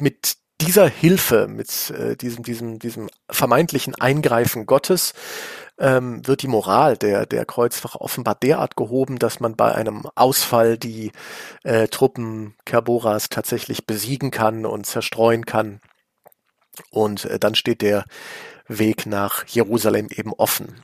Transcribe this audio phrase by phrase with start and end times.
[0.00, 5.14] mit dieser Hilfe, mit äh, diesem, diesem, diesem vermeintlichen Eingreifen Gottes,
[5.78, 10.76] ähm, wird die Moral der, der Kreuzfacher offenbar derart gehoben, dass man bei einem Ausfall
[10.76, 11.12] die
[11.62, 15.80] äh, Truppen Kerboras tatsächlich besiegen kann und zerstreuen kann.
[16.90, 18.04] Und äh, dann steht der
[18.66, 20.82] Weg nach Jerusalem eben offen.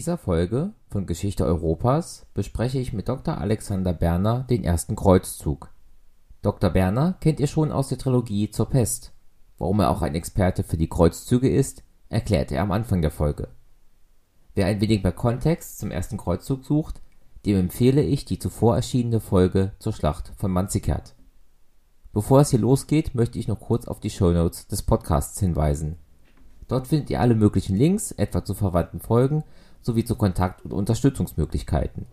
[0.00, 3.36] Dieser Folge von Geschichte Europas bespreche ich mit Dr.
[3.36, 5.68] Alexander Berner den ersten Kreuzzug.
[6.40, 6.70] Dr.
[6.70, 9.12] Berner kennt ihr schon aus der Trilogie Zur Pest.
[9.58, 13.48] Warum er auch ein Experte für die Kreuzzüge ist, erklärt er am Anfang der Folge.
[14.54, 17.02] Wer ein wenig mehr Kontext zum ersten Kreuzzug sucht,
[17.44, 21.14] dem empfehle ich die zuvor erschienene Folge zur Schlacht von Manzikert.
[22.14, 25.98] Bevor es hier losgeht, möchte ich noch kurz auf die Shownotes des Podcasts hinweisen.
[26.68, 29.44] Dort findet ihr alle möglichen Links, etwa zu verwandten Folgen
[29.82, 32.06] sowie zu Kontakt- und Unterstützungsmöglichkeiten.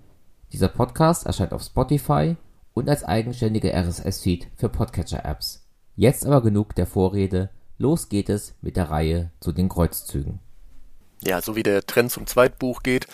[0.53, 2.35] Dieser Podcast erscheint auf Spotify
[2.73, 5.65] und als eigenständiger RSS-Feed für Podcatcher-Apps.
[5.95, 10.39] Jetzt aber genug der Vorrede, los geht es mit der Reihe zu den Kreuzzügen.
[11.21, 13.07] Ja, so wie der Trend zum Zweitbuch geht,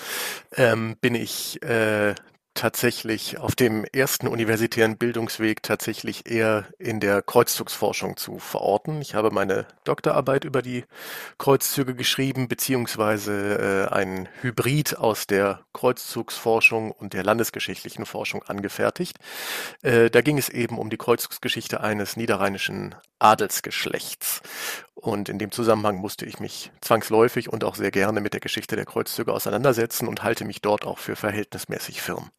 [0.57, 2.13] ähm, bin ich äh,
[2.53, 9.01] tatsächlich auf dem ersten universitären Bildungsweg tatsächlich eher in der Kreuzzugsforschung zu verorten.
[9.01, 10.85] Ich habe meine Doktorarbeit über die
[11.37, 19.17] Kreuzzüge geschrieben, beziehungsweise äh, ein Hybrid aus der Kreuzzugsforschung und der landesgeschichtlichen Forschung angefertigt.
[19.81, 24.41] Äh, da ging es eben um die Kreuzzugsgeschichte eines niederrheinischen Adelsgeschlechts.
[24.93, 28.75] Und in dem Zusammenhang musste ich mich zwangsläufig und auch sehr gerne mit der Geschichte
[28.75, 32.29] der Kreuzzüge auseinandersetzen und halte mich dort auch für verhältnismäßig firm.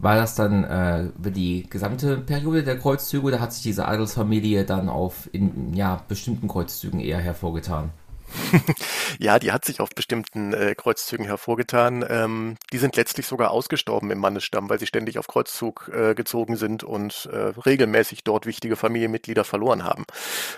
[0.00, 4.64] War das dann äh, über die gesamte Periode der Kreuzzüge oder hat sich diese Adelsfamilie
[4.64, 7.90] dann auf in ja, bestimmten Kreuzzügen eher hervorgetan?
[9.18, 12.04] ja, die hat sich auf bestimmten äh, Kreuzzügen hervorgetan.
[12.08, 16.56] Ähm, die sind letztlich sogar ausgestorben im Mannesstamm, weil sie ständig auf Kreuzzug äh, gezogen
[16.56, 20.04] sind und äh, regelmäßig dort wichtige Familienmitglieder verloren haben.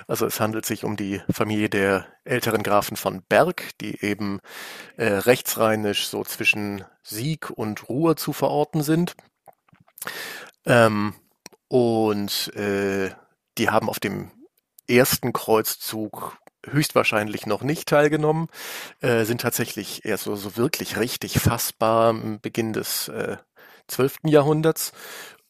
[0.06, 4.40] Also es handelt sich um die Familie der älteren Grafen von Berg, die eben
[4.96, 9.16] äh, rechtsrheinisch so zwischen Sieg und Ruhr zu verorten sind.
[10.64, 11.14] Ähm,
[11.68, 13.10] und äh,
[13.58, 14.30] die haben auf dem
[14.88, 16.36] ersten Kreuzzug
[16.66, 18.48] höchstwahrscheinlich noch nicht teilgenommen,
[19.00, 23.36] äh, sind tatsächlich erst so, so wirklich richtig fassbar am Beginn des äh,
[23.88, 24.18] 12.
[24.24, 24.92] Jahrhunderts,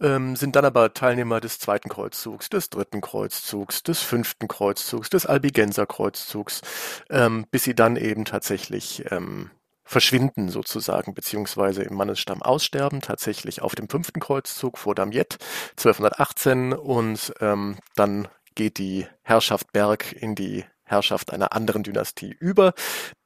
[0.01, 5.27] ähm, sind dann aber Teilnehmer des zweiten Kreuzzugs, des dritten Kreuzzugs, des fünften Kreuzzugs, des
[5.27, 6.63] Albigenser Kreuzzugs,
[7.11, 9.51] ähm, bis sie dann eben tatsächlich ähm,
[9.85, 15.39] verschwinden sozusagen, beziehungsweise im Mannesstamm aussterben, tatsächlich auf dem fünften Kreuzzug vor Damiette
[15.71, 22.75] 1218 und ähm, dann geht die Herrschaft Berg in die Herrschaft einer anderen Dynastie über,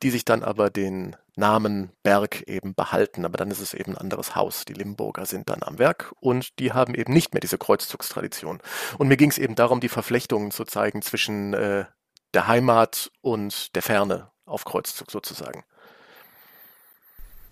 [0.02, 3.24] die sich dann aber den Namen Berg eben behalten.
[3.24, 4.64] Aber dann ist es eben ein anderes Haus.
[4.64, 8.60] Die Limburger sind dann am Werk und die haben eben nicht mehr diese Kreuzzugstradition.
[8.98, 11.84] Und mir ging es eben darum, die Verflechtungen zu zeigen zwischen äh,
[12.34, 15.64] der Heimat und der Ferne auf Kreuzzug sozusagen.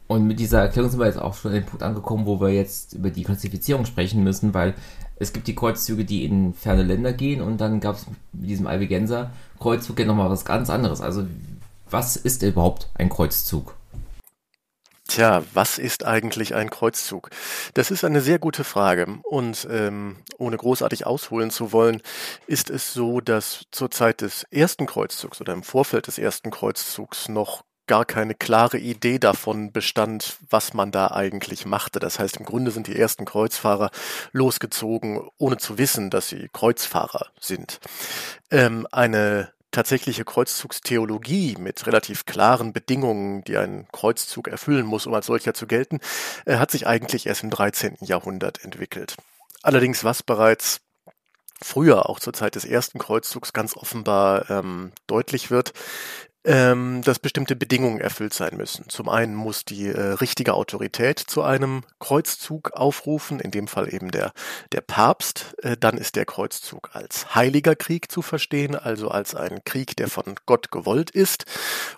[0.07, 2.51] Und mit dieser Erklärung sind wir jetzt auch schon an den Punkt angekommen, wo wir
[2.51, 4.75] jetzt über die Klassifizierung sprechen müssen, weil
[5.17, 8.67] es gibt die Kreuzzüge, die in ferne Länder gehen und dann gab es mit diesem
[8.67, 11.01] Albigenser Kreuzzug ja nochmal was ganz anderes.
[11.01, 11.25] Also
[11.89, 13.77] was ist überhaupt ein Kreuzzug?
[15.07, 17.31] Tja, was ist eigentlich ein Kreuzzug?
[17.75, 19.19] Das ist eine sehr gute Frage.
[19.23, 22.01] Und ähm, ohne großartig ausholen zu wollen,
[22.47, 27.29] ist es so, dass zur Zeit des ersten Kreuzzugs oder im Vorfeld des ersten Kreuzzugs
[27.29, 32.01] noch gar keine klare Idee davon bestand, was man da eigentlich machte.
[32.01, 33.91] Das heißt, im Grunde sind die ersten Kreuzfahrer
[34.33, 37.81] losgezogen, ohne zu wissen, dass sie Kreuzfahrer sind.
[38.51, 45.27] Ähm, eine tatsächliche Kreuzzugstheologie mit relativ klaren Bedingungen, die ein Kreuzzug erfüllen muss, um als
[45.27, 45.99] solcher zu gelten,
[46.47, 47.99] äh, hat sich eigentlich erst im 13.
[48.01, 49.17] Jahrhundert entwickelt.
[49.63, 50.81] Allerdings was bereits
[51.61, 55.73] früher, auch zur Zeit des ersten Kreuzzugs, ganz offenbar ähm, deutlich wird,
[56.45, 58.89] ähm, dass bestimmte Bedingungen erfüllt sein müssen.
[58.89, 64.11] Zum einen muss die äh, richtige Autorität zu einem Kreuzzug aufrufen, in dem Fall eben
[64.11, 64.33] der,
[64.73, 65.55] der Papst.
[65.63, 70.09] Äh, dann ist der Kreuzzug als heiliger Krieg zu verstehen, also als ein Krieg, der
[70.09, 71.47] von Gott gewollt ist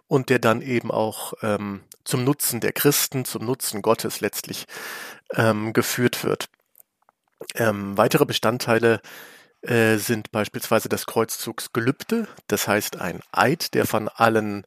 [0.06, 4.66] und der dann eben auch ähm, zum Nutzen der Christen, zum Nutzen Gottes letztlich
[5.34, 6.49] ähm, geführt wird.
[7.56, 9.00] Ähm, weitere Bestandteile
[9.62, 14.64] äh, sind beispielsweise das Kreuzzugsgelübde, das heißt ein Eid, der von allen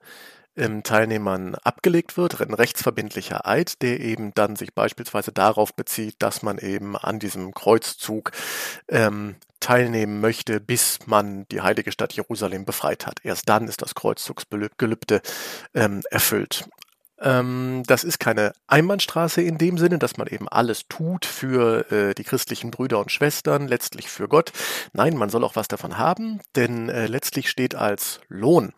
[0.59, 6.43] ähm, Teilnehmern abgelegt wird, ein rechtsverbindlicher Eid, der eben dann sich beispielsweise darauf bezieht, dass
[6.43, 8.31] man eben an diesem Kreuzzug
[8.89, 13.19] ähm, teilnehmen möchte, bis man die heilige Stadt Jerusalem befreit hat.
[13.23, 15.21] Erst dann ist das Kreuzzugsgelübde
[15.73, 16.65] ähm, erfüllt.
[17.21, 22.15] Ähm, das ist keine Einbahnstraße in dem Sinne, dass man eben alles tut für äh,
[22.15, 24.51] die christlichen Brüder und Schwestern, letztlich für Gott.
[24.93, 28.73] Nein, man soll auch was davon haben, denn äh, letztlich steht als Lohn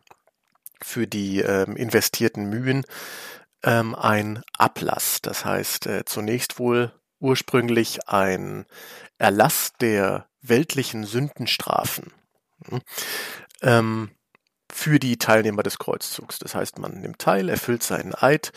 [0.81, 2.85] für die ähm, investierten Mühen
[3.63, 5.19] ähm, ein Ablass.
[5.21, 8.65] Das heißt, äh, zunächst wohl ursprünglich ein
[9.19, 12.11] Erlass der weltlichen Sündenstrafen.
[12.67, 12.81] Hm.
[13.61, 14.09] Ähm,
[14.71, 16.39] für die Teilnehmer des Kreuzzugs.
[16.39, 18.51] Das heißt, man nimmt teil, erfüllt seinen Eid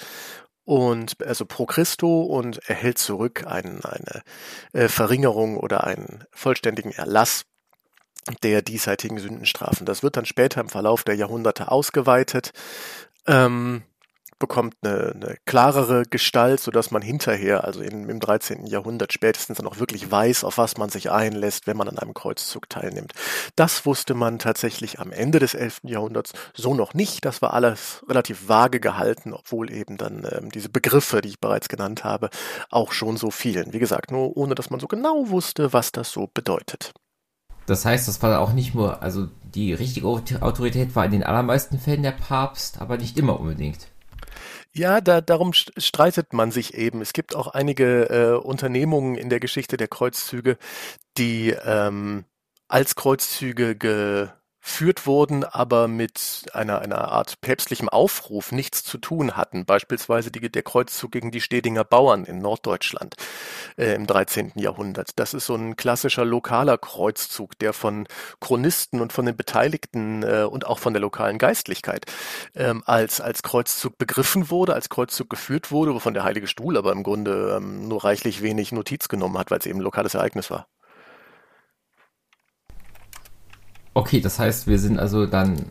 [0.64, 4.22] und also pro Christo und erhält zurück einen, eine
[4.72, 7.44] äh, Verringerung oder einen vollständigen Erlass
[8.43, 9.84] der diesseitigen Sündenstrafen.
[9.84, 12.52] Das wird dann später im Verlauf der Jahrhunderte ausgeweitet.
[13.26, 13.82] Ähm,
[14.44, 18.67] bekommt eine, eine klarere Gestalt, so dass man hinterher, also in, im 13.
[18.67, 22.12] Jahrhundert spätestens dann auch wirklich weiß, auf was man sich einlässt, wenn man an einem
[22.12, 23.14] Kreuzzug teilnimmt.
[23.56, 25.81] Das wusste man tatsächlich am Ende des 11.
[25.85, 27.25] Jahrhunderts so noch nicht.
[27.25, 31.69] Das war alles relativ vage gehalten, obwohl eben dann ähm, diese Begriffe, die ich bereits
[31.69, 32.29] genannt habe,
[32.69, 33.73] auch schon so fielen.
[33.73, 36.93] Wie gesagt, nur ohne dass man so genau wusste, was das so bedeutet.
[37.64, 41.79] Das heißt, das war auch nicht nur, also die richtige Autorität war in den allermeisten
[41.79, 43.88] Fällen der Papst, aber nicht immer unbedingt.
[44.76, 47.00] Ja, da, darum streitet man sich eben.
[47.00, 50.59] Es gibt auch einige äh, Unternehmungen in der Geschichte der Kreuzzüge,
[51.17, 52.25] die ähm,
[52.67, 54.29] als Kreuzzüge ge,
[54.75, 59.66] geführt wurden, aber mit einer, einer Art päpstlichem Aufruf nichts zu tun hatten.
[59.66, 63.14] Beispielsweise die, der Kreuzzug gegen die Stedinger Bauern in Norddeutschland
[63.76, 64.50] äh, im 13.
[64.56, 65.11] Jahrhundert.
[65.20, 68.08] Das ist so ein klassischer lokaler Kreuzzug, der von
[68.40, 72.06] Chronisten und von den Beteiligten äh, und auch von der lokalen Geistlichkeit
[72.56, 76.90] ähm, als, als Kreuzzug begriffen wurde, als Kreuzzug geführt wurde, wovon der Heilige Stuhl aber
[76.90, 80.50] im Grunde ähm, nur reichlich wenig Notiz genommen hat, weil es eben ein lokales Ereignis
[80.50, 80.66] war.
[83.94, 85.67] Okay, das heißt, wir sind also dann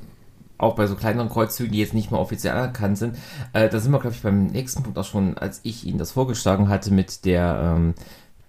[0.57, 3.17] auch bei so kleineren Kreuzzügen, die jetzt nicht mehr offiziell anerkannt sind.
[3.51, 6.11] Äh, da sind wir, glaube ich, beim nächsten Punkt auch schon, als ich Ihnen das
[6.11, 7.93] vorgeschlagen hatte mit der ähm,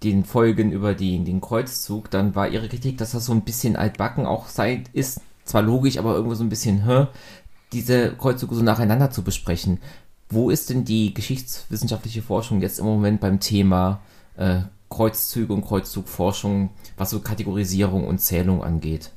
[0.03, 3.75] den Folgen über die, den Kreuzzug, dann war Ihre Kritik, dass das so ein bisschen
[3.75, 5.21] altbacken auch sei, ist.
[5.43, 7.07] Zwar logisch, aber irgendwo so ein bisschen, hä,
[7.71, 9.79] diese Kreuzzüge so nacheinander zu besprechen.
[10.29, 13.99] Wo ist denn die geschichtswissenschaftliche Forschung jetzt im Moment beim Thema
[14.37, 19.11] äh, Kreuzzüge und Kreuzzugforschung, was so Kategorisierung und Zählung angeht?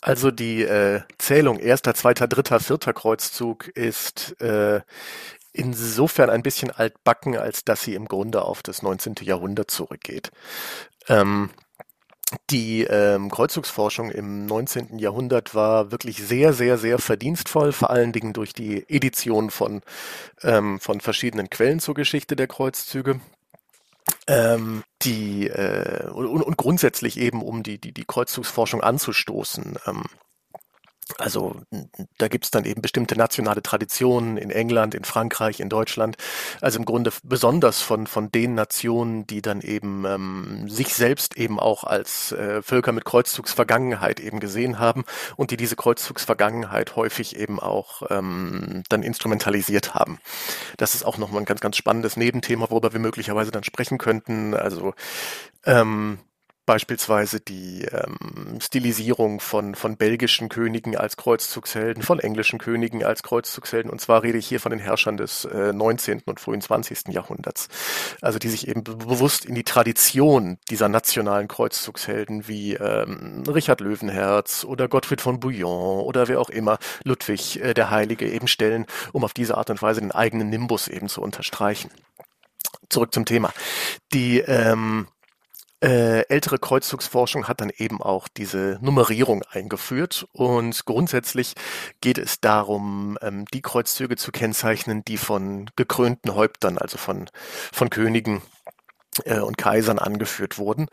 [0.00, 4.80] Also die äh, Zählung erster, zweiter, dritter, vierter Kreuzzug ist äh,
[5.52, 9.16] insofern ein bisschen altbacken, als dass sie im Grunde auf das 19.
[9.22, 10.30] Jahrhundert zurückgeht.
[11.08, 11.50] Ähm,
[12.50, 14.98] die ähm, Kreuzzugsforschung im 19.
[14.98, 19.80] Jahrhundert war wirklich sehr, sehr, sehr verdienstvoll, vor allen Dingen durch die Edition von,
[20.42, 23.20] ähm, von verschiedenen Quellen zur Geschichte der Kreuzzüge
[24.28, 29.78] ähm, die äh, und, und grundsätzlich eben um die die die Kreuzzugsforschung anzustoßen.
[29.86, 30.04] Ähm,
[31.16, 31.56] also
[32.18, 36.16] da gibt's dann eben bestimmte nationale Traditionen in England, in Frankreich, in Deutschland.
[36.60, 41.58] Also im Grunde besonders von, von den Nationen, die dann eben ähm, sich selbst eben
[41.58, 45.04] auch als äh, Völker mit Kreuzzugsvergangenheit eben gesehen haben
[45.36, 50.18] und die diese Kreuzzugsvergangenheit häufig eben auch ähm, dann instrumentalisiert haben.
[50.76, 54.54] Das ist auch nochmal ein ganz, ganz spannendes Nebenthema, worüber wir möglicherweise dann sprechen könnten.
[54.54, 54.94] Also
[55.64, 56.18] ähm,
[56.68, 63.90] beispielsweise die ähm, Stilisierung von, von belgischen Königen als Kreuzzugshelden, von englischen Königen als Kreuzzugshelden.
[63.90, 66.24] Und zwar rede ich hier von den Herrschern des äh, 19.
[66.26, 67.08] und frühen 20.
[67.08, 67.68] Jahrhunderts.
[68.20, 74.64] Also die sich eben bewusst in die Tradition dieser nationalen Kreuzzugshelden wie ähm, Richard Löwenherz
[74.64, 79.24] oder Gottfried von Bouillon oder wer auch immer, Ludwig äh, der Heilige eben stellen, um
[79.24, 81.90] auf diese Art und Weise den eigenen Nimbus eben zu unterstreichen.
[82.90, 83.54] Zurück zum Thema.
[84.12, 85.06] Die ähm,
[85.80, 91.54] äh, ältere Kreuzzugsforschung hat dann eben auch diese Nummerierung eingeführt und grundsätzlich
[92.00, 97.30] geht es darum, ähm, die Kreuzzüge zu kennzeichnen, die von gekrönten Häuptern, also von,
[97.72, 98.42] von Königen
[99.24, 100.86] äh, und Kaisern angeführt wurden,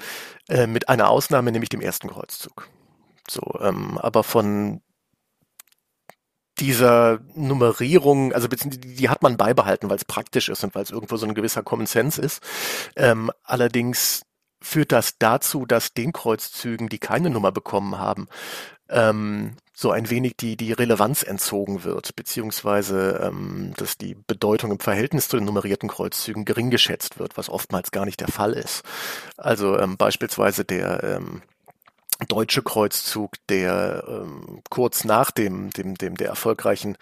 [0.50, 2.70] äh, mit einer Ausnahme, nämlich dem ersten Kreuzzug.
[3.27, 4.82] So, ähm, aber von
[6.60, 11.18] dieser Nummerierung, also die, hat man beibehalten, weil es praktisch ist und weil es irgendwo
[11.18, 12.42] so ein gewisser Common Sense ist.
[12.96, 14.22] Ähm, allerdings
[14.65, 18.27] führt das dazu, dass den Kreuzzügen, die keine Nummer bekommen haben,
[18.89, 24.79] ähm, so ein wenig die, die Relevanz entzogen wird, beziehungsweise ähm, dass die Bedeutung im
[24.79, 28.84] Verhältnis zu den nummerierten Kreuzzügen gering geschätzt wird, was oftmals gar nicht der Fall ist.
[29.38, 31.41] Also ähm, beispielsweise der ähm,
[32.27, 36.98] deutsche Kreuzzug, der ähm, kurz nach dem, dem, dem der erfolgreichen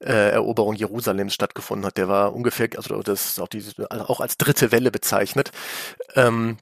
[0.00, 4.36] äh, Eroberung Jerusalems stattgefunden hat, der war ungefähr, also das ist auch, diese, auch als
[4.36, 5.50] dritte Welle bezeichnet.
[6.14, 6.58] Ähm,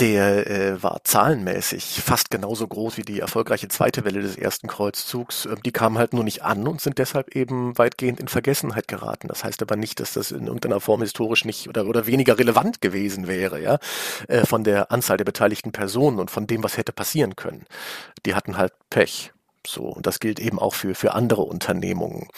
[0.00, 5.46] der äh, war zahlenmäßig fast genauso groß wie die erfolgreiche zweite Welle des ersten Kreuzzugs.
[5.46, 9.28] Ähm, die kamen halt nur nicht an und sind deshalb eben weitgehend in Vergessenheit geraten.
[9.28, 12.80] Das heißt aber nicht, dass das in irgendeiner Form historisch nicht oder, oder weniger relevant
[12.80, 13.78] gewesen wäre, ja,
[14.28, 17.64] äh, von der Anzahl der beteiligten Personen und von dem, was hätte passieren können.
[18.26, 19.32] Die hatten halt Pech.
[19.66, 22.28] So, und das gilt eben auch für, für andere Unternehmungen.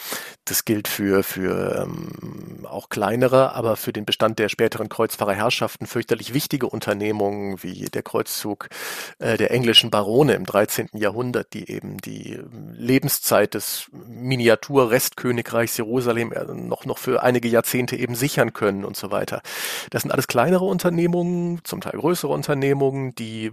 [0.45, 6.33] Das gilt für, für ähm, auch kleinere, aber für den Bestand der späteren Kreuzfahrerherrschaften fürchterlich
[6.35, 8.69] wichtige Unternehmungen wie der Kreuzzug
[9.17, 10.89] äh, der englischen Barone im 13.
[10.93, 12.39] Jahrhundert, die eben die
[12.73, 19.09] Lebenszeit des Miniatur-Restkönigreichs Jerusalem äh, noch, noch für einige Jahrzehnte eben sichern können und so
[19.09, 19.41] weiter.
[19.89, 23.51] Das sind alles kleinere Unternehmungen, zum Teil größere Unternehmungen, die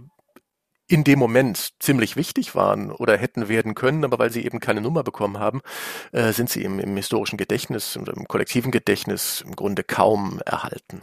[0.93, 4.79] in dem Moment ziemlich wichtig waren oder hätten werden können, aber weil sie eben keine
[4.79, 5.61] Nummer bekommen haben,
[6.11, 11.01] äh, sind sie im, im historischen Gedächtnis, im, im kollektiven Gedächtnis im Grunde kaum erhalten.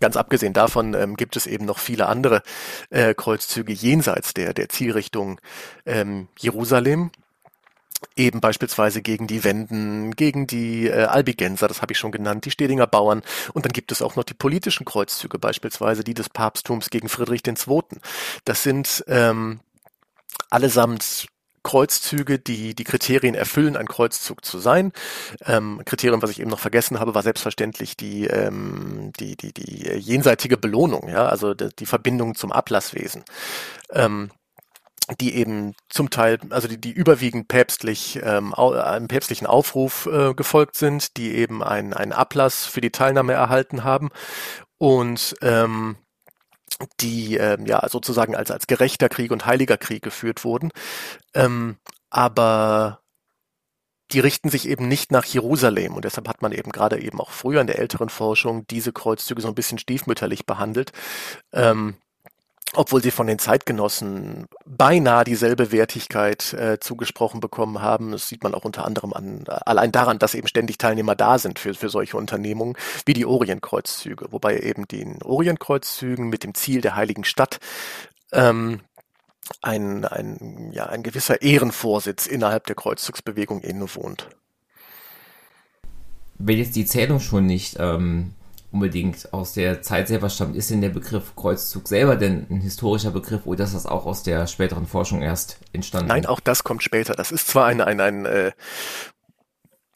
[0.00, 2.40] Ganz abgesehen davon ähm, gibt es eben noch viele andere
[2.88, 5.38] äh, Kreuzzüge jenseits der, der Zielrichtung
[5.84, 7.10] ähm, Jerusalem,
[8.16, 12.50] eben beispielsweise gegen die Wenden, gegen die äh, Albigenser, das habe ich schon genannt, die
[12.50, 13.22] Stedinger Bauern.
[13.54, 17.42] Und dann gibt es auch noch die politischen Kreuzzüge, beispielsweise die des Papsttums gegen Friedrich
[17.46, 17.82] II.
[18.44, 19.60] Das sind ähm,
[20.50, 21.28] allesamt
[21.62, 24.92] Kreuzzüge, die die Kriterien erfüllen, ein Kreuzzug zu sein.
[25.44, 29.98] Ähm, Kriterium, was ich eben noch vergessen habe, war selbstverständlich die, ähm, die, die, die
[29.98, 33.24] jenseitige Belohnung, ja, also die, die Verbindung zum Ablasswesen.
[33.92, 34.30] Ähm,
[35.20, 40.76] die eben zum Teil, also die, die überwiegend päpstlich, ähm, einem päpstlichen Aufruf äh, gefolgt
[40.76, 44.10] sind, die eben einen, einen Ablass für die Teilnahme erhalten haben
[44.76, 45.96] und ähm,
[47.00, 50.70] die ähm, ja sozusagen als, als gerechter Krieg und heiliger Krieg geführt wurden.
[51.34, 51.78] Ähm,
[52.10, 53.00] aber
[54.12, 57.30] die richten sich eben nicht nach Jerusalem und deshalb hat man eben gerade eben auch
[57.30, 60.92] früher in der älteren Forschung diese Kreuzzüge so ein bisschen stiefmütterlich behandelt.
[61.52, 61.96] Ähm,
[62.74, 68.12] obwohl sie von den Zeitgenossen beinahe dieselbe Wertigkeit äh, zugesprochen bekommen haben.
[68.12, 71.58] Das sieht man auch unter anderem an, allein daran, dass eben ständig Teilnehmer da sind
[71.58, 76.94] für, für solche Unternehmungen, wie die Orientkreuzzüge, wobei eben den Orientkreuzzügen mit dem Ziel der
[76.94, 77.58] Heiligen Stadt
[78.32, 78.80] ähm,
[79.62, 84.28] ein, ein, ja, ein gewisser Ehrenvorsitz innerhalb der Kreuzzugsbewegung innewohnt.
[86.38, 88.34] Wenn jetzt die Zählung schon nicht ähm,
[88.70, 90.56] unbedingt aus der Zeit selber stammt.
[90.56, 94.22] Ist denn der Begriff Kreuzzug selber denn ein historischer Begriff oder ist das auch aus
[94.22, 96.08] der späteren Forschung erst entstanden?
[96.08, 97.14] Nein, auch das kommt später.
[97.14, 98.52] Das ist zwar ein, ein, ein äh,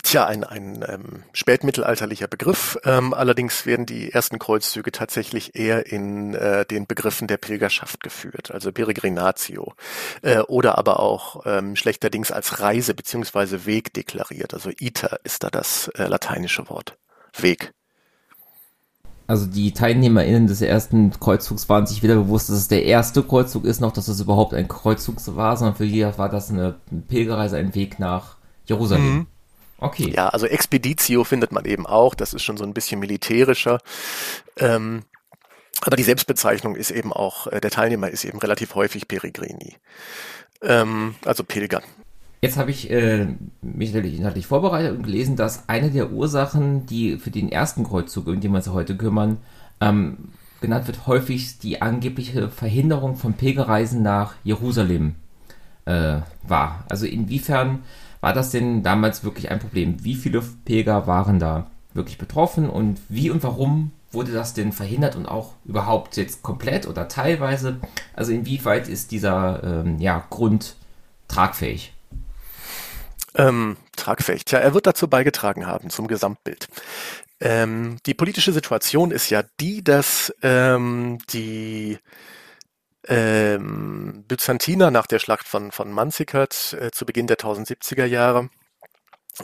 [0.02, 2.76] Tja, ein, ein ähm, spätmittelalterlicher Begriff.
[2.84, 8.50] Ähm, allerdings werden die ersten Kreuzzüge tatsächlich eher in äh, den Begriffen der Pilgerschaft geführt,
[8.50, 9.74] also Peregrinatio,
[10.22, 14.54] äh, oder aber auch ähm, schlechterdings als Reise beziehungsweise Weg deklariert.
[14.54, 16.98] Also Iter ist da das äh, lateinische Wort.
[17.38, 17.72] Weg
[19.32, 23.64] also die TeilnehmerInnen des ersten Kreuzzugs waren sich wieder bewusst, dass es der erste Kreuzzug
[23.64, 26.74] ist, noch dass es überhaupt ein Kreuzzug war, sondern für jeder war das eine
[27.08, 28.36] Pilgerreise, ein Weg nach
[28.66, 29.14] Jerusalem.
[29.14, 29.26] Mhm.
[29.78, 30.12] Okay.
[30.14, 33.78] Ja, also Expeditio findet man eben auch, das ist schon so ein bisschen militärischer.
[34.58, 35.04] Ähm,
[35.80, 39.76] aber die Selbstbezeichnung ist eben auch, äh, der Teilnehmer ist eben relativ häufig Peregrini.
[40.60, 41.80] Ähm, also Pilger.
[42.44, 43.28] Jetzt habe ich äh,
[43.60, 48.26] mich natürlich inhaltlich vorbereitet und gelesen, dass eine der Ursachen, die für den ersten Kreuzzug,
[48.26, 49.36] um den wir uns heute kümmern,
[49.80, 50.16] ähm,
[50.60, 55.14] genannt wird, häufig die angebliche Verhinderung von Pilgerreisen nach Jerusalem
[55.84, 56.84] äh, war.
[56.88, 57.84] Also inwiefern
[58.20, 60.02] war das denn damals wirklich ein Problem?
[60.02, 65.14] Wie viele Pilger waren da wirklich betroffen und wie und warum wurde das denn verhindert
[65.14, 67.76] und auch überhaupt jetzt komplett oder teilweise?
[68.14, 70.74] Also inwieweit ist dieser ähm, ja, Grund
[71.28, 71.92] tragfähig?
[73.34, 74.44] Ähm, tragfähig.
[74.44, 76.68] Tja, er wird dazu beigetragen haben zum Gesamtbild.
[77.40, 81.98] Ähm, die politische Situation ist ja die, dass ähm, die
[83.08, 88.48] ähm, Byzantiner nach der Schlacht von, von Manzikert äh, zu Beginn der 1070er Jahre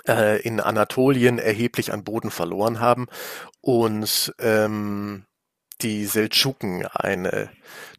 [0.06, 3.06] äh, in Anatolien erheblich an Boden verloren haben
[3.60, 5.24] und ähm,
[5.82, 7.50] die Seldschuken, eine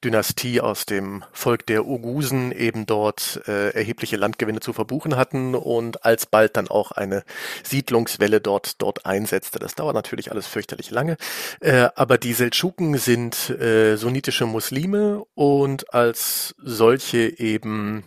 [0.04, 6.06] Dynastie aus dem Volk der Ogusen, eben dort äh, erhebliche Landgewinne zu verbuchen hatten und
[6.06, 7.24] alsbald dann auch eine
[7.64, 9.60] Siedlungswelle dort dort einsetzte.
[9.60, 11.18] Das dauert natürlich alles fürchterlich lange,
[11.60, 18.04] äh, aber die Seldschuken sind äh, sunnitische Muslime und als solche eben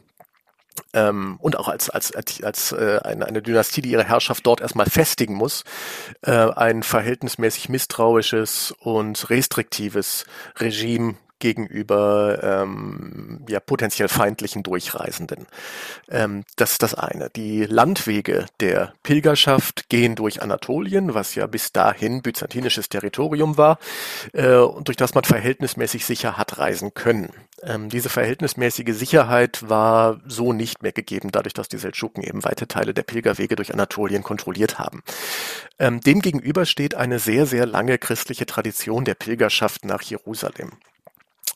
[0.92, 4.60] ähm, und auch als, als, als, als äh, eine, eine Dynastie, die ihre Herrschaft dort
[4.60, 5.64] erstmal festigen muss,
[6.22, 10.24] äh, ein verhältnismäßig misstrauisches und restriktives
[10.58, 15.46] Regime gegenüber ähm, ja, potenziell feindlichen Durchreisenden.
[16.08, 17.30] Ähm, das ist das eine.
[17.30, 23.80] Die Landwege der Pilgerschaft gehen durch Anatolien, was ja bis dahin byzantinisches Territorium war
[24.32, 27.30] äh, und durch das man verhältnismäßig sicher hat reisen können.
[27.64, 32.68] Ähm, diese verhältnismäßige Sicherheit war so nicht mehr gegeben, dadurch, dass die Seldschuken eben weite
[32.68, 35.02] Teile der Pilgerwege durch Anatolien kontrolliert haben.
[35.80, 40.72] Ähm, Demgegenüber steht eine sehr, sehr lange christliche Tradition der Pilgerschaft nach Jerusalem.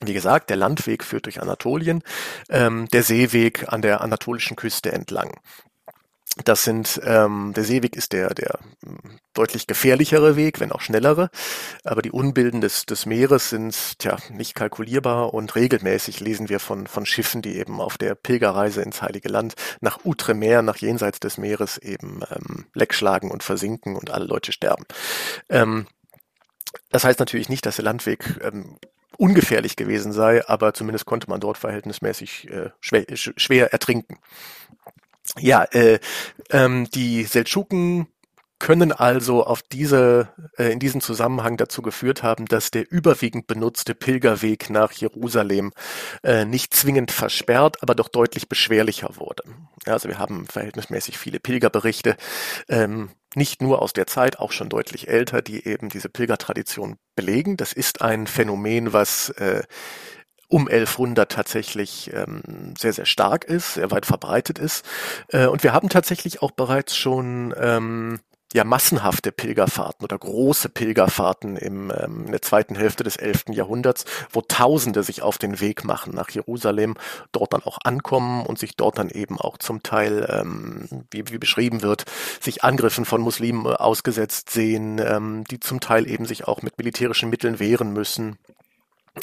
[0.01, 2.03] Wie gesagt, der Landweg führt durch Anatolien,
[2.51, 5.33] ähm, der Seeweg an der anatolischen Küste entlang.
[6.45, 8.99] Das sind, ähm, der Seeweg ist der, der hm,
[9.33, 11.31] deutlich gefährlichere Weg, wenn auch schnellere.
[11.83, 16.87] Aber die Unbilden des, des Meeres sind tja, nicht kalkulierbar und regelmäßig lesen wir von,
[16.87, 21.39] von Schiffen, die eben auf der Pilgerreise ins Heilige Land nach Outremer, nach jenseits des
[21.39, 24.85] Meeres eben ähm, leckschlagen und versinken und alle Leute sterben.
[25.49, 25.87] Ähm,
[26.91, 28.79] das heißt natürlich nicht, dass der Landweg ähm,
[29.19, 34.19] ungefährlich gewesen sei, aber zumindest konnte man dort verhältnismäßig äh, schwer, schwer ertrinken.
[35.39, 35.99] Ja, äh,
[36.51, 38.07] ähm, die Seldschuken
[38.59, 43.95] können also auf diese, äh, in diesem Zusammenhang dazu geführt haben, dass der überwiegend benutzte
[43.95, 45.73] Pilgerweg nach Jerusalem
[46.23, 49.43] äh, nicht zwingend versperrt, aber doch deutlich beschwerlicher wurde.
[49.85, 52.17] Also wir haben verhältnismäßig viele Pilgerberichte,
[52.69, 57.57] ähm, nicht nur aus der Zeit, auch schon deutlich älter, die eben diese Pilgertradition belegen.
[57.57, 59.63] Das ist ein Phänomen, was äh,
[60.49, 64.85] um 1100 tatsächlich ähm, sehr, sehr stark ist, sehr weit verbreitet ist.
[65.29, 68.21] Äh, und wir haben tatsächlich auch bereits schon ähm,
[68.57, 73.45] ja massenhafte Pilgerfahrten oder große Pilgerfahrten im, ähm, in der zweiten Hälfte des 11.
[73.51, 76.95] Jahrhunderts, wo Tausende sich auf den Weg machen nach Jerusalem,
[77.33, 81.39] dort dann auch ankommen und sich dort dann eben auch zum Teil, ähm, wie, wie
[81.39, 82.07] beschrieben wird,
[82.41, 87.29] sich Angriffen von Muslimen ausgesetzt sehen, ähm, die zum Teil eben sich auch mit militärischen
[87.29, 88.39] Mitteln wehren müssen.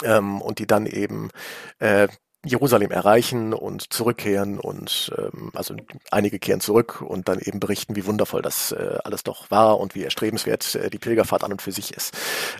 [0.04, 1.30] Ähm, und die dann eben
[1.78, 2.08] äh,
[2.46, 5.76] Jerusalem erreichen und zurückkehren und ähm, also
[6.12, 9.96] einige kehren zurück und dann eben berichten, wie wundervoll das äh, alles doch war und
[9.96, 12.14] wie erstrebenswert äh, die Pilgerfahrt an und für sich ist.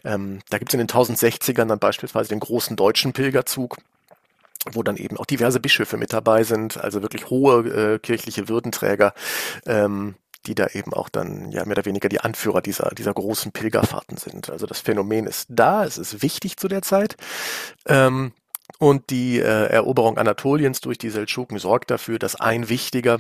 [0.06, 3.78] Ähm, da gibt es in den 1060ern dann beispielsweise den großen deutschen Pilgerzug
[4.72, 9.14] wo dann eben auch diverse Bischöfe mit dabei sind, also wirklich hohe äh, kirchliche Würdenträger,
[9.66, 10.16] ähm,
[10.46, 14.16] die da eben auch dann ja mehr oder weniger die Anführer dieser, dieser großen Pilgerfahrten
[14.16, 14.50] sind.
[14.50, 17.18] Also das Phänomen ist da, es ist wichtig zu der Zeit.
[17.86, 18.32] Ähm,
[18.84, 23.20] und die äh, Eroberung Anatoliens durch die Seldschuken sorgt dafür, dass ein wichtiger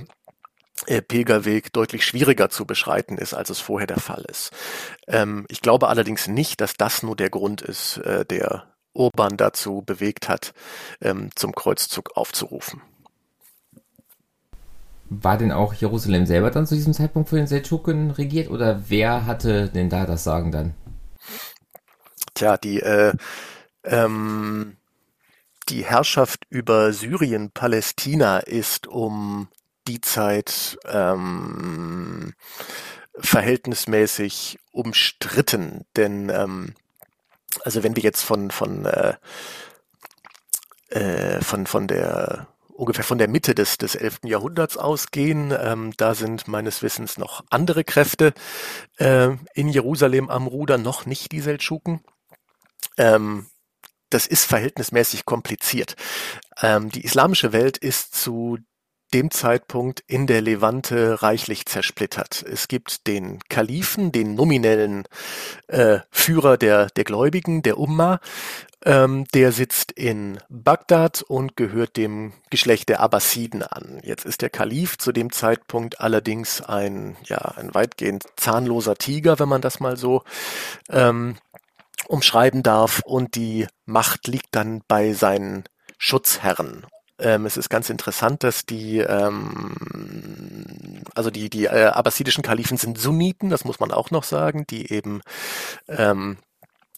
[0.88, 4.52] äh, Pilgerweg deutlich schwieriger zu beschreiten ist, als es vorher der Fall ist.
[5.08, 9.84] Ähm, ich glaube allerdings nicht, dass das nur der Grund ist, äh, der Urban dazu
[9.86, 10.54] bewegt hat,
[11.02, 12.82] ähm, zum Kreuzzug aufzurufen.
[15.10, 19.26] War denn auch Jerusalem selber dann zu diesem Zeitpunkt für den Seldschuken regiert oder wer
[19.26, 20.73] hatte denn da das Sagen dann?
[22.34, 23.13] Tja, die äh,
[23.86, 24.76] ähm,
[25.65, 29.47] die Herrschaft über Syrien, Palästina ist um
[29.88, 32.34] die Zeit ähm,
[33.19, 36.73] verhältnismäßig umstritten, denn ähm,
[37.63, 39.15] also wenn wir jetzt von von äh,
[40.89, 44.21] äh, von von der ungefähr von der Mitte des des 11.
[44.23, 48.34] Jahrhunderts ausgehen, ähm, da sind meines Wissens noch andere Kräfte
[48.97, 52.02] äh, in Jerusalem am Ruder, noch nicht die Seldschuken.
[52.97, 53.47] Ähm,
[54.13, 55.95] das ist verhältnismäßig kompliziert.
[56.62, 58.58] Ähm, die islamische Welt ist zu
[59.13, 62.43] dem Zeitpunkt in der Levante reichlich zersplittert.
[62.43, 65.04] Es gibt den Kalifen, den nominellen
[65.67, 68.19] äh, Führer der, der Gläubigen, der Umma,
[68.86, 73.99] ähm, der sitzt in Bagdad und gehört dem Geschlecht der Abbasiden an.
[74.04, 79.49] Jetzt ist der Kalif zu dem Zeitpunkt allerdings ein, ja, ein weitgehend zahnloser Tiger, wenn
[79.49, 80.23] man das mal so
[80.89, 81.38] ähm,
[82.08, 85.63] umschreiben darf und die Macht liegt dann bei seinen
[85.98, 86.86] Schutzherren.
[87.20, 89.74] Ähm, es ist ganz interessant, dass die, ähm,
[91.16, 94.92] also die, die äh, abbasidischen Kalifen sind Sunniten, das muss man auch noch sagen, die
[94.92, 95.22] eben
[95.88, 96.38] ähm,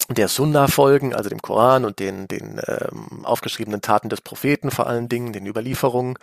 [0.09, 4.87] der Sunna folgen, also dem Koran und den, den ähm, aufgeschriebenen Taten des Propheten vor
[4.87, 6.17] allen Dingen, den Überlieferungen.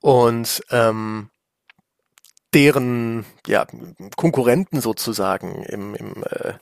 [0.00, 1.30] Und ähm,
[2.54, 3.66] deren ja,
[4.16, 6.54] Konkurrenten sozusagen im, im, äh,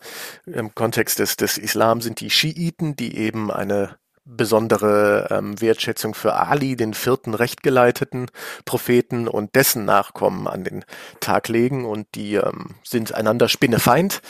[0.47, 6.35] im Kontext des, des Islam sind die Schiiten, die eben eine besondere ähm, Wertschätzung für
[6.35, 8.31] Ali, den vierten rechtgeleiteten
[8.65, 10.85] Propheten und dessen Nachkommen an den
[11.21, 14.23] Tag legen und die ähm, sind einander spinnefeind.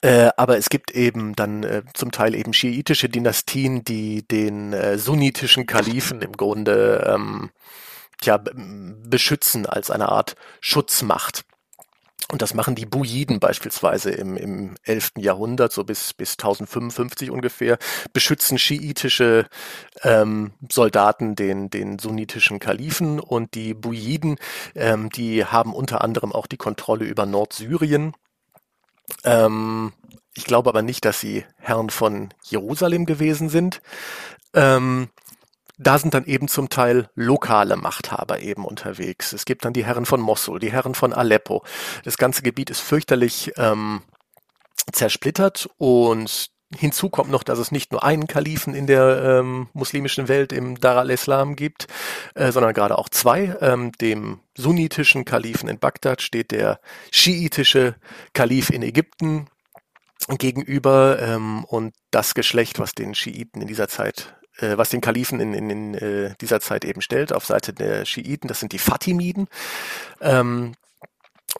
[0.00, 4.98] Äh, aber es gibt eben dann äh, zum Teil eben schiitische Dynastien, die den äh,
[4.98, 7.50] sunnitischen Kalifen im Grunde ähm,
[8.22, 11.44] ja, beschützen als eine Art Schutzmacht.
[12.32, 15.12] Und das machen die Bujiden beispielsweise im, im 11.
[15.18, 17.78] Jahrhundert, so bis, bis 1055 ungefähr,
[18.14, 19.46] beschützen schiitische
[20.02, 24.38] ähm, Soldaten den, den sunnitischen Kalifen und die Bujiden,
[24.74, 28.14] ähm, die haben unter anderem auch die Kontrolle über Nordsyrien.
[29.22, 29.92] Ähm,
[30.34, 33.82] ich glaube aber nicht, dass sie Herren von Jerusalem gewesen sind.
[34.54, 35.08] Ähm,
[35.78, 39.32] da sind dann eben zum Teil lokale Machthaber eben unterwegs.
[39.32, 41.64] Es gibt dann die Herren von Mosul, die Herren von Aleppo.
[42.04, 44.02] Das ganze Gebiet ist fürchterlich ähm,
[44.92, 50.28] zersplittert und hinzu kommt noch, dass es nicht nur einen Kalifen in der ähm, muslimischen
[50.28, 51.86] Welt im Dar al-Islam gibt,
[52.34, 53.56] äh, sondern gerade auch zwei.
[53.60, 57.96] Ähm, dem sunnitischen Kalifen in Bagdad steht der schiitische
[58.32, 59.48] Kalif in Ägypten
[60.28, 65.40] gegenüber ähm, und das Geschlecht, was den Schiiten in dieser Zeit äh, was den Kalifen
[65.40, 68.78] in, in, in äh, dieser Zeit eben stellt, auf Seite der Schiiten, das sind die
[68.78, 69.48] Fatimiden.
[70.20, 70.74] Ähm,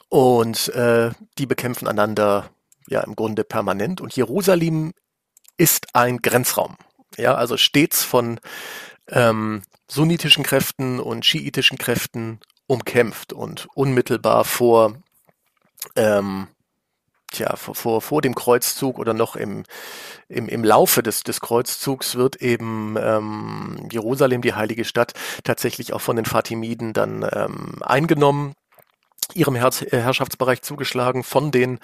[0.09, 2.49] und äh, die bekämpfen einander
[2.87, 4.01] ja im Grunde permanent.
[4.01, 4.93] Und Jerusalem
[5.57, 6.77] ist ein Grenzraum.
[7.17, 8.39] Ja, also stets von
[9.09, 14.97] ähm, sunnitischen Kräften und schiitischen Kräften umkämpft und unmittelbar vor
[15.95, 16.47] ähm,
[17.55, 19.63] vor, vor, vor dem Kreuzzug oder noch im,
[20.27, 26.01] im, im Laufe des, des Kreuzzugs wird eben ähm, Jerusalem, die heilige Stadt, tatsächlich auch
[26.01, 28.53] von den Fatimiden dann ähm, eingenommen,
[29.33, 31.79] ihrem Herz, äh, Herrschaftsbereich zugeschlagen von den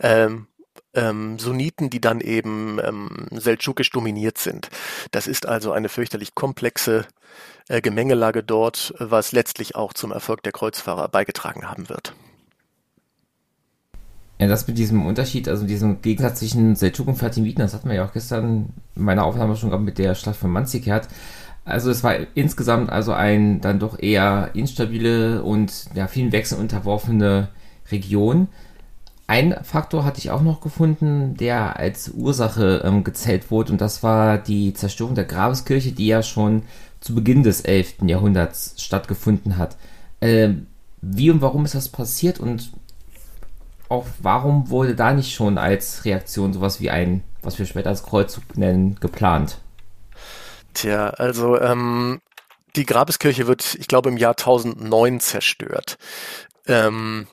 [0.00, 0.46] ähm,
[0.94, 4.68] ähm, Sunniten, die dann eben ähm, seldschukisch dominiert sind.
[5.10, 7.06] Das ist also eine fürchterlich komplexe
[7.68, 12.14] äh, Gemengelage dort, was letztlich auch zum Erfolg der Kreuzfahrer beigetragen haben wird.
[14.40, 17.96] Ja, das mit diesem Unterschied, also diesem Gegensatz zwischen Seldschuken und Fatimiden, das hatten wir
[17.96, 21.08] ja auch gestern in meiner Aufnahme schon gehabt mit der Schlacht von Manzikert.
[21.66, 27.48] Also es war insgesamt also ein dann doch eher instabile und ja, vielen Wechseln unterworfene
[27.92, 28.48] Region.
[29.26, 34.02] Ein Faktor hatte ich auch noch gefunden, der als Ursache ähm, gezählt wurde, und das
[34.02, 36.62] war die Zerstörung der Grabeskirche, die ja schon
[37.00, 37.96] zu Beginn des 11.
[38.06, 39.76] Jahrhunderts stattgefunden hat.
[40.22, 40.66] Ähm,
[41.02, 42.72] wie und warum ist das passiert und
[43.90, 48.04] auch warum wurde da nicht schon als Reaktion sowas wie ein, was wir später als
[48.04, 49.58] Kreuzzug nennen, geplant?
[50.74, 52.20] Tja, also ähm,
[52.76, 55.98] die Grabeskirche wird, ich glaube, im Jahr 1009 zerstört.
[56.66, 57.26] Ähm,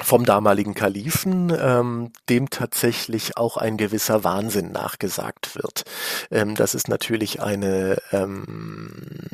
[0.00, 5.84] vom damaligen Kalifen, ähm, dem tatsächlich auch ein gewisser Wahnsinn nachgesagt wird.
[6.30, 9.28] Ähm, das ist natürlich eine, ähm,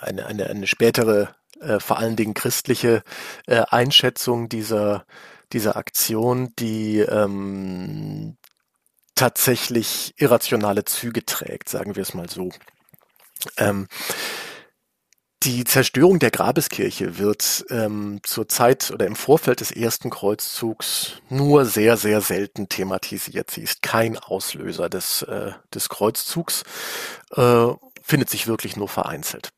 [0.00, 3.02] eine, eine, eine spätere, äh, vor allen Dingen christliche
[3.46, 5.04] äh, Einschätzung dieser
[5.52, 8.36] dieser Aktion, die ähm,
[9.14, 12.50] tatsächlich irrationale Züge trägt, sagen wir es mal so.
[13.56, 13.88] Ähm,
[15.42, 21.66] die Zerstörung der Grabeskirche wird ähm, zur Zeit oder im Vorfeld des ersten Kreuzzugs nur
[21.66, 23.50] sehr, sehr selten thematisiert.
[23.50, 26.64] Sie ist kein Auslöser des, äh, des Kreuzzugs,
[27.36, 27.66] äh,
[28.02, 29.50] findet sich wirklich nur vereinzelt.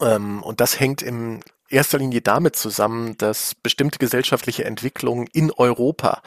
[0.00, 6.22] Ähm, und das hängt im erster Linie damit zusammen, dass bestimmte gesellschaftliche Entwicklungen in Europa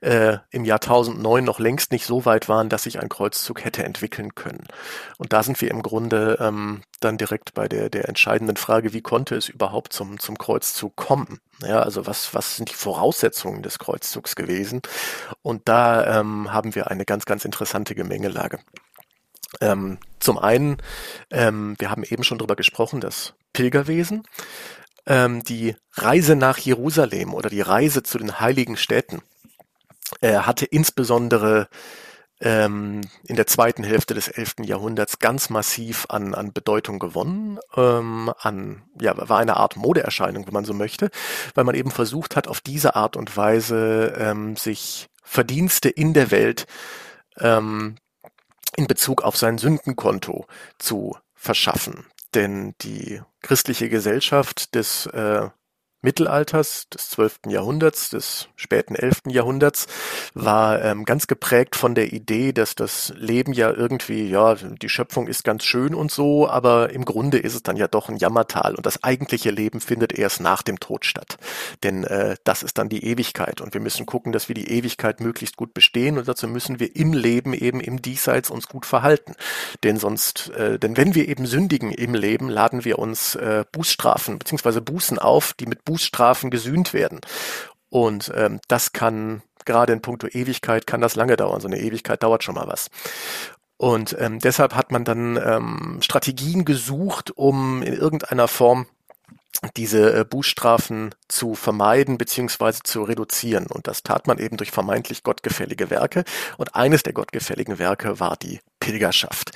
[0.00, 3.84] äh, im Jahr 1009 noch längst nicht so weit waren, dass sich ein Kreuzzug hätte
[3.84, 4.66] entwickeln können.
[5.18, 9.02] Und da sind wir im Grunde ähm, dann direkt bei der, der entscheidenden Frage, wie
[9.02, 11.40] konnte es überhaupt zum, zum Kreuzzug kommen?
[11.62, 14.82] Ja, also was, was sind die Voraussetzungen des Kreuzzugs gewesen?
[15.42, 18.58] Und da ähm, haben wir eine ganz, ganz interessante Gemengelage.
[19.60, 20.78] Ähm, zum einen,
[21.30, 24.22] ähm, wir haben eben schon drüber gesprochen, das Pilgerwesen
[25.06, 29.22] ähm, die Reise nach Jerusalem oder die Reise zu den heiligen Städten
[30.20, 31.68] äh, hatte insbesondere
[32.40, 34.56] ähm, in der zweiten Hälfte des 11.
[34.64, 40.54] Jahrhunderts ganz massiv an, an Bedeutung gewonnen, ähm, an, ja, war eine Art Modeerscheinung, wenn
[40.54, 41.10] man so möchte,
[41.54, 46.30] weil man eben versucht hat, auf diese Art und Weise ähm, sich Verdienste in der
[46.30, 46.66] Welt
[47.38, 47.96] ähm,
[48.74, 50.46] in Bezug auf sein Sündenkonto
[50.78, 55.48] zu verschaffen denn die christliche Gesellschaft des äh,
[56.02, 57.40] Mittelalters, des 12.
[57.48, 59.22] Jahrhunderts, des späten 11.
[59.28, 59.86] Jahrhunderts,
[60.34, 65.28] war ähm, ganz geprägt von der Idee, dass das Leben ja irgendwie, ja, die Schöpfung
[65.28, 68.74] ist ganz schön und so, aber im Grunde ist es dann ja doch ein Jammertal
[68.74, 71.36] und das eigentliche Leben findet erst nach dem Tod statt.
[71.82, 75.20] Denn äh, das ist dann die Ewigkeit und wir müssen gucken, dass wir die Ewigkeit
[75.20, 79.34] möglichst gut bestehen und dazu müssen wir im Leben eben im Diesseits uns gut verhalten.
[79.82, 84.38] Denn sonst, äh, denn wenn wir eben sündigen im Leben, laden wir uns äh, Bußstrafen
[84.38, 84.80] bzw.
[84.80, 87.20] Bußen auf, die mit Bußstrafen gesühnt werden.
[87.88, 91.60] Und ähm, das kann gerade in puncto Ewigkeit kann das lange dauern.
[91.60, 92.90] So eine Ewigkeit dauert schon mal was.
[93.76, 98.86] Und ähm, deshalb hat man dann ähm, Strategien gesucht, um in irgendeiner Form
[99.76, 103.66] diese äh, Bußstrafen zu vermeiden beziehungsweise zu reduzieren.
[103.66, 106.24] Und das tat man eben durch vermeintlich gottgefällige Werke.
[106.56, 109.52] Und eines der gottgefälligen Werke war die Pilgerschaft.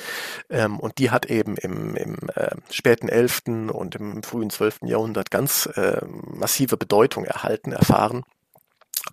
[0.50, 3.42] Ähm, und die hat eben im, im äh, späten 11.
[3.72, 4.80] und im frühen 12.
[4.82, 8.24] Jahrhundert ganz äh, massive Bedeutung erhalten, erfahren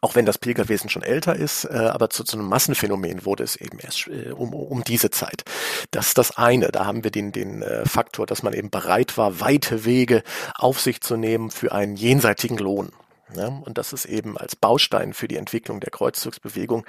[0.01, 3.55] auch wenn das Pilgerwesen schon älter ist, äh, aber zu, zu einem Massenphänomen wurde es
[3.55, 5.43] eben erst äh, um, um diese Zeit.
[5.91, 6.69] Das ist das eine.
[6.69, 10.23] Da haben wir den, den äh, Faktor, dass man eben bereit war, weite Wege
[10.55, 12.91] auf sich zu nehmen für einen jenseitigen Lohn.
[13.35, 16.85] Ja, und das ist eben als Baustein für die Entwicklung der Kreuzzugsbewegung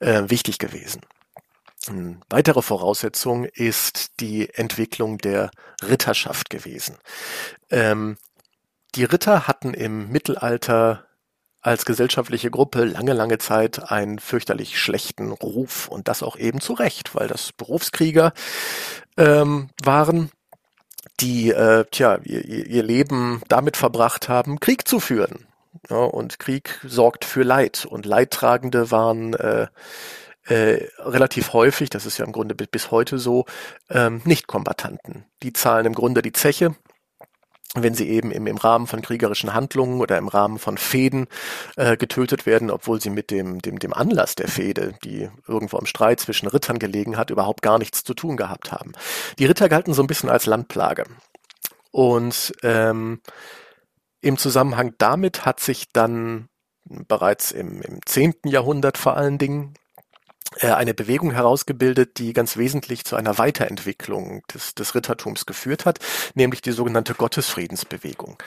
[0.00, 1.02] äh, wichtig gewesen.
[1.86, 5.50] Eine weitere Voraussetzung ist die Entwicklung der
[5.82, 6.96] Ritterschaft gewesen.
[7.70, 8.16] Ähm,
[8.94, 11.04] die Ritter hatten im Mittelalter
[11.64, 16.74] als gesellschaftliche Gruppe lange, lange Zeit einen fürchterlich schlechten Ruf und das auch eben zu
[16.74, 18.34] Recht, weil das Berufskrieger
[19.16, 20.30] ähm, waren,
[21.20, 25.46] die äh, tja, ihr, ihr Leben damit verbracht haben, Krieg zu führen.
[25.88, 29.68] Ja, und Krieg sorgt für Leid und Leidtragende waren äh,
[30.44, 33.46] äh, relativ häufig, das ist ja im Grunde bis heute so,
[33.88, 35.24] ähm, Nicht-Kombatanten.
[35.42, 36.76] Die zahlen im Grunde die Zeche
[37.74, 41.26] wenn sie eben im, im Rahmen von kriegerischen Handlungen oder im Rahmen von Fäden
[41.76, 45.86] äh, getötet werden, obwohl sie mit dem, dem, dem Anlass der Fehde, die irgendwo im
[45.86, 48.92] Streit zwischen Rittern gelegen hat, überhaupt gar nichts zu tun gehabt haben.
[49.38, 51.04] Die Ritter galten so ein bisschen als Landplage.
[51.90, 53.20] Und ähm,
[54.20, 56.48] im Zusammenhang damit hat sich dann
[56.84, 58.34] bereits im, im 10.
[58.46, 59.74] Jahrhundert vor allen Dingen
[60.62, 65.98] eine Bewegung herausgebildet, die ganz wesentlich zu einer Weiterentwicklung des, des Rittertums geführt hat,
[66.34, 68.38] nämlich die sogenannte Gottesfriedensbewegung.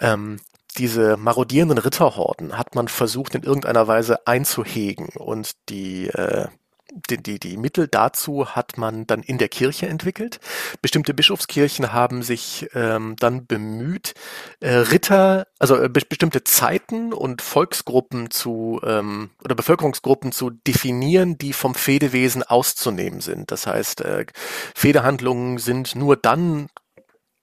[0.00, 0.38] Ähm,
[0.78, 6.46] diese marodierenden Ritterhorden hat man versucht in irgendeiner Weise einzuhegen und die äh,
[6.92, 10.40] die, die, die Mittel dazu hat man dann in der Kirche entwickelt.
[10.82, 14.14] Bestimmte Bischofskirchen haben sich ähm, dann bemüht,
[14.60, 21.38] äh, Ritter, also äh, be bestimmte Zeiten und Volksgruppen zu ähm, oder Bevölkerungsgruppen zu definieren,
[21.38, 23.50] die vom Fedewesen auszunehmen sind.
[23.50, 24.26] Das heißt, äh,
[24.74, 26.68] Fehdehandlungen sind nur dann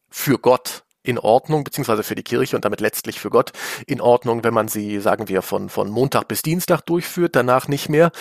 [0.10, 3.51] für Gott in Ordnung, beziehungsweise für die Kirche und damit letztlich für Gott
[3.85, 7.89] in Ordnung, wenn man sie, sagen wir, von, von Montag bis Dienstag durchführt, danach nicht
[7.89, 8.11] mehr.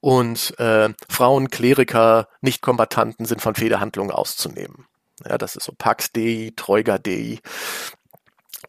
[0.00, 4.86] Und äh, Frauen, Kleriker, Nichtkombatanten sind von Fehdehandlungen auszunehmen.
[5.28, 7.40] Ja, das ist so Pax Dei, Treuga Dei.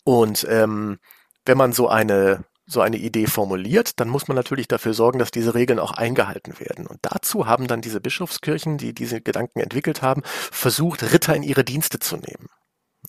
[0.04, 1.00] Und ähm,
[1.46, 5.32] wenn man so eine so eine Idee formuliert, dann muss man natürlich dafür sorgen, dass
[5.32, 6.86] diese Regeln auch eingehalten werden.
[6.86, 11.64] Und dazu haben dann diese Bischofskirchen, die diese Gedanken entwickelt haben, versucht, Ritter in ihre
[11.64, 12.50] Dienste zu nehmen.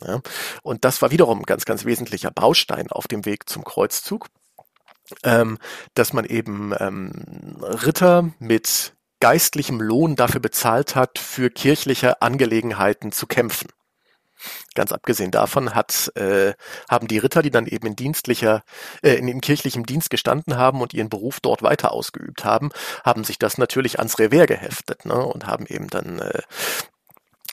[0.04, 0.20] Ja,
[0.62, 4.28] und das war wiederum ein ganz, ganz wesentlicher Baustein auf dem Weg zum Kreuzzug,
[5.24, 5.58] ähm,
[5.94, 13.26] dass man eben ähm, Ritter mit geistlichem Lohn dafür bezahlt hat, für kirchliche Angelegenheiten zu
[13.26, 13.68] kämpfen.
[14.74, 16.54] Ganz abgesehen davon hat, äh,
[16.88, 18.62] haben die Ritter, die dann eben in dienstlicher,
[19.02, 22.70] äh, in, in kirchlichem Dienst gestanden haben und ihren Beruf dort weiter ausgeübt haben,
[23.04, 26.42] haben sich das natürlich ans Revers geheftet ne, und haben eben dann äh,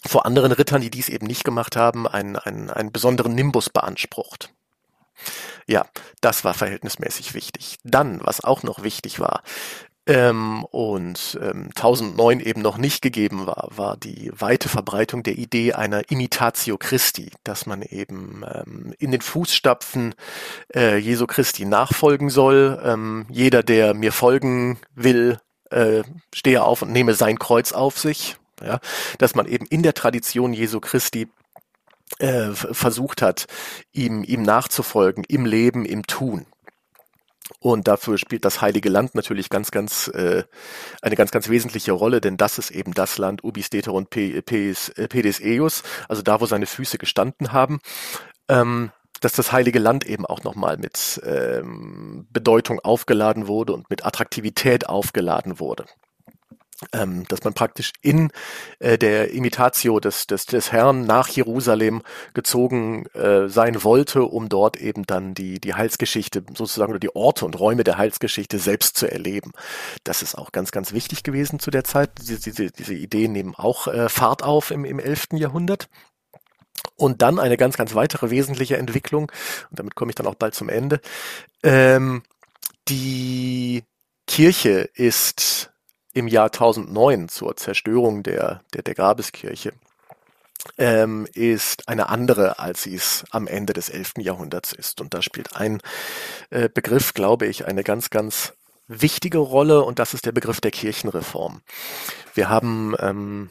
[0.08, 4.54] vor anderen Rittern, die dies eben nicht gemacht haben, einen, einen, einen besonderen Nimbus beansprucht.
[5.68, 5.86] Ja,
[6.22, 7.78] das war verhältnismäßig wichtig.
[7.84, 9.41] Dann, was auch noch wichtig war,
[10.08, 15.74] ähm, und ähm, 1009 eben noch nicht gegeben war, war die weite Verbreitung der Idee
[15.74, 20.13] einer Imitatio Christi, dass man eben ähm, in den Fußstapfen
[20.76, 22.80] äh, Jesu Christi nachfolgen soll.
[22.84, 25.39] Ähm, jeder, der mir folgen will,
[25.72, 28.80] äh, stehe auf und nehme sein Kreuz auf sich ja,
[29.18, 31.28] dass man eben in der Tradition Jesu Christi
[32.20, 33.46] äh, versucht hat,
[33.91, 36.46] ihm, ihm nachzufolgen im Leben, im Tun.
[37.60, 40.44] Und dafür spielt das Heilige Land natürlich ganz, ganz äh,
[41.02, 44.91] eine ganz, ganz wesentliche Rolle, denn das ist eben das Land Ubis Deter und Pedes,
[45.10, 47.80] Pedes Eius, also da, wo seine Füße gestanden haben.
[48.48, 48.91] Ähm,
[49.22, 54.88] dass das Heilige Land eben auch nochmal mit ähm, Bedeutung aufgeladen wurde und mit Attraktivität
[54.89, 55.86] aufgeladen wurde.
[56.92, 58.32] Ähm, dass man praktisch in
[58.80, 62.02] äh, der Imitatio des, des, des Herrn nach Jerusalem
[62.34, 67.46] gezogen äh, sein wollte, um dort eben dann die, die Heilsgeschichte sozusagen oder die Orte
[67.46, 69.54] und Räume der Heilsgeschichte selbst zu erleben.
[70.04, 72.12] Das ist auch ganz, ganz wichtig gewesen zu der Zeit.
[72.20, 75.28] Diese, diese, diese Ideen nehmen auch äh, Fahrt auf im, im 11.
[75.34, 75.88] Jahrhundert.
[76.98, 79.32] Und dann eine ganz, ganz weitere wesentliche Entwicklung,
[79.70, 81.02] und damit komme ich dann auch bald zum Ende.
[81.64, 82.24] Ähm,
[82.88, 83.84] die
[84.28, 85.72] Kirche ist
[86.15, 89.73] im Jahr 1009 zur Zerstörung der, der, der Grabeskirche
[90.78, 94.13] ähm, ist eine andere, als sie es am Ende des 11.
[94.19, 95.01] Jahrhunderts ist.
[95.01, 95.82] Und da spielt ein
[96.49, 98.54] äh, Begriff, glaube ich, eine ganz, ganz
[98.88, 101.62] wichtige Rolle und das ist der Begriff der Kirchenreform.
[102.34, 103.49] Wir haben ähm,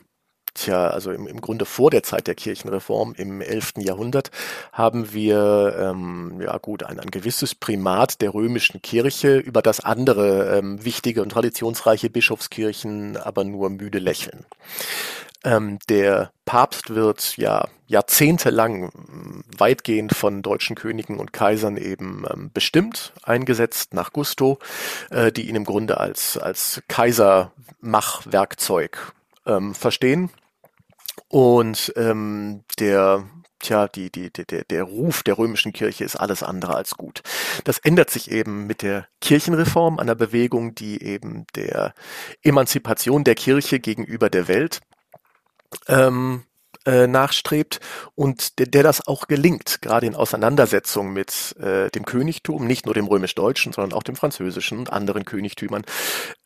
[0.55, 3.73] Tja, also im, im Grunde vor der Zeit der Kirchenreform im 11.
[3.79, 4.31] Jahrhundert
[4.73, 10.57] haben wir ähm, ja gut ein, ein gewisses Primat der römischen Kirche über das andere
[10.57, 14.47] ähm, wichtige und traditionsreiche Bischofskirchen aber nur müde lächeln.
[15.43, 18.93] Ähm, der Papst wird ja jahrzehntelang
[19.59, 24.61] weitgehend von deutschen Königen und Kaisern eben ähm, bestimmt, eingesetzt nach Gusto,
[25.11, 29.15] äh, die ihn im Grunde als, als Kaisermachwerkzeug
[29.47, 30.31] ähm, verstehen
[31.29, 33.25] und ähm, der
[33.65, 37.23] tja, die, die, der, der Ruf der römischen Kirche ist alles andere als gut.
[37.65, 41.95] Das ändert sich eben mit der Kirchenreform, einer Bewegung, die eben der
[42.43, 44.81] Emanzipation der Kirche gegenüber der Welt
[45.89, 46.45] ähm,
[46.87, 47.81] äh, nachstrebt
[48.15, 52.95] und der, der das auch gelingt, gerade in Auseinandersetzung mit äh, dem Königtum, nicht nur
[52.95, 55.85] dem römisch-deutschen, sondern auch dem französischen und anderen Königtümern,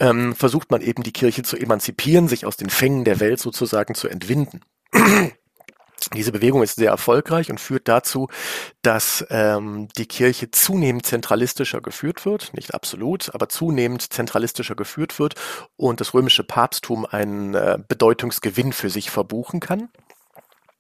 [0.01, 3.95] ähm, versucht man eben die Kirche zu emanzipieren, sich aus den Fängen der Welt sozusagen
[3.95, 4.61] zu entwinden.
[6.15, 8.29] Diese Bewegung ist sehr erfolgreich und führt dazu,
[8.83, 15.35] dass ähm, die Kirche zunehmend zentralistischer geführt wird, nicht absolut, aber zunehmend zentralistischer geführt wird
[15.77, 19.91] und das römische Papsttum einen äh, Bedeutungsgewinn für sich verbuchen kann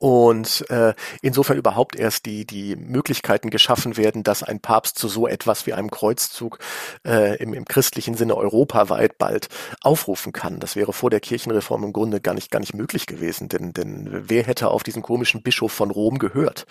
[0.00, 5.28] und äh, insofern überhaupt erst die, die Möglichkeiten geschaffen werden, dass ein Papst zu so
[5.28, 6.58] etwas wie einem Kreuzzug
[7.06, 9.48] äh, im, im christlichen Sinne europaweit bald
[9.82, 10.58] aufrufen kann.
[10.58, 14.08] Das wäre vor der Kirchenreform im Grunde gar nicht, gar nicht möglich gewesen, denn, denn
[14.10, 16.64] wer hätte auf diesen komischen Bischof von Rom gehört,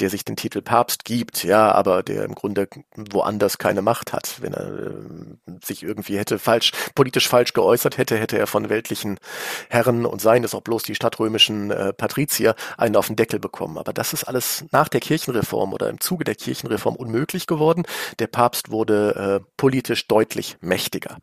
[0.00, 2.66] der sich den Titel Papst gibt, ja, aber der im Grunde
[2.96, 4.38] woanders keine Macht hat.
[4.40, 9.20] Wenn er äh, sich irgendwie hätte falsch, politisch falsch geäußert hätte, hätte er von weltlichen
[9.68, 13.78] Herren und seien es auch bloß die stadtrömischen äh, Patrizier einen auf den Deckel bekommen.
[13.78, 17.84] Aber das ist alles nach der Kirchenreform oder im Zuge der Kirchenreform unmöglich geworden.
[18.18, 21.18] Der Papst wurde äh, politisch deutlich mächtiger.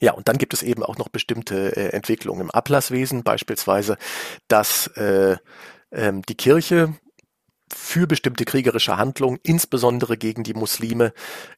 [0.00, 3.96] Ja, und dann gibt es eben auch noch bestimmte äh, Entwicklungen im Ablasswesen, beispielsweise,
[4.48, 5.36] dass äh,
[5.92, 6.94] ähm, die Kirche
[7.74, 11.12] für bestimmte kriegerische Handlungen, insbesondere gegen die Muslime,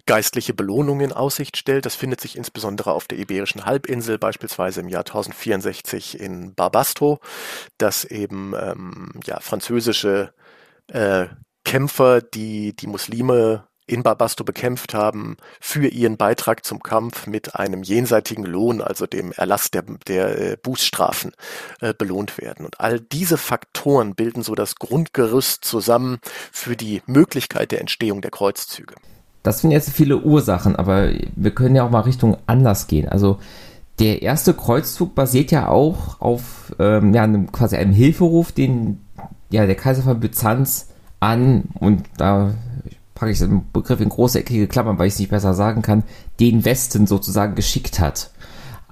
[0.07, 1.87] geistliche Belohnungen in Aussicht stellt.
[1.87, 7.21] Das findet sich insbesondere auf der Iberischen Halbinsel, beispielsweise im Jahr 1064 in Barbastro,
[7.79, 10.33] dass eben ähm, ja, französische
[10.89, 11.27] äh,
[11.65, 17.83] Kämpfer, die die Muslime in Barbasto bekämpft haben, für ihren Beitrag zum Kampf mit einem
[17.83, 21.33] jenseitigen Lohn, also dem Erlass der, der äh, Bußstrafen,
[21.81, 22.65] äh, belohnt werden.
[22.65, 26.19] Und all diese Faktoren bilden so das Grundgerüst zusammen
[26.51, 28.95] für die Möglichkeit der Entstehung der Kreuzzüge.
[29.43, 33.09] Das sind jetzt viele Ursachen, aber wir können ja auch mal Richtung Anlass gehen.
[33.09, 33.39] Also
[33.99, 39.05] der erste Kreuzzug basiert ja auch auf ähm, ja, einem, quasi einem Hilferuf, den
[39.51, 40.89] ja, der Kaiser von Byzanz
[41.21, 42.55] an, und da
[43.15, 46.03] packe ich den Begriff in große eckige Klammern, weil ich es nicht besser sagen kann,
[46.41, 48.31] den Westen sozusagen geschickt hat.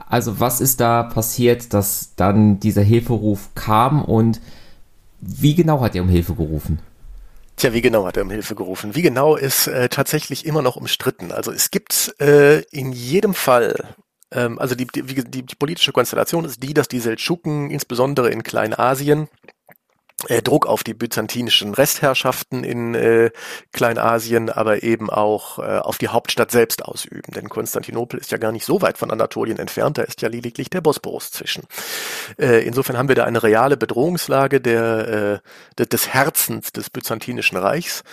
[0.08, 4.40] Also was ist da passiert, dass dann dieser Hilferuf kam und
[5.20, 6.80] wie genau hat er um Hilfe gerufen?
[7.56, 8.94] Tja, wie genau hat er um Hilfe gerufen?
[8.94, 11.32] Wie genau ist äh, tatsächlich immer noch umstritten.
[11.32, 13.94] Also es gibt äh, in jedem Fall,
[14.32, 18.42] ähm, also die, die, die, die politische Konstellation ist die, dass die Seldschuken insbesondere in
[18.42, 19.28] Kleinasien
[20.42, 23.30] Druck auf die byzantinischen Restherrschaften in äh,
[23.72, 27.32] Kleinasien, aber eben auch äh, auf die Hauptstadt selbst ausüben.
[27.35, 30.70] Denn Konstantinopel ist ja gar nicht so weit von Anatolien entfernt, da ist ja lediglich
[30.70, 31.64] der Bosporus zwischen.
[32.38, 35.40] Äh, insofern haben wir da eine reale Bedrohungslage der,
[35.78, 38.04] äh, des Herzens des byzantinischen Reichs.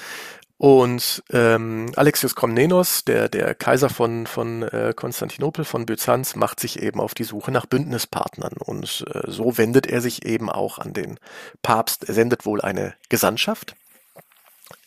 [0.60, 6.82] Und ähm, Alexios Komnenos, der, der Kaiser von, von äh, Konstantinopel, von Byzanz, macht sich
[6.82, 8.58] eben auf die Suche nach Bündnispartnern.
[8.58, 11.18] Und äh, so wendet er sich eben auch an den
[11.62, 12.10] Papst.
[12.10, 13.78] Er sendet wohl eine Gesandtschaft.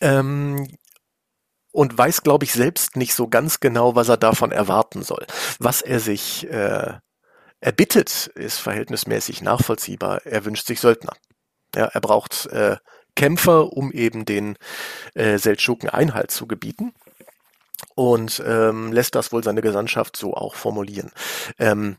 [0.02, 0.68] Ähm,
[1.70, 5.26] und weiß, glaube ich, selbst nicht so ganz genau, was er davon erwarten soll.
[5.58, 6.98] Was er sich äh,
[7.60, 10.26] erbittet, ist verhältnismäßig nachvollziehbar.
[10.26, 11.14] Er wünscht sich Söldner.
[11.74, 12.76] Ja, er braucht äh,
[13.16, 14.56] Kämpfer, um eben den
[15.14, 16.92] äh, Seldschuken Einhalt zu gebieten
[17.94, 21.10] und ähm, lässt das wohl seine Gesandtschaft so auch formulieren.
[21.58, 21.96] Ähm,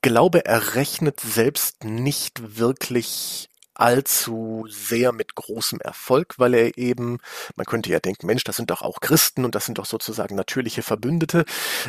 [0.00, 7.18] glaube, er rechnet selbst nicht wirklich allzu sehr mit großem Erfolg, weil er eben,
[7.56, 10.34] man könnte ja denken, Mensch, das sind doch auch Christen und das sind doch sozusagen
[10.34, 11.44] natürliche Verbündete,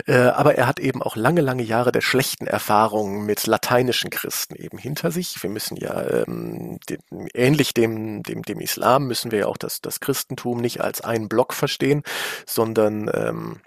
[0.05, 4.55] äh, aber er hat eben auch lange, lange Jahre der schlechten Erfahrungen mit lateinischen Christen
[4.55, 5.41] eben hinter sich.
[5.41, 6.99] Wir müssen ja ähm, dem,
[7.33, 11.29] ähnlich dem, dem, dem Islam müssen wir ja auch das, das Christentum nicht als einen
[11.29, 12.03] Block verstehen,
[12.45, 13.61] sondern ähm,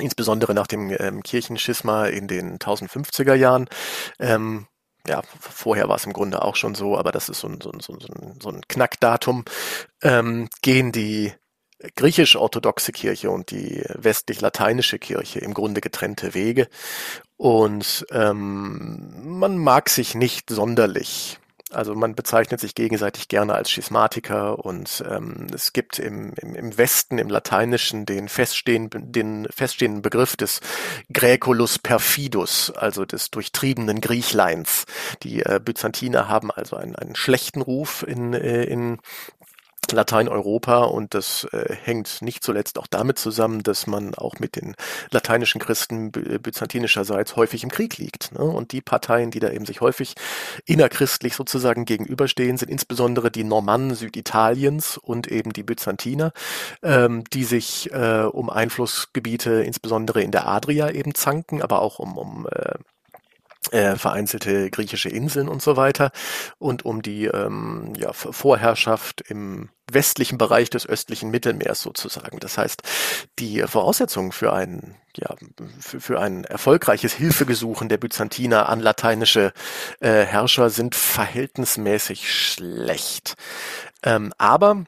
[0.00, 3.68] insbesondere nach dem ähm, Kirchenschisma in den 1050er Jahren
[4.18, 4.66] ähm,
[5.08, 7.70] ja, vorher war es im Grunde auch schon so, aber das ist so ein, so
[7.70, 9.44] ein, so ein, so ein Knackdatum,
[10.02, 11.32] ähm, gehen die
[11.96, 16.68] griechisch-orthodoxe Kirche und die westlich-lateinische Kirche im Grunde getrennte Wege.
[17.36, 21.38] Und ähm, man mag sich nicht sonderlich
[21.70, 26.78] also man bezeichnet sich gegenseitig gerne als Schismatiker und ähm, es gibt im, im, im
[26.78, 30.60] Westen, im Lateinischen, den feststehenden, den feststehenden Begriff des
[31.12, 34.86] Graeculus perfidus, also des durchtriebenen Griechleins.
[35.22, 38.98] Die äh, Byzantiner haben also einen, einen schlechten Ruf in, äh, in
[39.92, 44.74] Lateineuropa und das äh, hängt nicht zuletzt auch damit zusammen, dass man auch mit den
[45.10, 48.32] lateinischen Christen byzantinischerseits häufig im Krieg liegt.
[48.32, 48.40] Ne?
[48.40, 50.14] Und die Parteien, die da eben sich häufig
[50.64, 56.32] innerchristlich sozusagen gegenüberstehen, sind insbesondere die Normannen Süditaliens und eben die Byzantiner,
[56.82, 62.16] ähm, die sich äh, um Einflussgebiete insbesondere in der Adria eben zanken, aber auch um,
[62.16, 62.74] um äh,
[63.70, 66.10] äh, vereinzelte griechische Inseln und so weiter
[66.58, 72.38] und um die ähm, ja, Vorherrschaft im westlichen Bereich des östlichen Mittelmeers sozusagen.
[72.40, 72.82] Das heißt,
[73.38, 75.34] die Voraussetzungen für ein ja,
[75.80, 79.52] für, für ein erfolgreiches Hilfegesuchen der Byzantiner an lateinische
[80.00, 83.34] äh, Herrscher sind verhältnismäßig schlecht.
[84.04, 84.84] Ähm, aber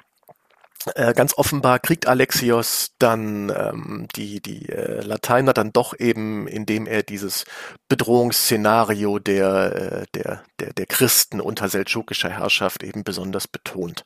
[1.15, 7.03] ganz offenbar kriegt Alexios dann ähm, die, die äh, Lateiner dann doch eben, indem er
[7.03, 7.45] dieses
[7.89, 14.05] Bedrohungsszenario der, äh, der, der, der Christen unter seldschukischer Herrschaft eben besonders betont.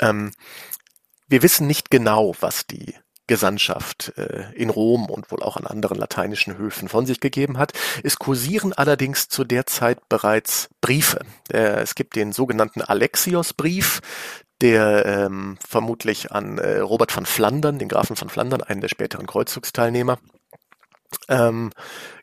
[0.00, 0.32] Ähm,
[1.28, 2.94] wir wissen nicht genau, was die
[3.28, 7.72] Gesandtschaft äh, in Rom und wohl auch an anderen lateinischen Höfen von sich gegeben hat.
[8.02, 11.20] Es kursieren allerdings zu der Zeit bereits Briefe.
[11.50, 14.00] Äh, es gibt den sogenannten Alexios-Brief,
[14.62, 19.26] der ähm, vermutlich an äh, Robert von Flandern, den Grafen von Flandern, einen der späteren
[19.26, 20.18] Kreuzzugsteilnehmer,
[21.28, 21.70] ähm,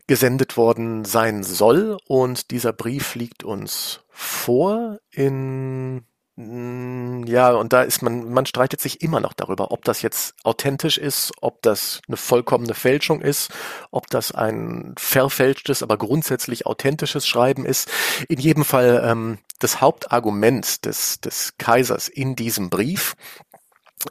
[0.08, 1.98] gesendet worden sein soll.
[2.08, 6.06] Und dieser Brief liegt uns vor in
[6.42, 10.98] ja, und da ist man, man streitet sich immer noch darüber, ob das jetzt authentisch
[10.98, 13.52] ist, ob das eine vollkommene Fälschung ist,
[13.92, 17.92] ob das ein verfälschtes, aber grundsätzlich authentisches Schreiben ist.
[18.30, 23.18] In jedem Fall ähm, das Hauptargument des, des Kaisers in diesem Brief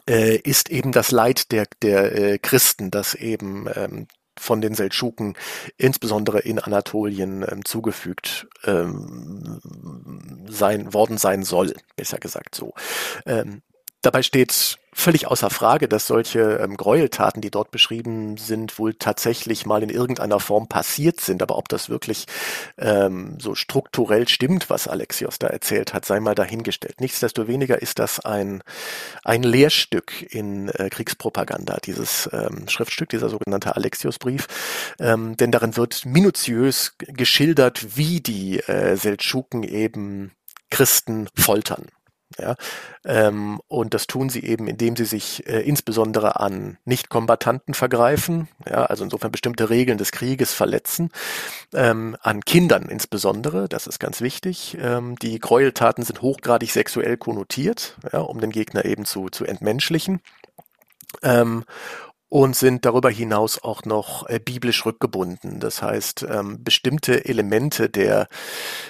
[0.07, 4.07] äh, ist eben das Leid der, der äh, Christen, das eben ähm,
[4.39, 5.35] von den Seldschuken,
[5.77, 9.59] insbesondere in Anatolien, ähm, zugefügt ähm,
[10.47, 12.73] sein worden sein soll, besser gesagt so.
[13.25, 13.61] Ähm,
[14.01, 19.65] dabei steht völlig außer Frage, dass solche ähm, Gräueltaten, die dort beschrieben sind, wohl tatsächlich
[19.65, 21.41] mal in irgendeiner Form passiert sind.
[21.41, 22.25] Aber ob das wirklich
[22.77, 27.01] ähm, so strukturell stimmt, was Alexios da erzählt hat, sei mal dahingestellt.
[27.01, 28.61] Nichtsdestoweniger ist das ein,
[29.23, 34.47] ein Lehrstück in äh, Kriegspropaganda, dieses ähm, Schriftstück, dieser sogenannte Alexios-Brief.
[34.99, 40.31] Ähm, denn darin wird minutiös geschildert, wie die äh, Seldschuken eben
[40.69, 41.87] Christen foltern.
[42.37, 42.55] Ja,
[43.05, 48.85] ähm, und das tun sie eben, indem sie sich äh, insbesondere an Nichtkombatanten vergreifen, ja,
[48.85, 51.09] also insofern bestimmte Regeln des Krieges verletzen,
[51.73, 54.77] ähm, an Kindern insbesondere, das ist ganz wichtig.
[54.79, 60.21] Ähm, die Gräueltaten sind hochgradig sexuell konnotiert, ja, um den Gegner eben zu, zu entmenschlichen.
[62.31, 65.59] Ähm, und sind darüber hinaus auch noch äh, biblisch rückgebunden.
[65.59, 68.27] Das heißt, ähm, bestimmte Elemente der,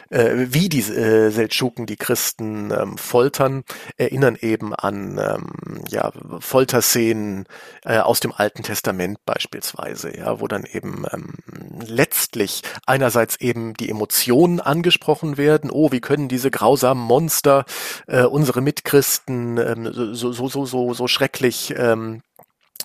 [0.09, 3.63] äh, wie die äh, Seldschuken die Christen ähm, foltern,
[3.97, 7.45] erinnern eben an ähm, ja, Folterszenen
[7.85, 11.35] äh, aus dem Alten Testament beispielsweise, ja, wo dann eben ähm,
[11.85, 15.71] letztlich einerseits eben die Emotionen angesprochen werden.
[15.71, 17.65] Oh, wie können diese grausamen Monster
[18.07, 22.21] äh, unsere Mitchristen ähm, so, so, so, so, so schrecklich ähm,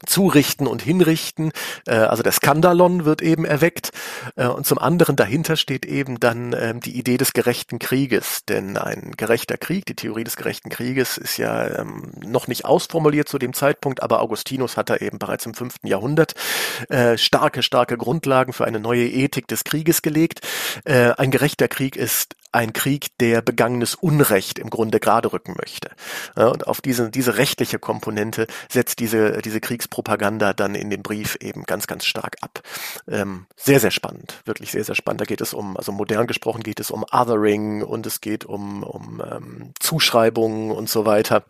[0.06, 1.52] zurichten und hinrichten.
[1.86, 3.90] Äh, also der Skandalon wird eben erweckt.
[4.36, 8.44] Äh, und zum anderen dahinter steht eben dann ähm, die Idee des gerechten Krieges.
[8.48, 13.28] Denn ein gerechter Krieg, die Theorie des gerechten Krieges ist ja ähm, noch nicht ausformuliert
[13.28, 16.34] zu dem Zeitpunkt, aber Augustinus hat da eben bereits im fünften Jahrhundert
[16.88, 20.40] äh, starke, starke Grundlagen für eine neue Ethik des Krieges gelegt.
[20.84, 25.90] Ein gerechter Krieg ist ein Krieg, der begangenes Unrecht im Grunde gerade rücken möchte.
[26.36, 31.64] Und auf diese, diese rechtliche Komponente setzt diese, diese Kriegspropaganda dann in dem Brief eben
[31.64, 32.60] ganz, ganz stark ab.
[33.08, 35.20] Ähm, sehr, sehr spannend, wirklich sehr, sehr spannend.
[35.20, 38.84] Da geht es um, also modern gesprochen geht es um Othering und es geht um,
[38.84, 41.44] um ähm, Zuschreibungen und so weiter.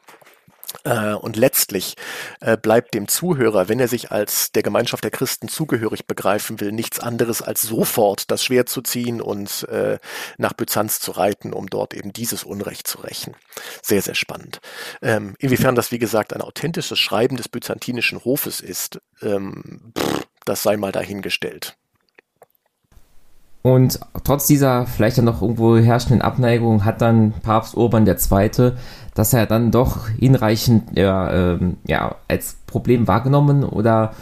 [0.83, 1.95] Äh, und letztlich
[2.41, 6.72] äh, bleibt dem Zuhörer, wenn er sich als der Gemeinschaft der Christen zugehörig begreifen will,
[6.72, 9.99] nichts anderes als sofort das Schwert zu ziehen und äh,
[10.37, 13.35] nach Byzanz zu reiten, um dort eben dieses Unrecht zu rächen.
[13.83, 14.61] Sehr, sehr spannend.
[15.03, 19.93] Ähm, inwiefern das, wie gesagt, ein authentisches Schreiben des byzantinischen Hofes ist, ähm,
[20.45, 21.77] das sei mal dahingestellt.
[23.66, 28.72] Und trotz dieser vielleicht dann noch irgendwo herrschenden Abneigung hat dann Papst Urban II
[29.15, 34.12] dass er dann doch hinreichend ja, ähm, ja, als Problem wahrgenommen oder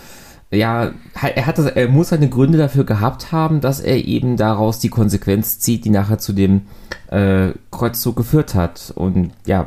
[0.51, 4.79] ja, er hat das, er muss seine Gründe dafür gehabt haben, dass er eben daraus
[4.79, 6.63] die Konsequenz zieht, die nachher zu dem
[7.11, 8.93] äh, Kreuzzug geführt hat.
[8.95, 9.67] Und ja,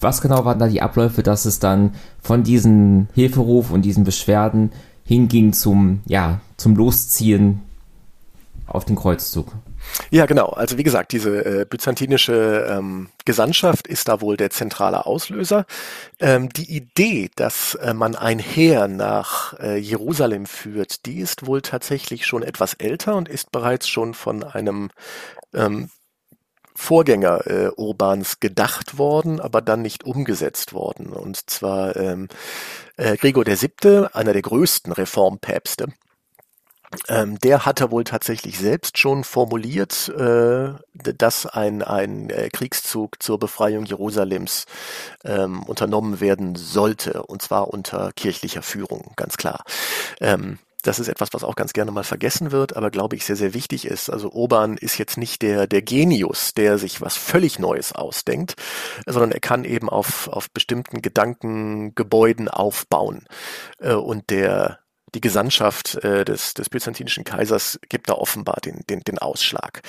[0.00, 1.92] was genau waren da die Abläufe, dass es dann
[2.22, 4.72] von diesem Hilferuf und diesen Beschwerden
[5.04, 7.60] hinging zum, ja, zum Losziehen
[8.66, 9.52] auf den Kreuzzug?
[10.10, 10.48] Ja, genau.
[10.48, 15.66] Also wie gesagt, diese äh, byzantinische ähm, Gesandtschaft ist da wohl der zentrale Auslöser.
[16.18, 21.62] Ähm, die Idee, dass äh, man ein Heer nach äh, Jerusalem führt, die ist wohl
[21.62, 24.90] tatsächlich schon etwas älter und ist bereits schon von einem
[25.54, 25.90] ähm,
[26.74, 31.12] Vorgänger äh, Urbans gedacht worden, aber dann nicht umgesetzt worden.
[31.12, 32.28] Und zwar ähm,
[32.96, 35.88] äh, Gregor VII., einer der größten Reformpäpste,
[37.08, 43.38] ähm, der hatte wohl tatsächlich selbst schon formuliert, äh, dass ein, ein äh, Kriegszug zur
[43.38, 44.66] Befreiung Jerusalems
[45.24, 49.64] ähm, unternommen werden sollte, und zwar unter kirchlicher Führung, ganz klar.
[50.20, 53.36] Ähm, das ist etwas, was auch ganz gerne mal vergessen wird, aber glaube ich sehr,
[53.36, 54.10] sehr wichtig ist.
[54.10, 58.54] Also Urban ist jetzt nicht der, der Genius, der sich was völlig Neues ausdenkt,
[59.04, 63.26] sondern er kann eben auf, auf bestimmten Gedankengebäuden aufbauen.
[63.80, 64.78] Äh, und der,
[65.14, 69.82] die Gesandtschaft äh, des, des byzantinischen Kaisers gibt da offenbar den, den, den Ausschlag.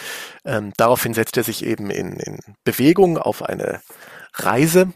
[0.46, 3.82] Ähm, daraufhin setzt er sich eben in, in Bewegung auf eine
[4.34, 4.94] Reise,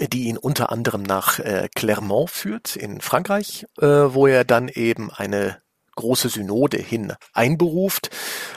[0.00, 5.10] die ihn unter anderem nach äh, Clermont führt in Frankreich, äh, wo er dann eben
[5.10, 5.62] eine
[5.96, 8.10] große Synode hin einberuft,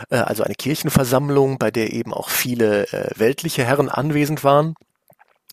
[0.09, 4.73] äh, also eine Kirchenversammlung, bei der eben auch viele äh, weltliche Herren anwesend waren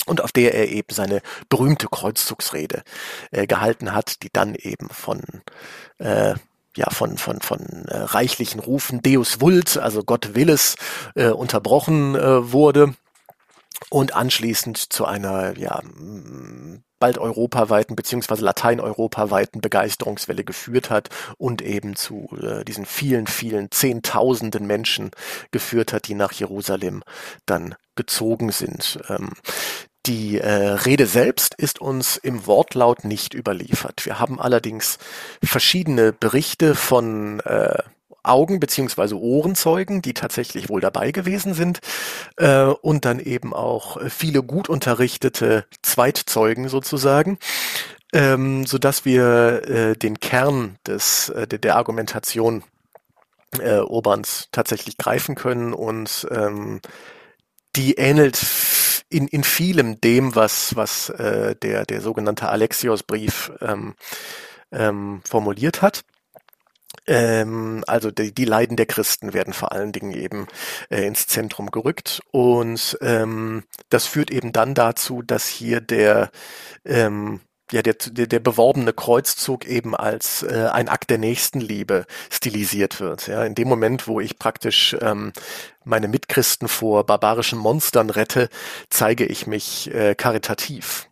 [0.07, 2.83] und auf der er eben seine berühmte Kreuzzugsrede
[3.31, 5.23] äh, gehalten hat, die dann eben von
[5.99, 6.35] äh,
[6.77, 10.77] ja von von von äh, reichlichen Rufen Deus vult, also Gott will es,
[11.15, 12.95] äh, unterbrochen äh, wurde
[13.91, 15.81] und anschließend zu einer ja
[17.05, 24.67] bald europaweiten beziehungsweise lateineuropaweiten Begeisterungswelle geführt hat und eben zu äh, diesen vielen, vielen Zehntausenden
[24.67, 25.11] Menschen
[25.51, 27.03] geführt hat, die nach Jerusalem
[27.45, 29.01] dann gezogen sind.
[29.11, 29.33] Ähm,
[30.07, 34.05] die äh, Rede selbst ist uns im Wortlaut nicht überliefert.
[34.05, 34.99] Wir haben allerdings
[35.43, 37.79] verschiedene Berichte von äh,
[38.23, 41.81] Augen- beziehungsweise Ohrenzeugen, die tatsächlich wohl dabei gewesen sind,
[42.37, 47.39] äh, und dann eben auch viele gut unterrichtete Zweitzeugen sozusagen,
[48.13, 52.65] ähm, so dass wir äh, den Kern des, äh, der Argumentation
[53.61, 56.81] äh, Urbans tatsächlich greifen können und ähm,
[57.77, 58.37] die ähnelt
[59.15, 63.95] in, in vielem dem, was, was äh, der, der sogenannte Alexios-Brief ähm,
[64.73, 66.05] ähm, formuliert hat.
[67.07, 70.47] Ähm, also die, die Leiden der Christen werden vor allen Dingen eben
[70.91, 76.31] äh, ins Zentrum gerückt und ähm, das führt eben dann dazu, dass hier der
[76.85, 77.41] ähm,
[77.75, 83.27] ja, der, der, der beworbene Kreuzzug eben als äh, ein Akt der Nächstenliebe stilisiert wird.
[83.27, 85.33] Ja, in dem Moment, wo ich praktisch ähm,
[85.83, 88.49] meine Mitchristen vor barbarischen Monstern rette,
[88.91, 91.09] zeige ich mich äh, karitativ.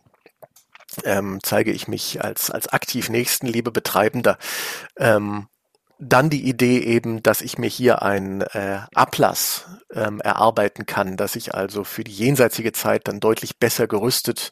[1.03, 4.37] Ähm, zeige ich mich als, als aktiv Nächstenliebe betreibender.
[4.97, 5.47] Ähm,
[5.99, 11.35] dann die Idee eben, dass ich mir hier einen äh, Ablass ähm, erarbeiten kann, dass
[11.35, 14.51] ich also für die jenseitige Zeit dann deutlich besser gerüstet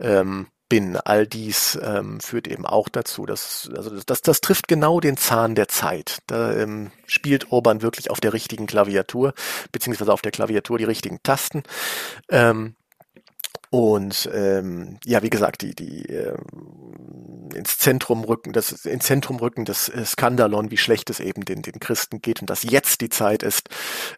[0.00, 0.96] ähm, bin.
[0.96, 5.54] All dies ähm, führt eben auch dazu, dass also das, das trifft genau den Zahn
[5.54, 6.22] der Zeit.
[6.28, 9.34] Da ähm, spielt Orban wirklich auf der richtigen Klaviatur,
[9.70, 11.62] beziehungsweise auf der Klaviatur die richtigen Tasten.
[12.30, 12.74] Ähm,
[13.72, 19.64] Und ähm, ja, wie gesagt, die, die ähm, ins Zentrum rücken, das ins Zentrum rücken
[19.64, 23.08] des äh, Skandalon, wie schlecht es eben den, den Christen geht und dass jetzt die
[23.08, 23.70] Zeit ist,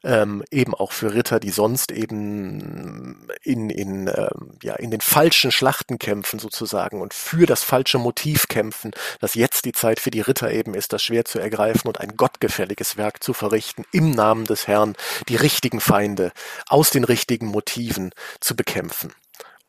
[0.02, 5.52] ähm, eben auch für Ritter, die sonst eben in, in, ähm, ja, in den falschen
[5.52, 8.90] Schlachten kämpfen sozusagen und für das falsche Motiv kämpfen,
[9.20, 12.16] dass jetzt die Zeit für die Ritter eben ist, das Schwert zu ergreifen und ein
[12.16, 14.96] gottgefälliges Werk zu verrichten, im Namen des Herrn
[15.28, 16.32] die richtigen Feinde
[16.66, 19.12] aus den richtigen Motiven zu bekämpfen.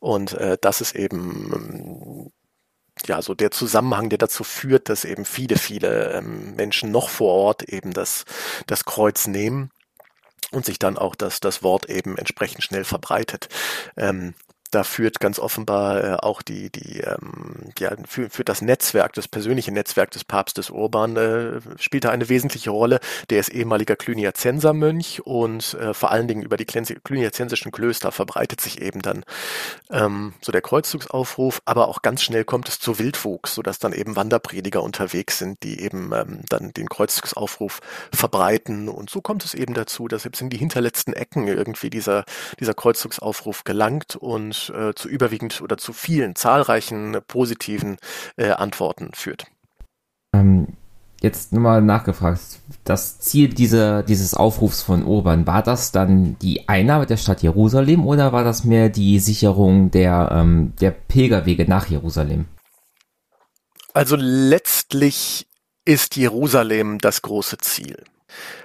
[0.05, 2.31] Und äh, das ist eben ähm,
[3.07, 7.33] ja so der Zusammenhang, der dazu führt, dass eben viele, viele ähm, Menschen noch vor
[7.33, 8.25] Ort eben das,
[8.67, 9.71] das Kreuz nehmen
[10.51, 13.49] und sich dann auch das, das Wort eben entsprechend schnell verbreitet.
[13.97, 14.35] Ähm,
[14.75, 19.29] da führt ganz offenbar äh, auch die, die ähm, ja, für, für das Netzwerk, das
[19.29, 22.99] persönliche Netzwerk des Papstes Urban, äh, spielt da eine wesentliche Rolle.
[23.29, 28.81] Der ist ehemaliger Cluniacensermönch und äh, vor allen Dingen über die cluniacensischen Klöster verbreitet sich
[28.81, 29.23] eben dann
[29.91, 34.17] ähm, so der Kreuzzugsaufruf, aber auch ganz schnell kommt es zu Wildwuchs, sodass dann eben
[34.17, 37.79] Wanderprediger unterwegs sind, die eben ähm, dann den Kreuzzugsaufruf
[38.11, 38.89] verbreiten.
[38.89, 42.25] Und so kommt es eben dazu, dass selbst in die hinterletzten Ecken irgendwie dieser,
[42.59, 47.97] dieser Kreuzzugsaufruf gelangt und äh, zu überwiegend oder zu vielen zahlreichen positiven
[48.37, 49.45] äh, Antworten führt.
[50.33, 50.67] Ähm,
[51.21, 52.39] jetzt nochmal nachgefragt,
[52.83, 58.05] das Ziel dieser, dieses Aufrufs von Urban, war das dann die Einnahme der Stadt Jerusalem
[58.05, 62.45] oder war das mehr die Sicherung der, ähm, der Pilgerwege nach Jerusalem?
[63.93, 65.47] Also letztlich
[65.85, 68.03] ist Jerusalem das große Ziel.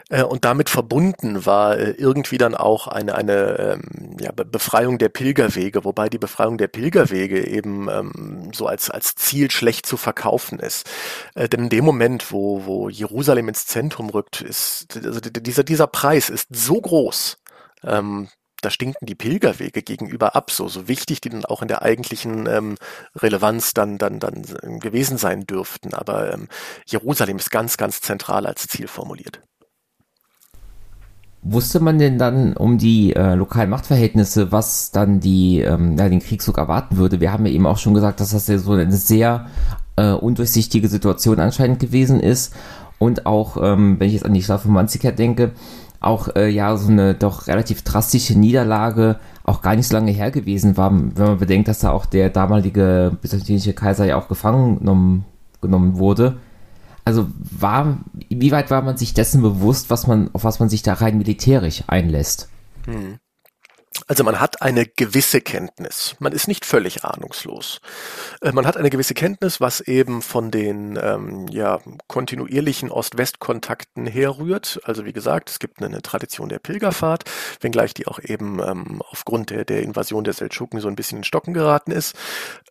[0.09, 5.09] Äh, und damit verbunden war äh, irgendwie dann auch eine, eine ähm, ja, Befreiung der
[5.09, 10.59] Pilgerwege, wobei die Befreiung der Pilgerwege eben ähm, so als, als Ziel schlecht zu verkaufen
[10.59, 10.89] ist.
[11.35, 15.87] Äh, denn in dem Moment, wo, wo Jerusalem ins Zentrum rückt, ist also dieser, dieser
[15.87, 17.39] Preis ist so groß,
[17.85, 18.29] ähm,
[18.61, 22.47] da stinken die Pilgerwege gegenüber ab, so, so wichtig die dann auch in der eigentlichen
[22.47, 22.77] ähm,
[23.17, 24.43] Relevanz dann, dann, dann
[24.81, 25.95] gewesen sein dürften.
[25.95, 26.49] Aber ähm,
[26.87, 29.41] Jerusalem ist ganz, ganz zentral als Ziel formuliert.
[31.43, 36.21] Wusste man denn dann um die äh, lokalen Machtverhältnisse, was dann die, ähm, ja, den
[36.21, 37.21] Kriegszug erwarten würde?
[37.21, 39.47] Wir haben ja eben auch schon gesagt, dass das ja so eine sehr
[39.97, 42.55] äh, undurchsichtige Situation anscheinend gewesen ist.
[42.99, 45.53] Und auch, ähm, wenn ich jetzt an die Schlafe Manziker denke,
[46.01, 50.31] auch äh, ja so eine doch relativ drastische Niederlage auch gar nicht so lange her
[50.31, 54.79] gewesen war, wenn man bedenkt, dass da auch der damalige byzantinische Kaiser ja auch gefangen
[54.81, 55.25] genommen,
[55.63, 56.37] genommen wurde
[57.11, 57.99] also war,
[58.29, 61.19] wie weit war man sich dessen bewusst, was man, auf was man sich da rein
[61.19, 62.49] militärisch einlässt?
[62.87, 63.19] Hm.
[64.07, 66.15] Also man hat eine gewisse Kenntnis.
[66.21, 67.81] Man ist nicht völlig ahnungslos.
[68.41, 74.81] Äh, man hat eine gewisse Kenntnis, was eben von den ähm, ja, kontinuierlichen Ost-West-Kontakten herrührt.
[74.85, 77.25] Also wie gesagt, es gibt eine Tradition der Pilgerfahrt,
[77.61, 81.25] wenngleich die auch eben ähm, aufgrund der, der Invasion der Seldschuken so ein bisschen in
[81.25, 82.15] Stocken geraten ist.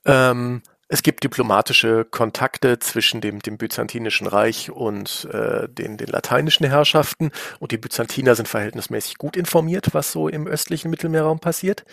[0.06, 0.62] Ähm,
[0.92, 7.30] es gibt diplomatische Kontakte zwischen dem, dem Byzantinischen Reich und äh, den, den lateinischen Herrschaften
[7.60, 11.86] und die Byzantiner sind verhältnismäßig gut informiert, was so im östlichen Mittelmeerraum passiert.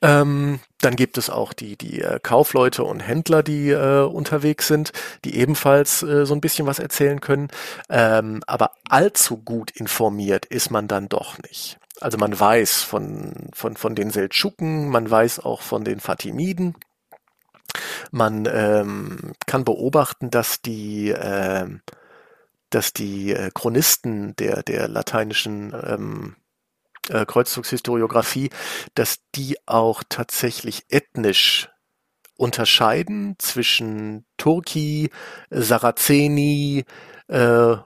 [0.00, 4.92] Ähm, dann gibt es auch die, die äh, Kaufleute und Händler, die äh, unterwegs sind,
[5.26, 7.48] die ebenfalls äh, so ein bisschen was erzählen können.
[7.90, 11.78] Ähm, aber allzu gut informiert ist man dann doch nicht.
[12.00, 16.74] Also man weiß von, von, von den Seldschuken, man weiß auch von den Fatimiden,
[18.10, 21.66] man ähm, kann beobachten, dass die, äh,
[22.70, 26.36] dass die äh, Chronisten der, der lateinischen ähm,
[27.08, 28.50] äh, Kreuzzugshistoriographie,
[28.94, 31.68] dass die auch tatsächlich ethnisch
[32.36, 35.10] unterscheiden zwischen Turki,
[35.50, 36.84] Sarazeni
[37.28, 37.76] äh,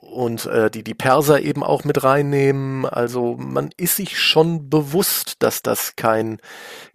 [0.00, 2.86] und äh, die die Perser eben auch mit reinnehmen.
[2.86, 6.38] Also man ist sich schon bewusst, dass das kein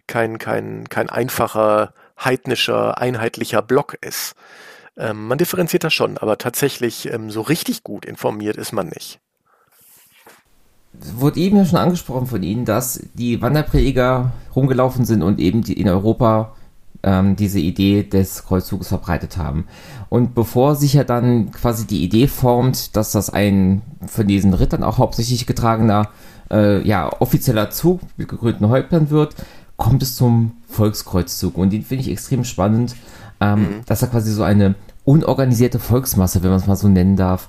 [0.06, 4.34] kein kein kein einfacher heidnischer, einheitlicher Block ist.
[4.96, 9.20] Ähm, man differenziert das schon, aber tatsächlich ähm, so richtig gut informiert ist man nicht.
[11.00, 15.62] Es wurde eben ja schon angesprochen von Ihnen, dass die Wanderprediger rumgelaufen sind und eben
[15.64, 16.56] in Europa
[17.02, 19.66] ähm, diese Idee des Kreuzzuges verbreitet haben.
[20.08, 24.82] Und bevor sich ja dann quasi die Idee formt, dass das ein von diesen Rittern
[24.82, 26.08] auch hauptsächlich getragener,
[26.50, 29.34] äh, ja, offizieller Zug mit gekrönten Häuptern wird,
[29.76, 31.56] kommt es zum Volkskreuzzug.
[31.56, 32.96] Und den finde ich extrem spannend,
[33.40, 33.84] ähm, mhm.
[33.86, 34.74] dass er quasi so eine
[35.04, 37.48] unorganisierte Volksmasse, wenn man es mal so nennen darf,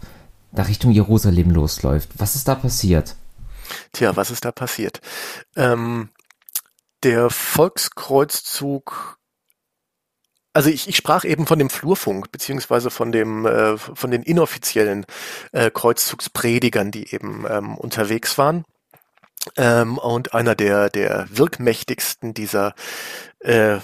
[0.52, 2.10] nach Richtung Jerusalem losläuft.
[2.18, 3.16] Was ist da passiert?
[3.92, 5.02] Tja, was ist da passiert?
[5.56, 6.10] Ähm,
[7.04, 9.18] der Volkskreuzzug
[10.58, 15.06] also ich, ich sprach eben von dem Flurfunk, beziehungsweise von dem, äh, von den inoffiziellen
[15.52, 18.66] äh, Kreuzzugspredigern, die eben ähm, unterwegs waren.
[19.56, 22.74] Ähm, und einer der, der wirkmächtigsten dieser
[23.40, 23.80] äh,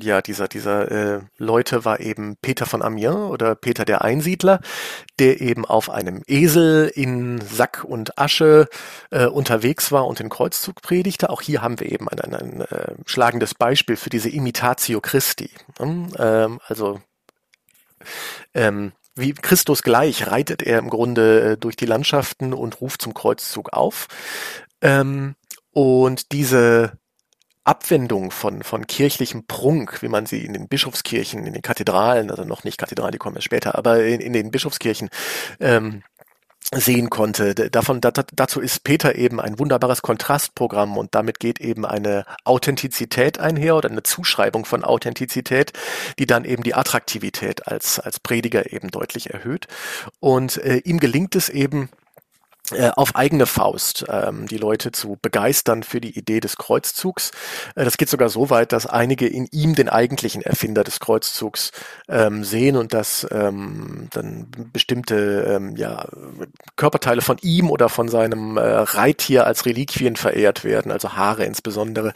[0.00, 4.60] ja, dieser, dieser äh, Leute war eben Peter von Amiens oder Peter der Einsiedler,
[5.18, 8.68] der eben auf einem Esel in Sack und Asche
[9.10, 11.30] äh, unterwegs war und den Kreuzzug predigte.
[11.30, 15.50] Auch hier haben wir eben ein, ein, ein äh, schlagendes Beispiel für diese Imitatio Christi.
[15.78, 16.08] Hm?
[16.18, 17.00] Ähm, also
[18.52, 23.14] ähm, wie Christus gleich reitet er im Grunde äh, durch die Landschaften und ruft zum
[23.14, 24.08] Kreuzzug auf.
[24.84, 25.34] Ähm,
[25.72, 26.92] und diese
[27.64, 32.44] Abwendung von, von kirchlichem Prunk, wie man sie in den Bischofskirchen, in den Kathedralen, also
[32.44, 35.08] noch nicht Kathedralen, die kommen ja später, aber in, in den Bischofskirchen
[35.60, 36.02] ähm,
[36.72, 37.54] sehen konnte.
[37.54, 43.38] Davon, da, dazu ist Peter eben ein wunderbares Kontrastprogramm und damit geht eben eine Authentizität
[43.38, 45.72] einher oder eine Zuschreibung von Authentizität,
[46.18, 49.68] die dann eben die Attraktivität als, als Prediger eben deutlich erhöht.
[50.20, 51.88] Und äh, ihm gelingt es eben,
[52.94, 57.30] auf eigene Faust ähm, die Leute zu begeistern für die Idee des Kreuzzugs.
[57.74, 61.72] Äh, das geht sogar so weit, dass einige in ihm den eigentlichen Erfinder des Kreuzzugs
[62.08, 66.06] ähm, sehen und dass ähm, dann bestimmte ähm, ja,
[66.76, 72.12] Körperteile von ihm oder von seinem äh, Reittier als Reliquien verehrt werden, also Haare insbesondere.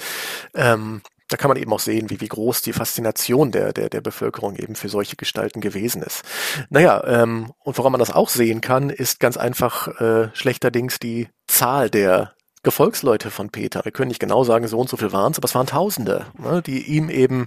[0.55, 4.01] Ähm, da kann man eben auch sehen, wie, wie groß die Faszination der, der, der
[4.01, 6.22] Bevölkerung eben für solche Gestalten gewesen ist.
[6.70, 11.29] Naja, ähm, und woran man das auch sehen kann, ist ganz einfach äh, schlechterdings die
[11.47, 13.85] Zahl der Gefolgsleute von Peter.
[13.85, 16.26] Wir können nicht genau sagen, so und so viel waren es, aber es waren Tausende,
[16.39, 17.47] ne, die ihm eben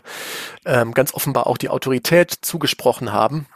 [0.65, 3.47] ähm, ganz offenbar auch die Autorität zugesprochen haben,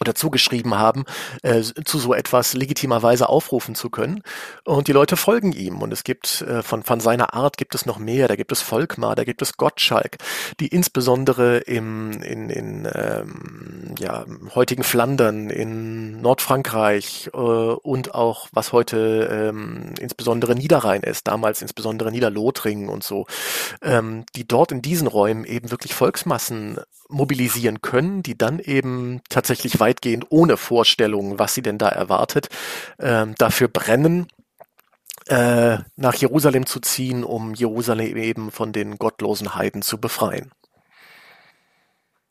[0.00, 1.04] oder zugeschrieben haben,
[1.42, 4.22] äh, zu so etwas legitimerweise aufrufen zu können.
[4.64, 5.82] Und die Leute folgen ihm.
[5.82, 8.26] Und es gibt äh, von, von seiner Art gibt es noch mehr.
[8.26, 10.16] Da gibt es Volkmar, da gibt es Gottschalk,
[10.58, 14.24] die insbesondere im in, in ähm, ja,
[14.54, 22.10] heutigen Flandern, in Nordfrankreich äh, und auch was heute ähm, insbesondere Niederrhein ist, damals insbesondere
[22.10, 23.26] Niederlothringen und so,
[23.82, 26.80] ähm, die dort in diesen Räumen eben wirklich Volksmassen
[27.10, 32.48] mobilisieren können, die dann eben tatsächlich weitgehend ohne Vorstellungen, was sie denn da erwartet,
[32.98, 34.26] äh, dafür brennen,
[35.26, 40.50] äh, nach Jerusalem zu ziehen, um Jerusalem eben von den gottlosen Heiden zu befreien.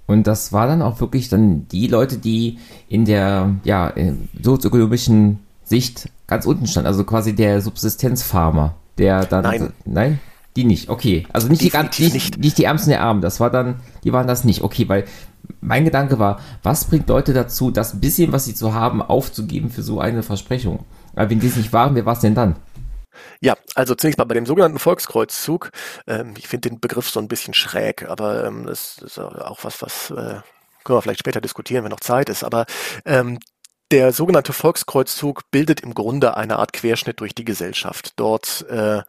[0.06, 2.58] Und das war dann auch wirklich dann die Leute, die
[2.88, 3.94] in der ja,
[4.42, 9.44] sozioökonomischen Sicht ganz unten standen, also quasi der Subsistenzfarmer, der dann.
[9.44, 9.74] Nein.
[9.86, 10.20] Nein?
[10.60, 11.26] Die nicht, okay.
[11.32, 12.58] Also nicht die, ganz, nicht, nicht.
[12.58, 15.06] die Ärmsten der Armen, das war dann, die waren das nicht, okay, weil
[15.62, 19.84] mein Gedanke war, was bringt Leute dazu, das bisschen, was sie zu haben, aufzugeben für
[19.84, 20.86] so eine Versprechung?
[21.16, 22.58] Aber wenn die es nicht waren, wer war es denn dann?
[23.40, 25.72] Ja, also zunächst mal bei dem sogenannten Volkskreuzzug.
[26.08, 29.82] Ähm, ich finde den Begriff so ein bisschen schräg, aber ähm, das ist auch was,
[29.82, 30.42] was äh,
[30.84, 32.44] können wir vielleicht später diskutieren, wenn noch Zeit ist.
[32.44, 32.66] Aber
[33.06, 33.40] ähm,
[33.92, 38.14] der sogenannte Volkskreuzzug bildet im Grunde eine Art Querschnitt durch die Gesellschaft.
[38.18, 39.02] Dort äh,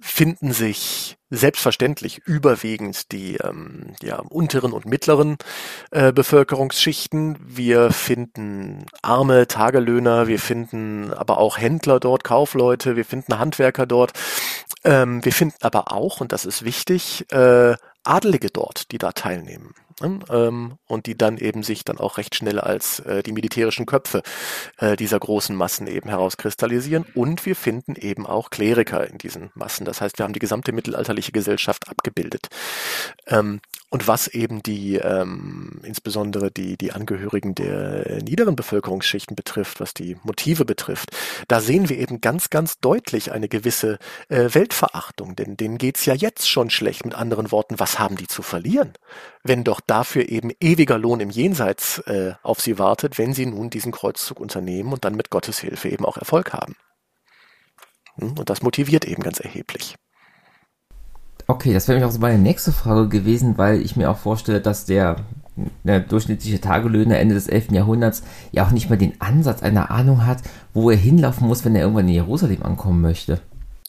[0.00, 5.36] finden sich selbstverständlich überwiegend die ähm, ja, unteren und mittleren
[5.90, 7.38] äh, Bevölkerungsschichten.
[7.40, 14.12] Wir finden arme Tagelöhner, wir finden aber auch Händler dort, Kaufleute, wir finden Handwerker dort.
[14.82, 17.76] Ähm, wir finden aber auch, und das ist wichtig, äh,
[18.10, 19.74] Adelige dort, die da teilnehmen.
[20.00, 20.18] Ne?
[20.30, 24.22] Ähm, und die dann eben sich dann auch recht schnell als äh, die militärischen Köpfe
[24.78, 27.04] äh, dieser großen Massen eben herauskristallisieren.
[27.14, 29.84] Und wir finden eben auch Kleriker in diesen Massen.
[29.84, 32.48] Das heißt, wir haben die gesamte mittelalterliche Gesellschaft abgebildet.
[33.26, 33.60] Ähm,
[33.90, 39.94] und was eben die, ähm, insbesondere die, die Angehörigen der äh, niederen Bevölkerungsschichten betrifft, was
[39.94, 41.10] die Motive betrifft,
[41.48, 46.14] da sehen wir eben ganz, ganz deutlich eine gewisse äh, Weltverachtung, denn denen geht's ja
[46.14, 47.04] jetzt schon schlecht.
[47.04, 48.92] Mit anderen Worten, was haben die zu verlieren?
[49.42, 53.70] Wenn doch dafür eben ewiger Lohn im Jenseits äh, auf sie wartet, wenn sie nun
[53.70, 56.76] diesen Kreuzzug unternehmen und dann mit Gottes Hilfe eben auch Erfolg haben.
[58.20, 58.38] Hm?
[58.38, 59.96] Und das motiviert eben ganz erheblich.
[61.50, 64.60] Okay, das wäre nämlich auch so meine nächste Frage gewesen, weil ich mir auch vorstelle,
[64.60, 65.16] dass der,
[65.82, 67.72] der durchschnittliche Tagelöhner Ende des 11.
[67.72, 68.22] Jahrhunderts
[68.52, 70.42] ja auch nicht mal den Ansatz einer Ahnung hat,
[70.74, 73.40] wo er hinlaufen muss, wenn er irgendwann in Jerusalem ankommen möchte.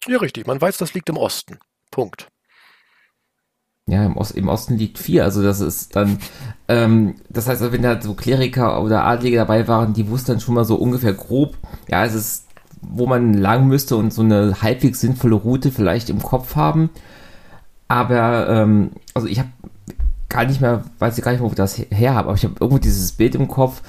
[0.07, 0.47] Ja, richtig.
[0.47, 1.59] Man weiß, das liegt im Osten.
[1.91, 2.29] Punkt.
[3.87, 5.23] Ja, im, Ost, im Osten liegt vier.
[5.23, 6.17] Also das ist dann,
[6.67, 10.55] ähm, das heißt, wenn da so Kleriker oder Adlige dabei waren, die wussten dann schon
[10.55, 12.47] mal so ungefähr grob, ja, es ist,
[12.81, 16.89] wo man lang müsste und so eine halbwegs sinnvolle Route vielleicht im Kopf haben.
[17.91, 19.49] Aber, ähm, also ich habe
[20.29, 22.55] gar nicht mehr, weiß ich gar nicht, wo ich das her habe, aber ich habe
[22.57, 23.81] irgendwo dieses Bild im Kopf,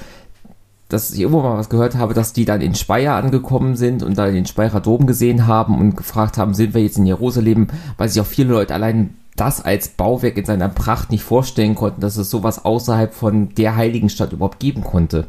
[0.89, 4.19] dass ich irgendwo mal was gehört habe, dass die dann in Speyer angekommen sind und
[4.19, 8.09] da den Speyerer Dom gesehen haben und gefragt haben, sind wir jetzt in Jerusalem, weil
[8.09, 12.17] sich auch viele Leute allein das als Bauwerk in seiner Pracht nicht vorstellen konnten, dass
[12.17, 15.29] es sowas außerhalb von der heiligen Stadt überhaupt geben konnte.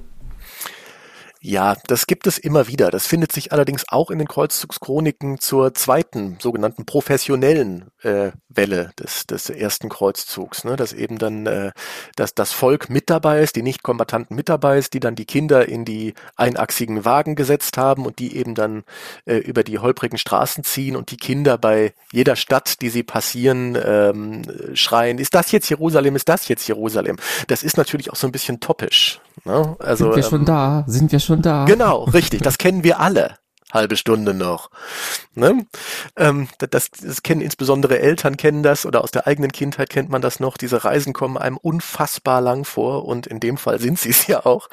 [1.46, 2.90] Ja, das gibt es immer wieder.
[2.90, 9.28] Das findet sich allerdings auch in den Kreuzzugschroniken zur zweiten, sogenannten professionellen äh, Welle des,
[9.28, 10.64] des ersten Kreuzzugs.
[10.64, 10.78] Ne?
[10.78, 11.72] Dass eben dann äh,
[12.16, 15.68] dass das Volk mit dabei ist, die Nicht-Kombattanten mit dabei ist, die dann die Kinder
[15.68, 18.86] in die einachsigen Wagen gesetzt haben und die eben dann
[19.26, 23.78] äh, über die holprigen Straßen ziehen und die Kinder bei jeder Stadt, die sie passieren,
[23.84, 24.44] ähm,
[24.76, 27.18] schreien, ist das jetzt Jerusalem, ist das jetzt Jerusalem?
[27.48, 29.20] Das ist natürlich auch so ein bisschen toppisch.
[29.46, 29.76] Ne?
[29.80, 30.84] Also, Sind wir ähm, schon da?
[30.88, 31.66] Sind wir schon da.
[31.66, 32.42] Genau, richtig.
[32.42, 33.38] Das kennen wir alle.
[33.74, 34.70] Halbe Stunde noch.
[35.34, 35.66] Ne?
[36.16, 40.22] Ähm, das, das kennen insbesondere Eltern kennen das oder aus der eigenen Kindheit kennt man
[40.22, 40.58] das noch.
[40.58, 44.46] Diese Reisen kommen einem unfassbar lang vor und in dem Fall sind sie es ja
[44.46, 44.70] auch.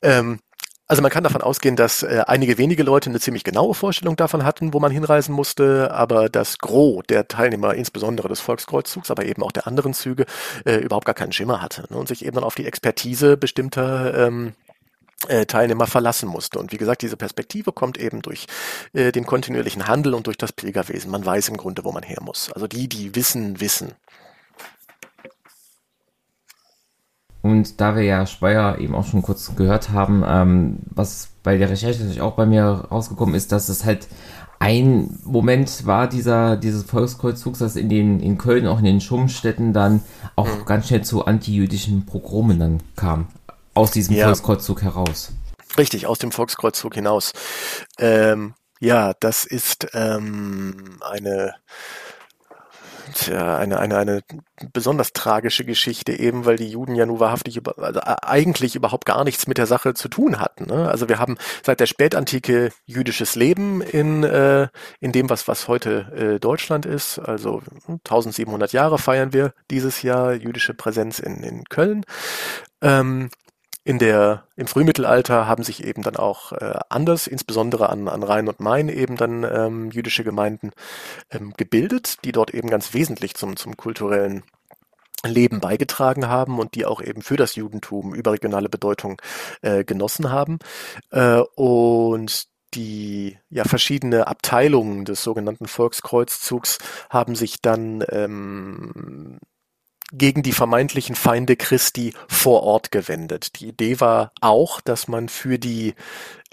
[0.00, 0.40] Ähm,
[0.86, 4.44] also man kann davon ausgehen, dass äh, einige wenige Leute eine ziemlich genaue Vorstellung davon
[4.44, 9.42] hatten, wo man hinreisen musste, aber das Gros der Teilnehmer, insbesondere des Volkskreuzzug, aber eben
[9.42, 10.26] auch der anderen Züge,
[10.66, 11.96] äh, überhaupt gar keinen Schimmer hatte ne?
[11.96, 14.52] und sich eben dann auf die Expertise bestimmter ähm,
[15.28, 16.58] äh, Teilnehmer verlassen musste.
[16.58, 18.46] Und wie gesagt, diese Perspektive kommt eben durch
[18.92, 21.10] äh, den kontinuierlichen Handel und durch das Pilgerwesen.
[21.10, 22.52] Man weiß im Grunde, wo man her muss.
[22.52, 23.92] Also die, die wissen, wissen.
[27.44, 31.68] Und da wir ja Speyer eben auch schon kurz gehört haben, ähm, was bei der
[31.68, 34.08] Recherche natürlich auch bei mir rausgekommen ist, dass es halt
[34.60, 39.74] ein Moment war dieser dieses Volkskreuzzugs, das in den in Köln auch in den Schummstätten
[39.74, 40.02] dann
[40.36, 40.64] auch mhm.
[40.64, 43.26] ganz schnell zu antijüdischen Pogromen dann kam
[43.74, 44.24] aus diesem ja.
[44.24, 45.32] Volkskreuzzug heraus.
[45.76, 47.32] Richtig, aus dem Volkskreuzzug hinaus.
[47.98, 51.56] Ähm, ja, das ist ähm, eine
[53.12, 54.22] Tja, eine, eine, eine
[54.72, 59.24] besonders tragische Geschichte eben, weil die Juden ja nur wahrhaftig über, also eigentlich überhaupt gar
[59.24, 60.66] nichts mit der Sache zu tun hatten.
[60.66, 60.88] Ne?
[60.88, 64.68] Also wir haben seit der Spätantike jüdisches Leben in, äh,
[65.00, 67.18] in dem, was, was heute äh, Deutschland ist.
[67.18, 72.04] Also 1700 Jahre feiern wir dieses Jahr jüdische Präsenz in, in Köln.
[72.80, 73.28] Ähm,
[73.84, 78.48] in der, im Frühmittelalter haben sich eben dann auch äh, anders, insbesondere an, an Rhein
[78.48, 80.72] und Main eben dann ähm, jüdische Gemeinden
[81.30, 84.42] ähm, gebildet, die dort eben ganz wesentlich zum, zum kulturellen
[85.22, 89.20] Leben beigetragen haben und die auch eben für das Judentum überregionale Bedeutung
[89.62, 90.58] äh, genossen haben.
[91.10, 96.78] Äh, und die ja verschiedene Abteilungen des sogenannten Volkskreuzzugs
[97.10, 99.38] haben sich dann ähm,
[100.16, 103.60] gegen die vermeintlichen Feinde Christi vor Ort gewendet.
[103.60, 105.94] Die Idee war auch, dass man für die,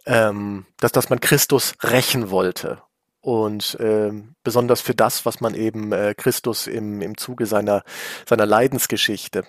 [0.06, 2.82] ähm, dass, dass man Christus rächen wollte.
[3.22, 7.84] Und ähm, besonders für das, was man eben äh, Christus im, im Zuge seiner,
[8.28, 9.46] seiner Leidensgeschichte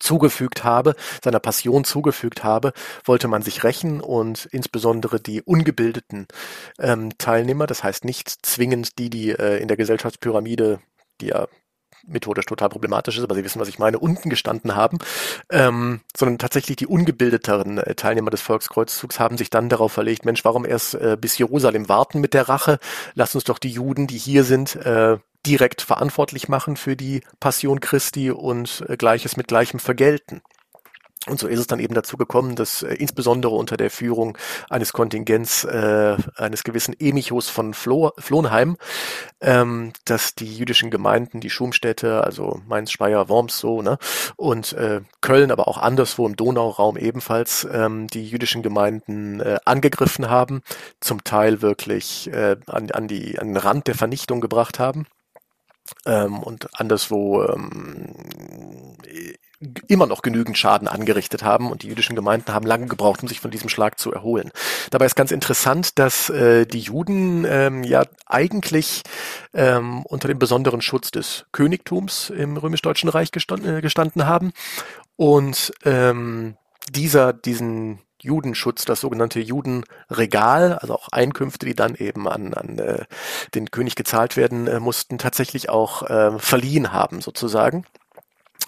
[0.00, 2.72] zugefügt habe, seiner Passion zugefügt habe,
[3.04, 6.28] wollte man sich rächen und insbesondere die ungebildeten
[6.78, 10.80] ähm, Teilnehmer, das heißt nicht zwingend die, die äh, in der Gesellschaftspyramide,
[11.20, 11.46] die ja
[12.08, 14.98] methodisch total problematisch ist, aber Sie wissen, was ich meine, unten gestanden haben,
[15.50, 20.44] ähm, sondern tatsächlich die ungebildeteren äh, Teilnehmer des Volkskreuzzugs haben sich dann darauf verlegt, Mensch,
[20.44, 22.78] warum erst äh, bis Jerusalem warten mit der Rache?
[23.14, 27.80] Lass uns doch die Juden, die hier sind, äh, direkt verantwortlich machen für die Passion
[27.80, 30.42] Christi und äh, Gleiches mit Gleichem vergelten.
[31.28, 34.38] Und so ist es dann eben dazu gekommen, dass äh, insbesondere unter der Führung
[34.70, 38.76] eines Kontingents äh, eines gewissen Emichos von Flo Flohnheim,
[39.40, 43.98] ähm, dass die jüdischen Gemeinden, die Schumstädte, also Mainz, Speyer, Worms so, ne,
[44.36, 50.28] und äh, Köln, aber auch anderswo im Donauraum ebenfalls, ähm, die jüdischen Gemeinden äh, angegriffen
[50.28, 50.62] haben,
[51.00, 55.06] zum Teil wirklich äh, an, an, die, an den Rand der Vernichtung gebracht haben.
[56.04, 58.14] Ähm, und anderswo ähm,
[59.88, 63.40] immer noch genügend Schaden angerichtet haben und die jüdischen Gemeinden haben lange gebraucht, um sich
[63.40, 64.52] von diesem Schlag zu erholen.
[64.90, 69.02] Dabei ist ganz interessant, dass äh, die Juden ähm, ja eigentlich
[69.54, 74.52] ähm, unter dem besonderen Schutz des Königtums im römisch-deutschen Reich gestanden, äh, gestanden haben
[75.16, 76.56] und ähm,
[76.90, 83.04] dieser diesen Judenschutz, das sogenannte Judenregal, also auch Einkünfte, die dann eben an, an äh,
[83.54, 87.84] den König gezahlt werden äh, mussten, tatsächlich auch äh, verliehen haben sozusagen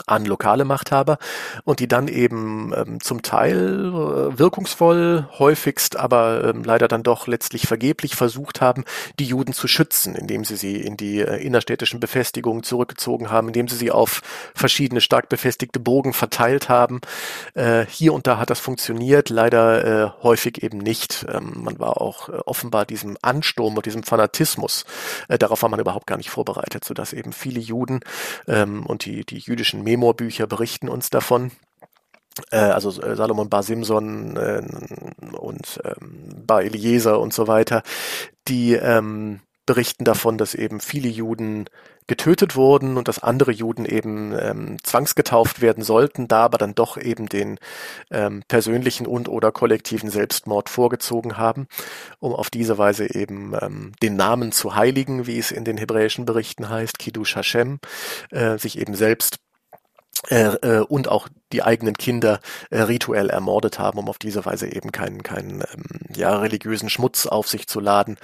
[0.07, 1.19] an lokale Machthaber
[1.65, 7.27] und die dann eben ähm, zum Teil äh, wirkungsvoll, häufigst aber ähm, leider dann doch
[7.27, 8.85] letztlich vergeblich versucht haben,
[9.19, 13.69] die Juden zu schützen, indem sie sie in die äh, innerstädtischen Befestigungen zurückgezogen haben, indem
[13.69, 14.23] sie sie auf
[14.55, 17.01] verschiedene stark befestigte Burgen verteilt haben.
[17.55, 21.27] Äh, hier und da hat das funktioniert, leider äh, häufig eben nicht.
[21.33, 24.85] Ähm, man war auch äh, offenbar diesem Ansturm und diesem Fanatismus,
[25.29, 28.01] äh, darauf war man überhaupt gar nicht vorbereitet, sodass eben viele Juden
[28.49, 31.53] ähm, und die, die jüdischen Memoirbücher berichten uns davon.
[32.51, 34.63] Äh, also äh, Salomon Bar Simson äh,
[35.37, 37.83] und ähm, Bar Eliezer und so weiter,
[38.49, 41.67] die ähm, berichten davon, dass eben viele Juden
[42.09, 46.97] getötet wurden und dass andere Juden eben ähm, zwangsgetauft werden sollten, da aber dann doch
[46.97, 47.61] eben den
[48.11, 51.69] ähm, persönlichen und oder kollektiven Selbstmord vorgezogen haben,
[52.19, 56.25] um auf diese Weise eben ähm, den Namen zu heiligen, wie es in den hebräischen
[56.25, 57.79] Berichten heißt, Kiddush Hashem,
[58.31, 59.39] äh, sich eben selbst
[60.29, 62.41] äh, äh, und auch die eigenen Kinder
[62.71, 67.27] äh, rituell ermordet haben, um auf diese Weise eben keinen keinen ähm, ja religiösen Schmutz
[67.27, 68.19] auf sich zu laden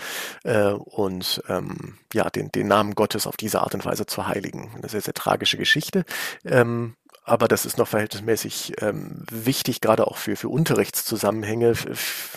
[0.44, 4.70] äh, und ähm, ja den den Namen Gottes auf diese Art und Weise zu heiligen.
[4.76, 6.04] Eine sehr sehr tragische Geschichte.
[6.44, 6.96] Ähm,
[7.28, 11.72] aber das ist noch verhältnismäßig ähm, wichtig, gerade auch für, für Unterrichtszusammenhänge.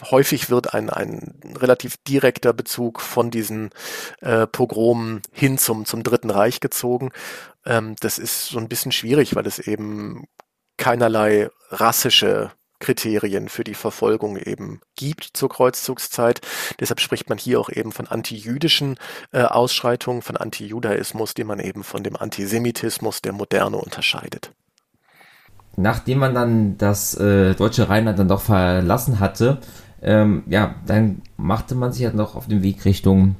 [0.09, 3.69] Häufig wird ein, ein relativ direkter Bezug von diesen
[4.21, 7.11] äh, Pogromen hin zum, zum Dritten Reich gezogen.
[7.69, 10.25] Ähm, das ist so ein bisschen schwierig, weil es eben
[10.77, 16.41] keinerlei rassische Kriterien für die Verfolgung eben gibt zur Kreuzzugszeit.
[16.79, 18.95] Deshalb spricht man hier auch eben von antijüdischen
[19.31, 24.51] äh, Ausschreitungen, von Antijudaismus, die man eben von dem Antisemitismus der Moderne unterscheidet
[25.79, 29.59] nachdem man dann das äh, deutsche Rheinland dann doch verlassen hatte,
[30.01, 33.35] ähm, ja, dann machte man sich ja noch auf den Weg Richtung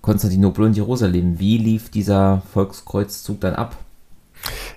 [0.00, 1.38] Konstantinopel und Jerusalem.
[1.38, 3.76] Wie lief dieser Volkskreuzzug dann ab?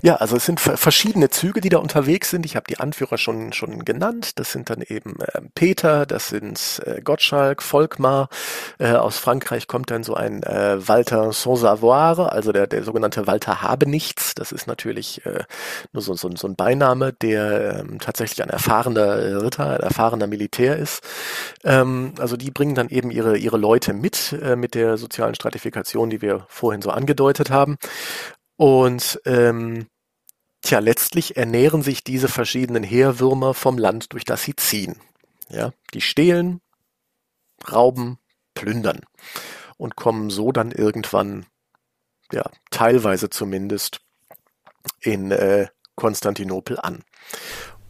[0.01, 2.45] Ja, also es sind verschiedene Züge, die da unterwegs sind.
[2.45, 4.39] Ich habe die Anführer schon schon genannt.
[4.39, 8.29] Das sind dann eben äh, Peter, das sind äh, Gottschalk, Volkmar.
[8.77, 13.27] Äh, aus Frankreich kommt dann so ein äh, Walter sans savoir, also der der sogenannte
[13.27, 14.35] Walter Habenichts.
[14.35, 15.43] Das ist natürlich äh,
[15.93, 20.77] nur so, so, so ein Beiname, der ähm, tatsächlich ein erfahrener Ritter, ein erfahrener Militär
[20.77, 21.01] ist.
[21.63, 26.09] Ähm, also die bringen dann eben ihre ihre Leute mit äh, mit der sozialen Stratifikation,
[26.09, 27.77] die wir vorhin so angedeutet haben.
[28.57, 29.87] Und ähm,
[30.61, 34.95] tja, letztlich ernähren sich diese verschiedenen Heerwürmer vom Land, durch das sie ziehen.
[35.49, 36.59] Ja, die stehlen,
[37.71, 38.17] rauben,
[38.53, 39.01] plündern
[39.77, 41.45] und kommen so dann irgendwann,
[42.31, 44.01] ja, teilweise zumindest
[44.99, 47.03] in äh, Konstantinopel an.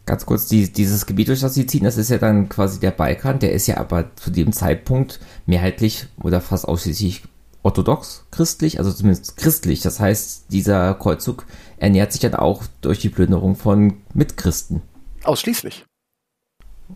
[0.06, 2.92] Ganz kurz, die, dieses Gebiet, durch das sie ziehen, das ist ja dann quasi der
[2.92, 7.24] Balkan, der ist ja aber zu dem Zeitpunkt mehrheitlich oder fast ausschließlich
[7.68, 9.82] orthodox christlich, also zumindest christlich.
[9.82, 11.44] Das heißt, dieser Kreuzzug
[11.76, 14.80] ernährt sich dann auch durch die Plünderung von Mitchristen.
[15.24, 15.84] Ausschließlich.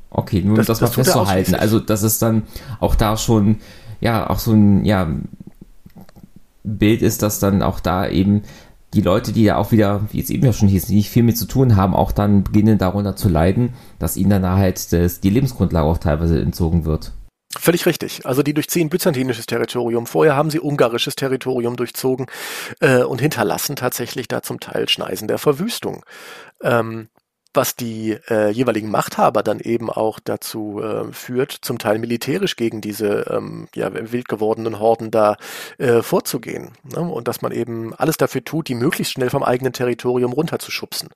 [0.09, 1.55] Okay, nur das, um das, das mal festzuhalten.
[1.55, 2.45] Also, das ist dann
[2.81, 3.61] auch da schon,
[4.01, 5.09] ja, auch so ein, ja,
[6.65, 8.43] Bild ist, dass dann auch da eben
[8.95, 11.37] die Leute, die ja auch wieder, wie es eben ja schon hieß, nicht viel mit
[11.37, 15.31] zu tun haben, auch dann beginnen darunter zu leiden, dass ihnen dann halt das, die
[15.31, 17.13] Lebensgrundlage auch teilweise entzogen wird.
[17.59, 18.25] Völlig richtig.
[18.25, 20.07] Also die durchziehen byzantinisches Territorium.
[20.07, 22.27] Vorher haben sie ungarisches Territorium durchzogen
[22.81, 26.05] äh, und hinterlassen tatsächlich da zum Teil Schneisen der Verwüstung.
[26.63, 27.09] Ähm,
[27.55, 32.81] was die äh, jeweiligen Machthaber dann eben auch dazu äh, führt, zum Teil militärisch gegen
[32.81, 35.37] diese ähm, ja, wild gewordenen Horden da
[35.79, 36.73] äh, vorzugehen.
[36.85, 37.01] Ne?
[37.01, 41.11] Und dass man eben alles dafür tut, die möglichst schnell vom eigenen Territorium runterzuschubsen.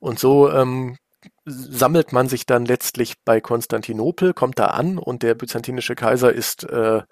[0.00, 0.96] Und so ähm,
[1.44, 6.64] sammelt man sich dann letztlich bei Konstantinopel, kommt da an und der byzantinische Kaiser ist
[6.64, 7.02] äh,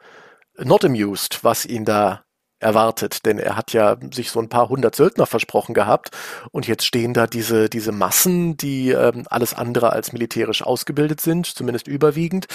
[0.58, 2.24] not amused, was ihn da
[2.58, 6.10] erwartet, denn er hat ja sich so ein paar hundert Söldner versprochen gehabt
[6.52, 11.46] und jetzt stehen da diese diese Massen, die ähm, alles andere als militärisch ausgebildet sind,
[11.46, 12.46] zumindest überwiegend,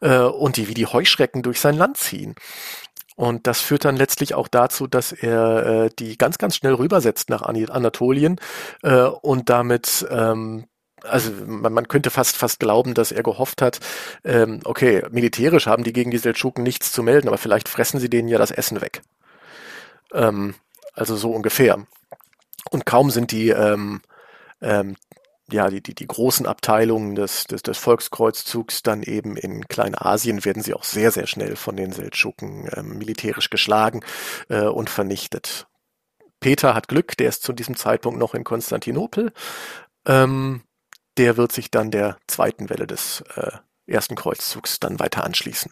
[0.00, 2.36] äh, und die wie die Heuschrecken durch sein Land ziehen.
[3.16, 7.30] Und das führt dann letztlich auch dazu, dass er äh, die ganz, ganz schnell rübersetzt
[7.30, 8.38] nach Anatolien
[8.82, 10.66] äh, und damit ähm,
[11.08, 13.80] also man, man, könnte fast fast glauben, dass er gehofft hat,
[14.24, 18.10] ähm, okay, militärisch haben die gegen die Seldschuken nichts zu melden, aber vielleicht fressen sie
[18.10, 19.02] denen ja das Essen weg.
[20.12, 20.54] Ähm,
[20.94, 21.86] also so ungefähr.
[22.70, 24.00] Und kaum sind die ähm,
[24.60, 24.96] ähm,
[25.50, 30.62] ja, die, die, die großen Abteilungen des, des, des Volkskreuzzugs dann eben in Kleinasien werden
[30.62, 34.00] sie auch sehr, sehr schnell von den Seldschuken ähm, militärisch geschlagen
[34.48, 35.68] äh, und vernichtet.
[36.40, 39.32] Peter hat Glück, der ist zu diesem Zeitpunkt noch in Konstantinopel.
[40.04, 40.62] Ähm,
[41.16, 43.50] der wird sich dann der zweiten Welle des äh,
[43.86, 45.70] ersten Kreuzzugs dann weiter anschließen.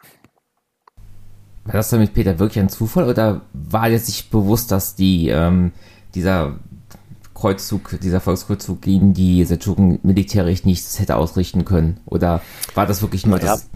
[1.65, 5.29] War das dann mit Peter wirklich ein Zufall oder war er sich bewusst, dass die,
[5.29, 5.73] ähm,
[6.15, 6.59] dieser
[7.35, 12.01] Kreuzzug, dieser Volkskreuzzug gegen die Seldschuken militärisch nichts hätte ausrichten können?
[12.05, 12.43] Oder
[12.75, 13.53] war das wirklich nur naja.
[13.53, 13.71] das?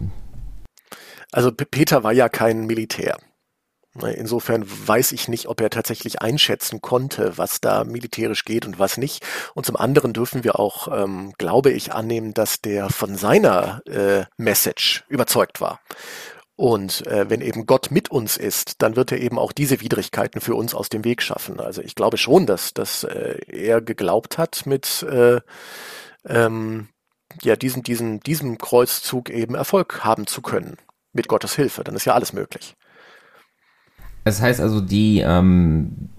[1.31, 3.17] Also Peter war ja kein Militär.
[3.95, 8.97] Insofern weiß ich nicht, ob er tatsächlich einschätzen konnte, was da militärisch geht und was
[8.97, 9.25] nicht.
[9.55, 14.25] Und zum anderen dürfen wir auch, ähm, glaube ich, annehmen, dass der von seiner äh,
[14.37, 15.79] Message überzeugt war.
[16.55, 20.41] Und äh, wenn eben Gott mit uns ist, dann wird er eben auch diese Widrigkeiten
[20.41, 21.59] für uns aus dem Weg schaffen.
[21.59, 25.39] Also ich glaube schon, dass, dass äh, er geglaubt hat, mit äh,
[26.27, 26.89] ähm,
[27.41, 30.77] ja, diesen, diesen, diesem Kreuzzug eben Erfolg haben zu können.
[31.13, 31.83] Mit Gottes Hilfe.
[31.83, 32.75] Dann ist ja alles möglich.
[34.29, 36.09] Das heißt also, die ähm,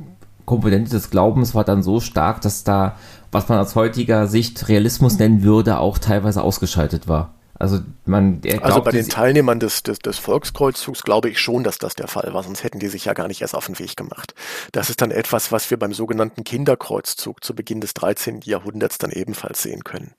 [0.44, 2.96] Komponente des Glaubens war dann so stark, dass da,
[3.30, 7.34] was man aus heutiger Sicht Realismus nennen würde, auch teilweise ausgeschaltet war.
[7.54, 11.94] Also man, also bei den Teilnehmern des, des, des Volkskreuzzugs glaube ich schon, dass das
[11.94, 14.34] der Fall war, sonst hätten die sich ja gar nicht erst auf den Weg gemacht.
[14.72, 18.40] Das ist dann etwas, was wir beim sogenannten Kinderkreuzzug zu Beginn des 13.
[18.42, 20.14] Jahrhunderts dann ebenfalls sehen können.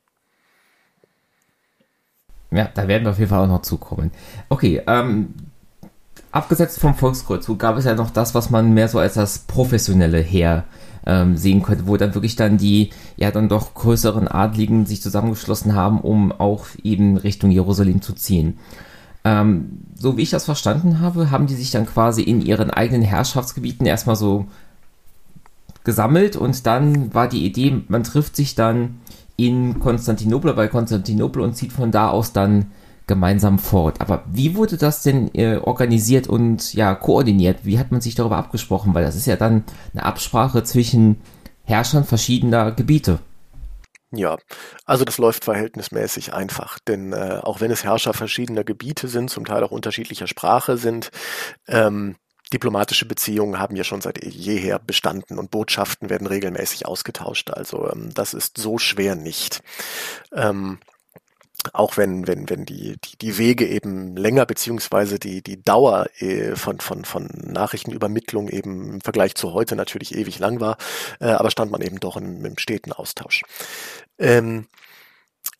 [2.51, 4.11] Ja, da werden wir auf jeden Fall auch noch zukommen.
[4.47, 5.33] Okay, ähm,
[6.32, 10.19] abgesetzt vom Volkskreuzzug gab es ja noch das, was man mehr so als das professionelle
[10.19, 10.65] Heer
[11.05, 15.75] ähm, sehen könnte, wo dann wirklich dann die ja dann doch größeren Adligen sich zusammengeschlossen
[15.75, 18.59] haben, um auch eben Richtung Jerusalem zu ziehen.
[19.23, 23.03] Ähm, so wie ich das verstanden habe, haben die sich dann quasi in ihren eigenen
[23.03, 24.47] Herrschaftsgebieten erstmal so
[25.84, 28.99] gesammelt und dann war die Idee, man trifft sich dann
[29.38, 32.67] in Konstantinopel bei Konstantinopel und zieht von da aus dann
[33.12, 33.99] gemeinsam fort.
[33.99, 37.66] Aber wie wurde das denn äh, organisiert und ja koordiniert?
[37.66, 38.93] Wie hat man sich darüber abgesprochen?
[38.93, 41.18] Weil das ist ja dann eine Absprache zwischen
[41.66, 43.20] Herrschern verschiedener Gebiete.
[44.14, 44.38] Ja,
[44.86, 49.45] also das läuft verhältnismäßig einfach, denn äh, auch wenn es Herrscher verschiedener Gebiete sind, zum
[49.45, 51.12] Teil auch unterschiedlicher Sprache sind,
[51.68, 52.16] ähm,
[52.53, 57.51] diplomatische Beziehungen haben ja schon seit jeher bestanden und Botschaften werden regelmäßig ausgetauscht.
[57.51, 59.62] Also ähm, das ist so schwer nicht.
[60.34, 60.80] Ähm,
[61.74, 66.55] auch wenn, wenn, wenn die, die, die Wege eben länger beziehungsweise die, die Dauer äh,
[66.55, 70.78] von, von, von Nachrichtenübermittlung eben im Vergleich zu heute natürlich ewig lang war,
[71.20, 73.43] äh, aber stand man eben doch im, im steten Austausch.
[74.18, 74.68] Ähm,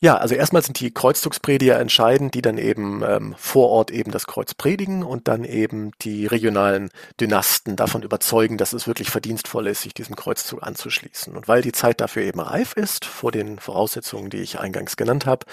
[0.02, 4.26] ja, also erstmal sind die Kreuzzugsprediger entscheidend, die dann eben ähm, vor Ort eben das
[4.26, 9.82] Kreuz predigen und dann eben die regionalen Dynasten davon überzeugen, dass es wirklich verdienstvoll ist,
[9.82, 11.36] sich diesem Kreuzzug anzuschließen.
[11.36, 15.24] Und weil die Zeit dafür eben reif ist, vor den Voraussetzungen, die ich eingangs genannt
[15.24, 15.46] habe,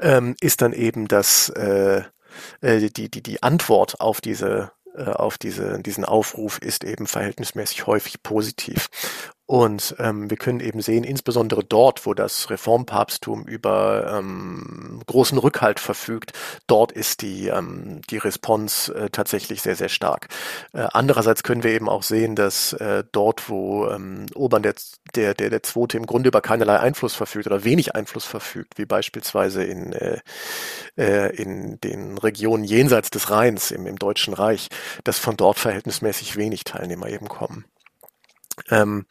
[0.00, 2.02] ähm, ist dann eben das äh,
[2.62, 7.86] äh die, die, die Antwort auf diese äh, auf diese, diesen Aufruf ist eben verhältnismäßig
[7.86, 8.88] häufig positiv.
[9.46, 15.80] Und ähm, wir können eben sehen, insbesondere dort, wo das Reformpapsttum über ähm, großen Rückhalt
[15.80, 16.32] verfügt,
[16.66, 20.28] dort ist die, ähm, die Response äh, tatsächlich sehr, sehr stark.
[20.72, 24.74] Äh, andererseits können wir eben auch sehen, dass äh, dort, wo ähm, Urban der,
[25.14, 28.86] der, der, der Zweite im Grunde über keinerlei Einfluss verfügt oder wenig Einfluss verfügt, wie
[28.86, 30.20] beispielsweise in, äh,
[30.96, 34.68] äh, in den Regionen jenseits des Rheins im, im Deutschen Reich,
[35.04, 37.66] dass von dort verhältnismäßig wenig Teilnehmer eben kommen.
[38.70, 39.06] Ähm,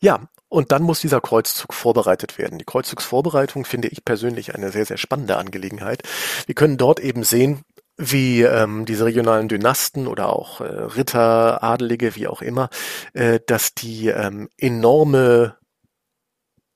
[0.00, 2.58] ja, und dann muss dieser Kreuzzug vorbereitet werden.
[2.58, 6.02] Die Kreuzzugsvorbereitung finde ich persönlich eine sehr, sehr spannende Angelegenheit.
[6.46, 7.64] Wir können dort eben sehen,
[7.98, 12.70] wie ähm, diese regionalen Dynasten oder auch äh, Ritter, Adelige, wie auch immer,
[13.12, 15.57] äh, dass die ähm, enorme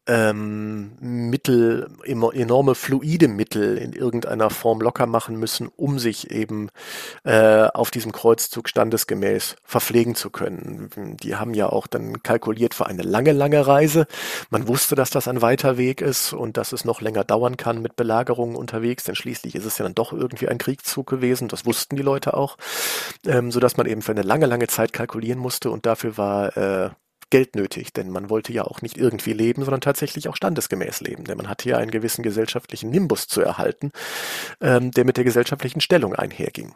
[0.06, 6.70] ähm, Mittel, enorme fluide Mittel in irgendeiner Form locker machen müssen, um sich eben
[7.24, 11.16] äh, auf diesem Kreuzzug standesgemäß verpflegen zu können.
[11.22, 14.06] Die haben ja auch dann kalkuliert für eine lange, lange Reise.
[14.50, 17.80] Man wusste, dass das ein weiter Weg ist und dass es noch länger dauern kann
[17.80, 21.46] mit Belagerungen unterwegs, denn schließlich ist es ja dann doch irgendwie ein Kriegszug gewesen.
[21.46, 22.56] Das wussten die Leute auch,
[23.26, 26.56] ähm, so dass man eben für eine lange, lange Zeit kalkulieren musste und dafür war
[26.56, 26.90] äh,
[27.32, 31.24] Geld nötig, denn man wollte ja auch nicht irgendwie leben, sondern tatsächlich auch standesgemäß leben,
[31.24, 33.90] denn man hatte ja einen gewissen gesellschaftlichen Nimbus zu erhalten,
[34.60, 36.74] ähm, der mit der gesellschaftlichen Stellung einherging.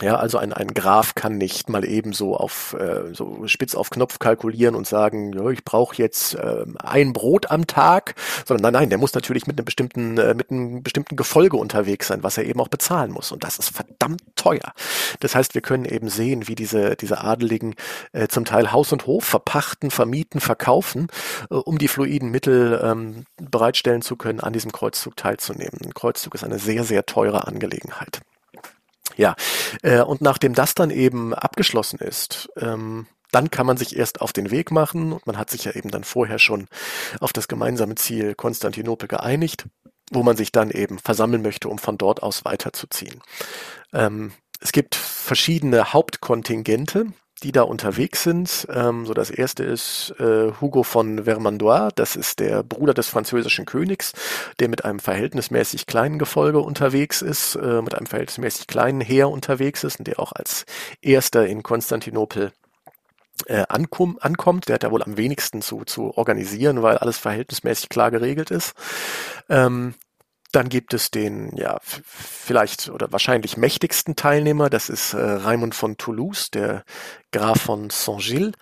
[0.00, 3.90] Ja, also ein, ein Graf kann nicht mal eben so auf äh, so spitz auf
[3.90, 8.14] Knopf kalkulieren und sagen, ja, ich brauche jetzt äh, ein Brot am Tag,
[8.46, 12.08] sondern nein, nein, der muss natürlich mit einem bestimmten äh, mit einem bestimmten Gefolge unterwegs
[12.08, 14.72] sein, was er eben auch bezahlen muss und das ist verdammt teuer.
[15.20, 17.74] Das heißt, wir können eben sehen, wie diese diese Adeligen
[18.12, 21.08] äh, zum Teil Haus und Hof verpachten, vermieten, verkaufen,
[21.50, 25.78] äh, um die fluiden Mittel ähm, bereitstellen zu können, an diesem Kreuzzug teilzunehmen.
[25.84, 28.22] Ein Kreuzzug ist eine sehr sehr teure Angelegenheit.
[29.16, 29.34] Ja,
[29.82, 34.32] äh, und nachdem das dann eben abgeschlossen ist, ähm, dann kann man sich erst auf
[34.32, 36.68] den Weg machen und man hat sich ja eben dann vorher schon
[37.20, 39.64] auf das gemeinsame Ziel Konstantinopel geeinigt,
[40.10, 43.22] wo man sich dann eben versammeln möchte, um von dort aus weiterzuziehen.
[43.92, 47.06] Ähm, es gibt verschiedene Hauptkontingente,
[47.42, 48.66] die da unterwegs sind.
[48.72, 53.66] Ähm, so das erste ist äh, Hugo von Vermandois, das ist der Bruder des französischen
[53.66, 54.12] Königs,
[54.60, 59.84] der mit einem verhältnismäßig kleinen Gefolge unterwegs ist, äh, mit einem verhältnismäßig kleinen Heer unterwegs
[59.84, 60.64] ist und der auch als
[61.00, 62.52] erster in Konstantinopel
[63.46, 64.68] äh, ankom ankommt.
[64.68, 68.74] Der hat ja wohl am wenigsten zu, zu organisieren, weil alles verhältnismäßig klar geregelt ist.
[69.48, 69.94] Ähm,
[70.52, 75.96] dann gibt es den, ja, vielleicht oder wahrscheinlich mächtigsten Teilnehmer, das ist äh, Raimund von
[75.96, 76.84] Toulouse, der
[77.32, 78.52] Graf von Saint-Gilles,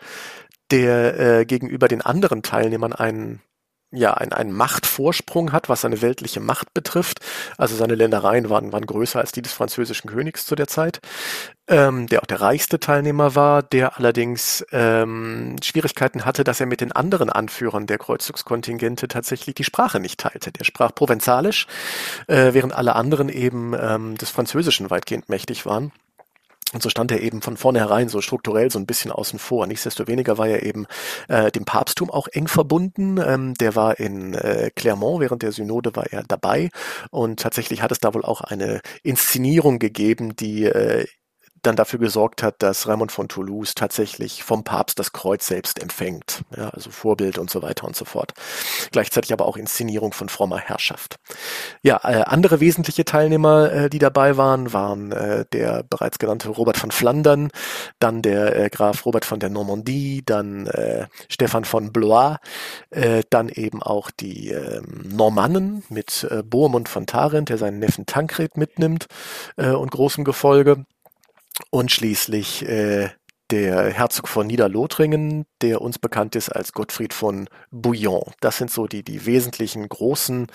[0.70, 3.43] der äh, gegenüber den anderen Teilnehmern einen
[3.93, 7.20] ja, ein, einen Machtvorsprung hat, was seine weltliche Macht betrifft.
[7.59, 11.01] Also seine Ländereien waren, waren größer als die des französischen Königs zu der Zeit,
[11.66, 16.80] ähm, der auch der reichste Teilnehmer war, der allerdings ähm, Schwierigkeiten hatte, dass er mit
[16.80, 20.53] den anderen Anführern der Kreuzzugskontingente tatsächlich die Sprache nicht teilte.
[20.53, 21.66] Der sprach Provenzalisch,
[22.28, 25.93] äh, während alle anderen eben ähm, des Französischen weitgehend mächtig waren.
[26.73, 29.66] Und so stand er eben von vornherein so strukturell so ein bisschen außen vor.
[29.66, 30.86] Nichtsdestoweniger war er eben
[31.28, 33.19] äh, dem Papsttum auch eng verbunden.
[33.19, 36.70] Ähm, der war in äh, Clermont, während der Synode war er dabei.
[37.11, 41.07] Und tatsächlich hat es da wohl auch eine Inszenierung gegeben, die äh,
[41.62, 46.43] dann dafür gesorgt hat, dass Raimund von Toulouse tatsächlich vom Papst das Kreuz selbst empfängt.
[46.57, 48.32] Ja, also Vorbild und so weiter und so fort.
[48.93, 51.16] Gleichzeitig aber auch Inszenierung von frommer Herrschaft.
[51.82, 56.77] Ja, äh, andere wesentliche Teilnehmer, äh, die dabei waren, waren äh, der bereits genannte Robert
[56.77, 57.51] von Flandern,
[57.99, 62.37] dann der äh, Graf Robert von der Normandie, dann äh, Stefan von Blois,
[62.91, 68.07] äh, dann eben auch die äh, Normannen mit äh, Bohemund von Tarent, der seinen Neffen
[68.07, 69.07] Tankred mitnimmt
[69.57, 70.85] äh, und großem Gefolge
[71.70, 73.11] und schließlich äh,
[73.51, 78.23] der Herzog von Niederlothringen, der uns bekannt ist als Gottfried von Bouillon.
[78.41, 80.47] Das sind so die, die wesentlichen großen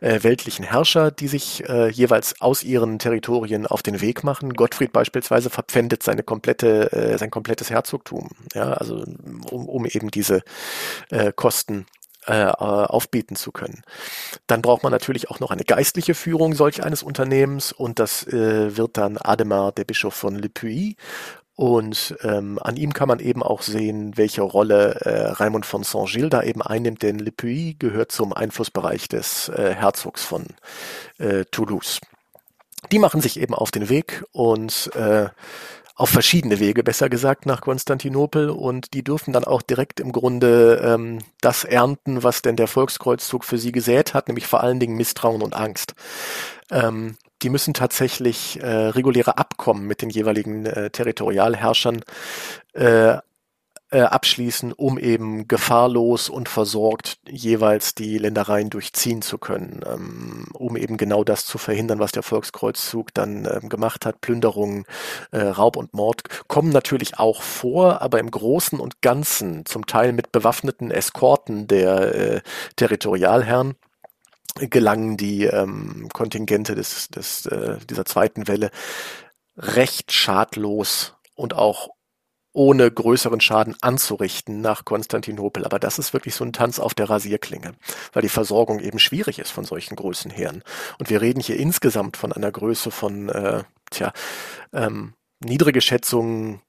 [0.00, 4.54] äh, weltlichen Herrscher, die sich äh, jeweils aus ihren Territorien auf den Weg machen.
[4.54, 9.02] Gottfried beispielsweise verpfändet seine komplette, äh, sein komplettes Herzogtum, ja, also
[9.50, 10.42] um, um eben diese
[11.10, 11.86] äh, Kosten
[12.26, 13.82] äh, aufbieten zu können.
[14.46, 18.76] Dann braucht man natürlich auch noch eine geistliche Führung solch eines Unternehmens und das äh,
[18.76, 20.96] wird dann Ademar, der Bischof von Le Puy.
[21.54, 26.30] Und ähm, an ihm kann man eben auch sehen, welche Rolle äh, Raimund von Saint-Gilles
[26.30, 30.46] da eben einnimmt, denn Le Puy gehört zum Einflussbereich des äh, Herzogs von
[31.18, 32.00] äh, Toulouse.
[32.90, 35.28] Die machen sich eben auf den Weg und äh,
[35.94, 40.80] auf verschiedene Wege, besser gesagt, nach Konstantinopel und die dürfen dann auch direkt im Grunde
[40.84, 44.96] ähm, das ernten, was denn der Volkskreuzzug für sie gesät hat, nämlich vor allen Dingen
[44.96, 45.94] Misstrauen und Angst.
[46.70, 52.02] Ähm, die müssen tatsächlich äh, reguläre Abkommen mit den jeweiligen äh, Territorialherrschern
[52.72, 53.18] äh,
[53.92, 60.76] äh, abschließen, um eben gefahrlos und versorgt jeweils die Ländereien durchziehen zu können, ähm, um
[60.76, 64.22] eben genau das zu verhindern, was der Volkskreuzzug dann ähm, gemacht hat.
[64.22, 64.86] Plünderungen,
[65.30, 70.12] äh, Raub und Mord kommen natürlich auch vor, aber im Großen und Ganzen, zum Teil
[70.12, 72.40] mit bewaffneten Eskorten der äh,
[72.76, 73.74] Territorialherren,
[74.54, 78.70] gelangen die ähm, Kontingente des, des, äh, dieser zweiten Welle
[79.58, 81.90] recht schadlos und auch
[82.52, 85.64] ohne größeren Schaden anzurichten nach Konstantinopel.
[85.64, 87.72] Aber das ist wirklich so ein Tanz auf der Rasierklinge,
[88.12, 90.62] weil die Versorgung eben schwierig ist von solchen Größenherren.
[90.98, 94.12] Und wir reden hier insgesamt von einer Größe von, äh, tja,
[94.72, 96.60] ähm, niedrige Schätzungen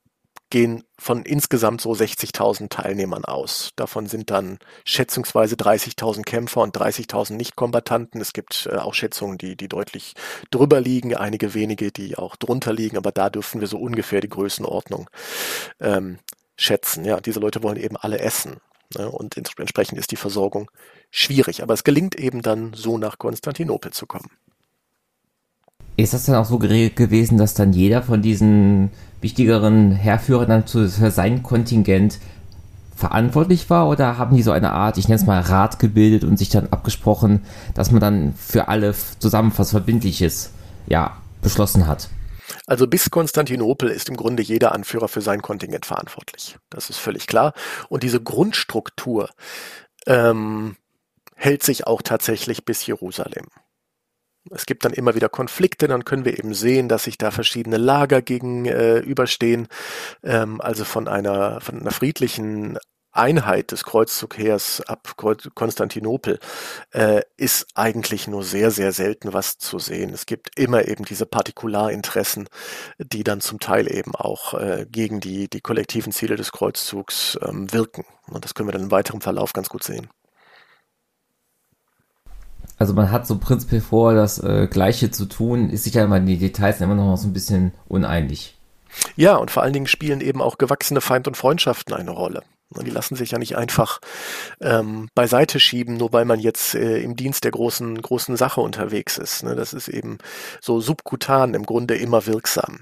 [0.53, 3.71] gehen von insgesamt so 60.000 Teilnehmern aus.
[3.75, 8.21] Davon sind dann schätzungsweise 30.000 Kämpfer und 30.000 Nichtkombatanten.
[8.21, 10.13] Es gibt äh, auch Schätzungen, die, die deutlich
[10.51, 14.29] drüber liegen, einige wenige, die auch drunter liegen, aber da dürfen wir so ungefähr die
[14.29, 15.09] Größenordnung
[15.79, 16.19] ähm,
[16.55, 17.03] schätzen.
[17.03, 18.57] Ja, diese Leute wollen eben alle essen.
[18.95, 19.09] Ne?
[19.09, 20.69] Und entsprechend ist die Versorgung
[21.09, 21.63] schwierig.
[21.63, 24.29] Aber es gelingt eben dann so nach Konstantinopel zu kommen.
[25.95, 28.91] Ist das dann auch so geregelt gewesen, dass dann jeder von diesen
[29.21, 32.19] wichtigeren Herrführern dann für sein Kontingent
[32.95, 36.37] verantwortlich war oder haben die so eine Art, ich nenne es mal Rat gebildet und
[36.37, 37.43] sich dann abgesprochen,
[37.73, 40.51] dass man dann für alle zusammen was Verbindliches
[40.87, 42.09] ja, beschlossen hat?
[42.65, 46.57] Also bis Konstantinopel ist im Grunde jeder Anführer für sein Kontingent verantwortlich.
[46.69, 47.53] Das ist völlig klar.
[47.89, 49.29] Und diese Grundstruktur
[50.05, 50.75] ähm,
[51.35, 53.47] hält sich auch tatsächlich bis Jerusalem.
[54.51, 57.77] Es gibt dann immer wieder Konflikte, dann können wir eben sehen, dass sich da verschiedene
[57.77, 59.67] Lager gegenüberstehen.
[60.21, 62.77] Äh, ähm, also von einer, von einer friedlichen
[63.13, 66.39] Einheit des Kreuzzugheers ab Konstantinopel
[66.91, 70.09] äh, ist eigentlich nur sehr, sehr selten was zu sehen.
[70.11, 72.49] Es gibt immer eben diese Partikularinteressen,
[72.97, 77.71] die dann zum Teil eben auch äh, gegen die, die kollektiven Ziele des Kreuzzugs ähm,
[77.71, 78.03] wirken.
[78.27, 80.09] Und das können wir dann im weiteren Verlauf ganz gut sehen.
[82.83, 86.19] Also man hat so prinzipiell vor, das äh, Gleiche zu tun, ist sich ja immer
[86.19, 88.57] die Details immer noch so ein bisschen uneinig.
[89.15, 92.43] Ja, und vor allen Dingen spielen eben auch gewachsene Feind- und Freundschaften eine Rolle.
[92.81, 94.01] Die lassen sich ja nicht einfach
[94.59, 99.17] ähm, beiseite schieben, nur weil man jetzt äh, im Dienst der großen, großen Sache unterwegs
[99.17, 99.43] ist.
[99.43, 99.55] Ne?
[99.55, 100.17] Das ist eben
[100.59, 102.81] so subkutan im Grunde immer wirksam.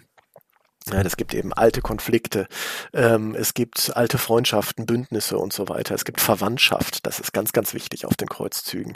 [0.91, 2.47] Ja, es gibt eben alte Konflikte,
[2.93, 5.95] ähm, es gibt alte Freundschaften, Bündnisse und so weiter.
[5.95, 8.95] Es gibt Verwandtschaft, das ist ganz, ganz wichtig auf den Kreuzzügen.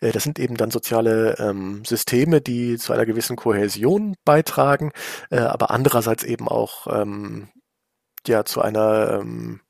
[0.00, 4.92] Äh, das sind eben dann soziale ähm, Systeme, die zu einer gewissen Kohäsion beitragen,
[5.30, 7.48] äh, aber andererseits eben auch ähm,
[8.26, 9.60] ja zu einer ähm,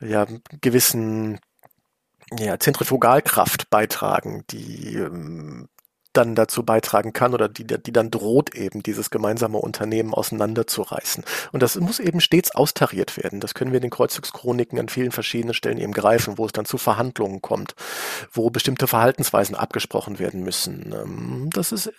[0.00, 0.26] ja,
[0.60, 1.40] gewissen
[2.38, 5.68] ja, Zentrifugalkraft beitragen, die ähm,
[6.16, 11.24] dann dazu beitragen kann oder die, die dann droht eben, dieses gemeinsame Unternehmen auseinanderzureißen.
[11.52, 13.40] Und das muss eben stets austariert werden.
[13.40, 16.64] Das können wir in den Kreuzzugschroniken an vielen verschiedenen Stellen eben greifen, wo es dann
[16.64, 17.74] zu Verhandlungen kommt,
[18.32, 20.92] wo bestimmte Verhaltensweisen abgesprochen werden müssen.
[20.92, 21.92] Ähm, das ist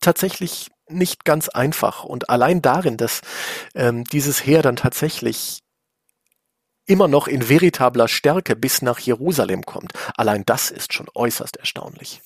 [0.00, 2.04] tatsächlich nicht ganz einfach.
[2.04, 3.20] Und allein darin, dass
[3.74, 5.60] ähm, dieses Heer dann tatsächlich
[6.86, 12.22] immer noch in veritabler Stärke bis nach Jerusalem kommt, allein das ist schon äußerst erstaunlich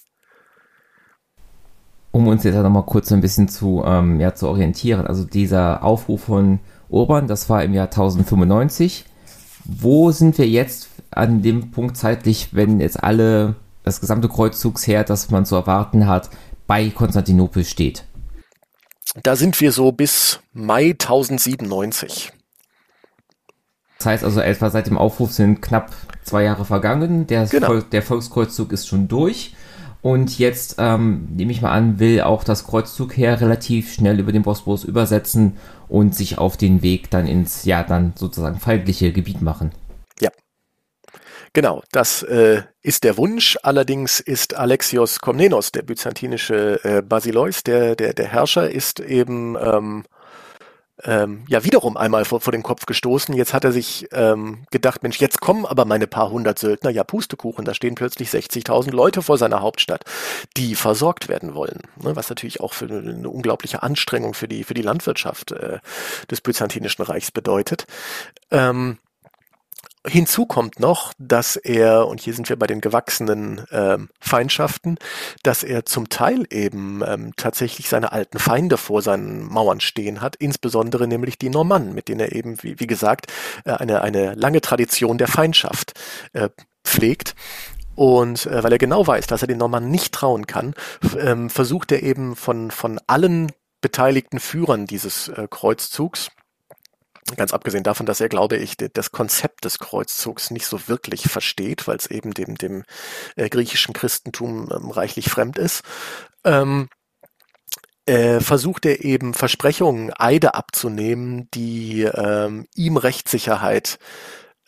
[2.13, 5.07] um uns jetzt nochmal kurz ein bisschen zu, ähm, ja, zu orientieren.
[5.07, 9.07] Also dieser Aufruf von Urban, das war im Jahr 1095.
[9.65, 15.31] Wo sind wir jetzt an dem Punkt zeitlich, wenn jetzt alle, das gesamte Kreuzzugsheer, das
[15.31, 16.31] man zu erwarten hat,
[16.67, 18.05] bei Konstantinopel steht?
[19.23, 22.33] Da sind wir so bis Mai 1097.
[23.99, 25.93] Das heißt also etwa seit dem Aufruf sind knapp
[26.25, 27.27] zwei Jahre vergangen.
[27.27, 27.69] Der, genau.
[27.69, 29.55] Vol der Volkskreuzzug ist schon durch.
[30.03, 34.43] Und jetzt, ähm, nehme ich mal an, will auch das Kreuzzugheer relativ schnell über den
[34.43, 35.57] Bosporus übersetzen
[35.89, 39.71] und sich auf den Weg dann ins, ja, dann sozusagen feindliche Gebiet machen.
[40.21, 40.31] Ja.
[41.53, 43.57] Genau, das äh, ist der Wunsch.
[43.63, 50.03] Allerdings ist Alexios Komnenos, der byzantinische äh, Basileus, der, der, der Herrscher, ist eben ähm,
[51.05, 53.35] ähm, ja wiederum einmal vor, vor den Kopf gestoßen.
[53.35, 57.05] Jetzt hat er sich ähm, gedacht, Mensch, jetzt kommen aber meine paar hundert Söldner, ja
[57.05, 60.05] Pustekuchen, da stehen plötzlich 60.000 Leute vor seiner Hauptstadt,
[60.57, 61.81] die versorgt werden wollen.
[62.03, 65.79] Ne, was natürlich auch für eine unglaubliche Anstrengung für die, für die Landwirtschaft äh,
[66.31, 67.87] des Byzantinischen Reichs bedeutet.
[68.51, 68.99] Ähm,
[70.07, 74.99] Hinzu kommt noch, dass er, und hier sind wir bei den gewachsenen ähm, Feindschaften,
[75.45, 80.35] dass er zum Teil eben ähm, tatsächlich seine alten Feinde vor seinen Mauern stehen hat,
[80.35, 83.33] insbesondere nämlich die Normannen, mit denen er eben, wie, wie gesagt,
[83.65, 85.93] äh, eine, eine lange Tradition der Feindschaft
[86.33, 86.49] äh,
[86.85, 87.37] pflegt.
[87.95, 90.75] Und äh, weil er genau weiß, dass er den Normannen nicht trauen kann,
[91.17, 96.31] ähm, versucht er eben von, von allen beteiligten Führern dieses äh, Kreuzzugs,
[97.37, 101.87] Ganz abgesehen davon, dass er, glaube ich, das Konzept des Kreuzzugs nicht so wirklich versteht,
[101.87, 102.85] weil es eben dem, dem
[103.37, 105.83] äh, griechischen Christentum ähm, reichlich fremd ist,
[106.45, 106.89] ähm,
[108.07, 113.99] äh, versucht er eben Versprechungen, Eide abzunehmen, die ähm, ihm Rechtssicherheit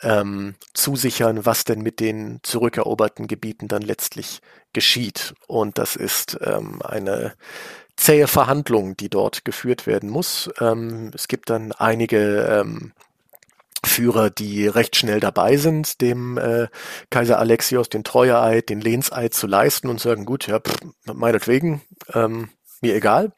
[0.02, 4.40] ähm, zusichern, was denn mit den zurückeroberten Gebieten dann letztlich
[4.72, 5.35] geschieht.
[5.48, 7.35] Und das ist ähm, eine
[7.96, 10.50] zähe Verhandlung, die dort geführt werden muss.
[10.60, 12.92] Ähm, es gibt dann einige ähm,
[13.86, 16.68] Führer, die recht schnell dabei sind, dem äh,
[17.10, 20.78] Kaiser Alexios den Treueeid, den Lehnseid zu leisten und sagen, gut, ja, pff,
[21.12, 22.48] meinetwegen, ähm,
[22.80, 23.32] mir egal.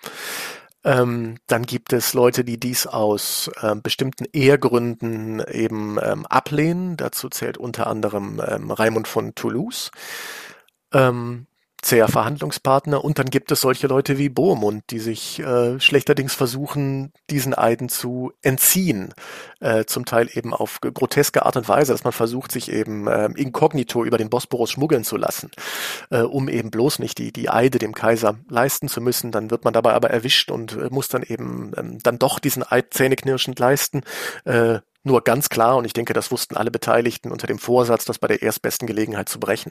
[0.84, 6.96] Ähm, dann gibt es Leute, die dies aus ähm, bestimmten Ehrgründen eben ähm, ablehnen.
[6.96, 9.90] Dazu zählt unter anderem ähm, Raimund von Toulouse.
[10.92, 11.46] Ähm,
[11.86, 17.12] zäher Verhandlungspartner und dann gibt es solche Leute wie Bohemund, die sich äh, schlechterdings versuchen,
[17.30, 19.14] diesen Eiden zu entziehen,
[19.60, 23.26] äh, zum Teil eben auf groteske Art und Weise, dass man versucht, sich eben äh,
[23.36, 25.50] inkognito über den Bosporus schmuggeln zu lassen,
[26.10, 29.30] äh, um eben bloß nicht die, die Eide dem Kaiser leisten zu müssen.
[29.30, 32.64] Dann wird man dabei aber erwischt und äh, muss dann eben ähm, dann doch diesen
[32.68, 34.02] Eid zähneknirschend leisten.
[34.44, 38.18] Äh, nur ganz klar, und ich denke, das wussten alle Beteiligten unter dem Vorsatz, das
[38.18, 39.70] bei der erstbesten Gelegenheit zu brechen.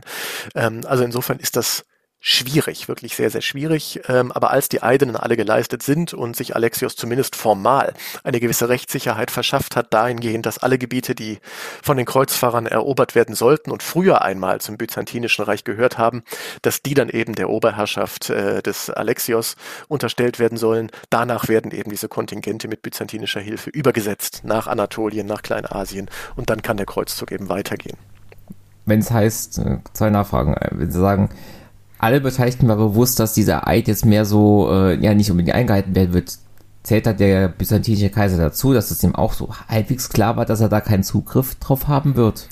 [0.55, 1.83] Ähm, also insofern ist das
[2.27, 4.01] schwierig, wirklich sehr, sehr schwierig.
[4.07, 7.93] Ähm, aber als die Eiden alle geleistet sind und sich Alexios zumindest formal
[8.23, 11.37] eine gewisse Rechtssicherheit verschafft hat, dahingehend, dass alle Gebiete, die
[11.83, 16.23] von den Kreuzfahrern erobert werden sollten und früher einmal zum Byzantinischen Reich gehört haben,
[16.63, 19.55] dass die dann eben der Oberherrschaft äh, des Alexios
[19.87, 20.89] unterstellt werden sollen.
[21.11, 26.63] Danach werden eben diese Kontingente mit byzantinischer Hilfe übergesetzt nach Anatolien, nach Kleinasien und dann
[26.63, 27.97] kann der Kreuzzug eben weitergehen.
[28.85, 31.29] Wenn es heißt, äh, zwei Nachfragen, äh, wenn Sie sagen,
[31.97, 35.95] alle Beteiligten war bewusst, dass dieser Eid jetzt mehr so, äh, ja, nicht unbedingt eingehalten
[35.95, 36.37] werden wird.
[36.83, 40.61] Zählt da der byzantinische Kaiser dazu, dass es ihm auch so halbwegs klar war, dass
[40.61, 42.47] er da keinen Zugriff drauf haben wird?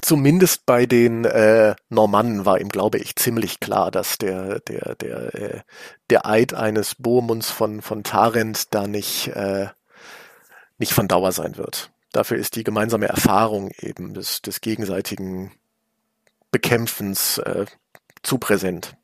[0.00, 5.34] Zumindest bei den äh, Normannen war ihm, glaube ich, ziemlich klar, dass der der der
[5.34, 5.60] äh,
[6.08, 9.68] der Eid eines Bohemunds von von Tarent da nicht äh,
[10.78, 11.90] nicht von Dauer sein wird.
[12.12, 15.52] Dafür ist die gemeinsame Erfahrung eben des des gegenseitigen
[16.50, 17.66] Bekämpfens äh,
[18.22, 18.96] zu präsent.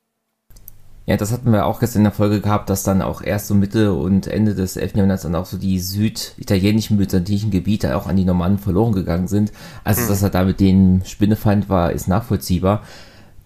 [1.07, 3.55] Ja, das hatten wir auch gestern in der Folge gehabt, dass dann auch erst so
[3.55, 4.97] Mitte und Ende des 11.
[4.97, 9.53] Jahrhunderts dann auch so die süditalienischen byzantinischen Gebiete auch an die Normannen verloren gegangen sind.
[9.85, 10.09] Also, mhm.
[10.09, 12.83] dass er da mit denen Spinnefeind war, ist nachvollziehbar.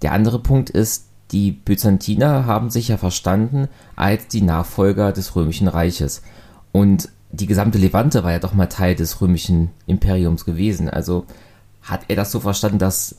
[0.01, 5.68] Der andere Punkt ist, die Byzantiner haben sich ja verstanden als die Nachfolger des Römischen
[5.68, 6.22] Reiches.
[6.72, 10.88] Und die gesamte Levante war ja doch mal Teil des Römischen Imperiums gewesen.
[10.88, 11.26] Also
[11.82, 13.16] hat er das so verstanden, dass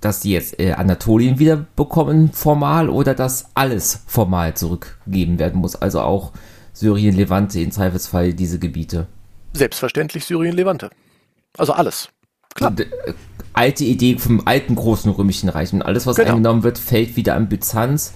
[0.00, 5.76] dass die jetzt äh, Anatolien wieder bekommen formal oder dass alles formal zurückgegeben werden muss,
[5.76, 6.32] also auch
[6.72, 9.06] Syrien, Levante, in Zweifelsfall diese Gebiete.
[9.52, 10.90] Selbstverständlich Syrien, Levante.
[11.58, 12.08] Also alles.
[12.54, 12.70] Klar.
[12.70, 12.86] Und, äh,
[13.52, 16.30] alte Idee vom alten großen römischen Reich und alles, was genau.
[16.30, 18.14] eingenommen wird, fällt wieder an Byzanz,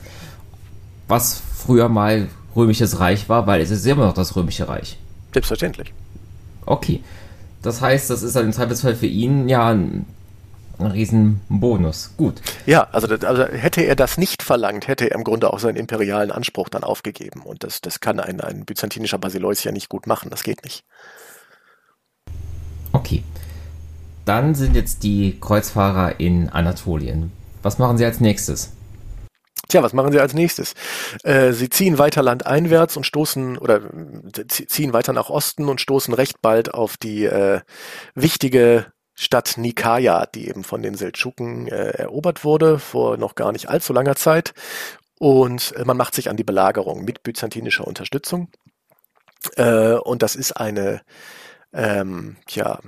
[1.08, 4.98] was früher mal römisches Reich war, weil es ist immer noch das römische Reich.
[5.32, 5.92] Selbstverständlich.
[6.66, 7.02] Okay.
[7.62, 10.06] Das heißt, das ist dann im Zweifelsfall für ihn ja ein,
[10.78, 12.12] ein Riesenbonus.
[12.16, 12.40] Gut.
[12.66, 16.30] Ja, also, also, hätte er das nicht verlangt, hätte er im Grunde auch seinen imperialen
[16.30, 17.42] Anspruch dann aufgegeben.
[17.42, 20.30] Und das, das kann ein, ein byzantinischer Basileus ja nicht gut machen.
[20.30, 20.84] Das geht nicht.
[22.92, 23.22] Okay.
[24.24, 27.32] Dann sind jetzt die Kreuzfahrer in Anatolien.
[27.62, 28.72] Was machen sie als nächstes?
[29.68, 30.74] Tja, was machen sie als nächstes?
[31.22, 36.14] Äh, sie ziehen weiter landeinwärts und stoßen oder äh, ziehen weiter nach Osten und stoßen
[36.14, 37.60] recht bald auf die äh,
[38.14, 43.68] wichtige Stadt Nikaya, die eben von den Seldschuken äh, erobert wurde vor noch gar nicht
[43.68, 44.54] allzu langer Zeit.
[45.18, 48.48] Und äh, man macht sich an die Belagerung mit byzantinischer Unterstützung.
[49.56, 51.02] Äh, und das ist eine
[51.74, 52.78] ähm, ja,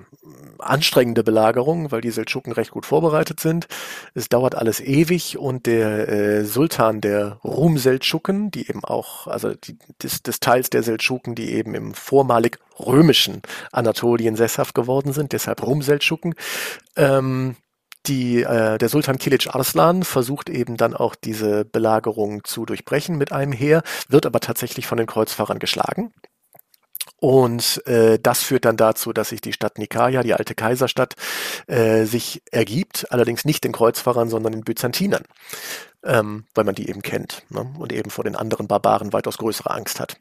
[0.59, 3.67] anstrengende Belagerung, weil die Seldschuken recht gut vorbereitet sind.
[4.15, 9.79] Es dauert alles ewig und der äh, Sultan der Rum-Seldschuken, die eben auch, also die,
[10.03, 13.43] des, des Teils der Seldschuken, die eben im vormalig römischen
[13.73, 16.35] Anatolien sesshaft geworden sind, deshalb Rum-Seldschuken,
[16.97, 17.57] ähm,
[18.07, 23.33] die, äh, der Sultan Kilic Arslan versucht eben dann auch diese Belagerung zu durchbrechen mit
[23.33, 26.13] einem Heer, wird aber tatsächlich von den Kreuzfahrern geschlagen.
[27.19, 31.15] Und äh, das führt dann dazu, dass sich die Stadt Nikaia, die alte Kaiserstadt,
[31.67, 35.25] äh, sich ergibt, allerdings nicht den Kreuzfahrern, sondern den Byzantinern,
[36.05, 37.67] ähm, weil man die eben kennt ne?
[37.79, 40.19] und eben vor den anderen Barbaren weitaus größere Angst hat.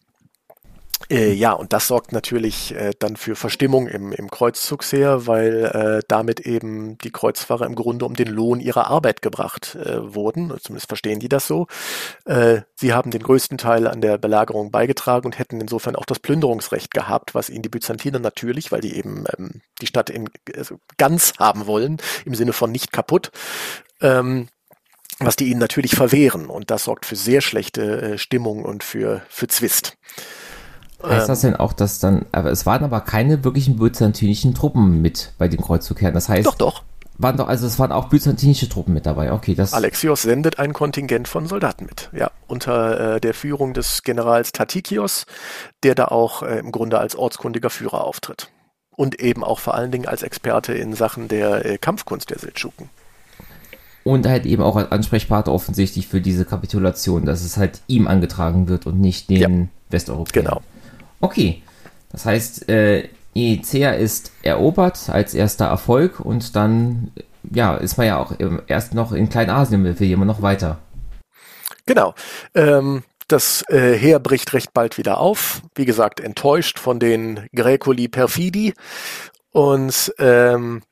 [1.09, 6.03] Äh, ja, und das sorgt natürlich äh, dann für Verstimmung im, im Kreuzzugsheer, weil äh,
[6.07, 10.53] damit eben die Kreuzfahrer im Grunde um den Lohn ihrer Arbeit gebracht äh, wurden.
[10.61, 11.67] Zumindest verstehen die das so.
[12.25, 16.19] Äh, sie haben den größten Teil an der Belagerung beigetragen und hätten insofern auch das
[16.19, 20.79] Plünderungsrecht gehabt, was ihnen die Byzantiner natürlich, weil die eben ähm, die Stadt in, also
[20.97, 23.31] ganz haben wollen, im Sinne von nicht kaputt,
[24.01, 24.47] ähm,
[25.19, 26.47] was die ihnen natürlich verwehren.
[26.47, 29.97] Und das sorgt für sehr schlechte äh, Stimmung und für, für Zwist.
[31.03, 35.33] Heißt das denn auch, dass dann, aber es waren aber keine wirklichen byzantinischen Truppen mit
[35.37, 36.13] bei den Kreuzzugherren.
[36.13, 36.47] Das heißt.
[36.47, 36.83] Doch, doch.
[37.17, 39.31] Waren doch, also es waren auch byzantinische Truppen mit dabei.
[39.31, 39.73] Okay, das.
[39.73, 42.09] Alexios sendet ein Kontingent von Soldaten mit.
[42.11, 45.25] Ja, unter äh, der Führung des Generals Tatikios,
[45.83, 48.49] der da auch äh, im Grunde als ortskundiger Führer auftritt.
[48.97, 52.89] Und eben auch vor allen Dingen als Experte in Sachen der äh, Kampfkunst der Seldschuken.
[54.03, 58.67] Und halt eben auch als Ansprechpartner offensichtlich für diese Kapitulation, dass es halt ihm angetragen
[58.67, 60.45] wird und nicht den ja, Westeuropäern.
[60.45, 60.61] Genau.
[61.25, 61.63] Okay,
[62.11, 67.11] das heißt, äh, Nicea ist erobert als erster Erfolg und dann
[67.51, 68.33] ja, ist man ja auch
[68.67, 70.77] erst noch in Kleinasien, will immer noch weiter.
[71.87, 72.13] Genau.
[72.53, 75.63] Ähm, das äh, Heer bricht recht bald wieder auf.
[75.73, 78.75] Wie gesagt, enttäuscht von den Graeculi Perfidi
[79.51, 80.83] und ähm,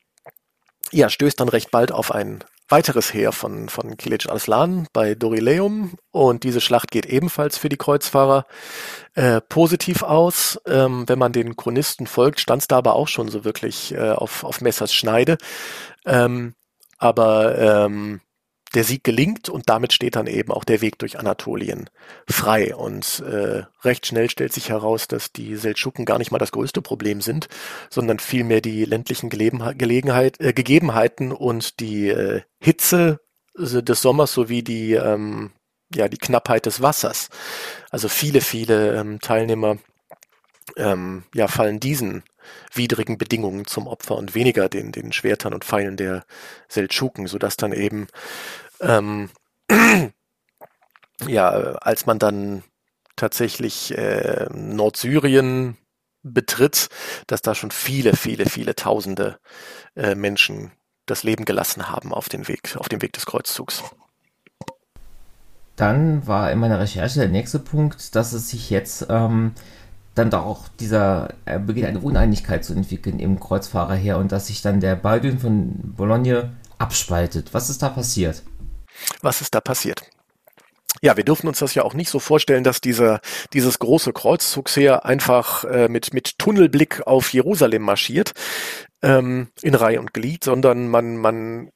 [0.92, 2.44] ja, stößt dann recht bald auf ein
[2.74, 7.78] weiteres Heer von, von Kilic Arslan bei Dorileum und diese Schlacht geht ebenfalls für die
[7.78, 8.48] Kreuzfahrer
[9.14, 10.60] äh, positiv aus.
[10.66, 14.10] Ähm, wenn man den Chronisten folgt, stand es da aber auch schon so wirklich äh,
[14.14, 15.38] auf, auf Messers Schneide.
[16.04, 16.56] Ähm,
[16.98, 18.22] aber ähm,
[18.74, 21.90] der Sieg gelingt und damit steht dann eben auch der Weg durch Anatolien
[22.28, 22.76] frei.
[22.76, 26.82] Und äh, recht schnell stellt sich heraus, dass die Seldschuken gar nicht mal das größte
[26.82, 27.48] Problem sind,
[27.90, 33.20] sondern vielmehr die ländlichen Gelegenheit, äh, Gegebenheiten und die äh, Hitze
[33.56, 35.52] des Sommers sowie die, ähm,
[35.94, 37.30] ja, die Knappheit des Wassers.
[37.92, 39.78] Also viele, viele ähm, Teilnehmer
[40.76, 42.24] ähm, ja, fallen diesen
[42.74, 46.26] widrigen Bedingungen zum Opfer und weniger den, den Schwertern und Pfeilen der
[46.68, 48.08] Seldschuken, sodass dann eben
[48.84, 49.30] ähm,
[51.28, 52.64] ja, als man dann
[53.16, 55.78] tatsächlich äh, Nordsyrien
[56.24, 56.90] betritt,
[57.28, 59.40] dass da schon viele, viele, viele Tausende
[59.96, 60.72] äh, Menschen
[61.06, 63.84] das Leben gelassen haben auf dem Weg, auf dem Weg des Kreuzzugs.
[65.76, 69.54] Dann war in meiner Recherche der nächste Punkt, dass es sich jetzt ähm,
[70.16, 74.62] dann doch auch dieser äh, beginnt eine Uneinigkeit zu entwickeln im Kreuzfahrerheer und dass sich
[74.62, 77.54] dann der Baldwin von Bologne abspaltet.
[77.54, 78.44] Was ist da passiert?
[79.22, 80.04] Was ist da passiert?
[81.02, 83.20] Ja, wir dürfen uns das ja auch nicht so vorstellen, dass dieser,
[83.52, 88.32] dieses große Kreuzzugsheer einfach äh, mit, mit Tunnelblick auf Jerusalem marschiert,
[89.02, 91.72] ähm, in Reihe und Glied, sondern man, man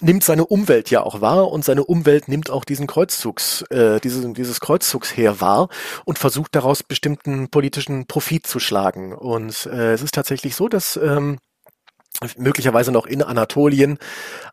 [0.00, 4.30] nimmt seine Umwelt ja auch wahr und seine Umwelt nimmt auch diesen Kreuzzugs, äh, dieses,
[4.34, 5.68] dieses Kreuzzugsheer wahr
[6.04, 9.14] und versucht daraus bestimmten politischen Profit zu schlagen.
[9.14, 11.38] Und äh, es ist tatsächlich so, dass ähm,
[12.36, 13.98] möglicherweise noch in Anatolien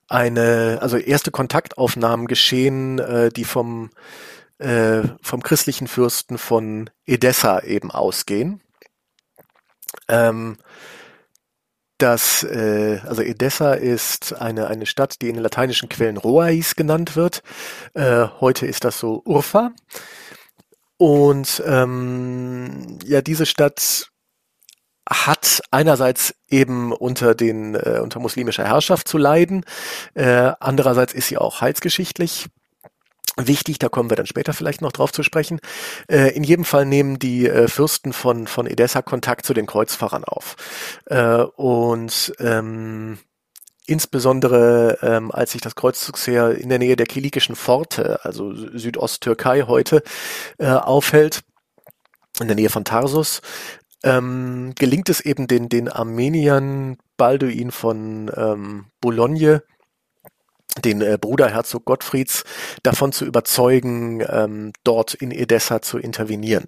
[0.07, 3.89] eine, also erste Kontaktaufnahmen geschehen, äh, die vom,
[4.59, 8.61] äh, vom christlichen Fürsten von Edessa eben ausgehen.
[10.07, 10.57] Ähm,
[11.97, 17.15] das, äh, also Edessa ist eine, eine Stadt, die in den lateinischen Quellen Roais genannt
[17.15, 17.43] wird.
[17.93, 19.71] Äh, heute ist das so Urfa.
[20.97, 24.11] Und ähm, ja, diese Stadt
[25.09, 29.65] hat einerseits eben unter den äh, unter muslimischer Herrschaft zu leiden,
[30.13, 32.47] äh, andererseits ist sie auch heilsgeschichtlich
[33.37, 35.59] wichtig, da kommen wir dann später vielleicht noch drauf zu sprechen.
[36.07, 40.23] Äh, in jedem Fall nehmen die äh, Fürsten von von Edessa Kontakt zu den Kreuzfahrern
[40.23, 40.55] auf
[41.05, 43.17] äh, und ähm,
[43.85, 50.03] Insbesondere ähm, als sich das Kreuzzugsheer in der Nähe der kilikischen Pforte, also Südosttürkei heute,
[50.57, 51.41] äh, aufhält,
[52.39, 53.41] in der Nähe von Tarsus,
[54.03, 59.63] ähm, gelingt es eben den, den Armeniern Balduin von ähm, Boulogne,
[60.83, 62.43] den äh, Bruder Herzog Gottfrieds,
[62.83, 66.65] davon zu überzeugen, ähm, dort in Edessa zu intervenieren.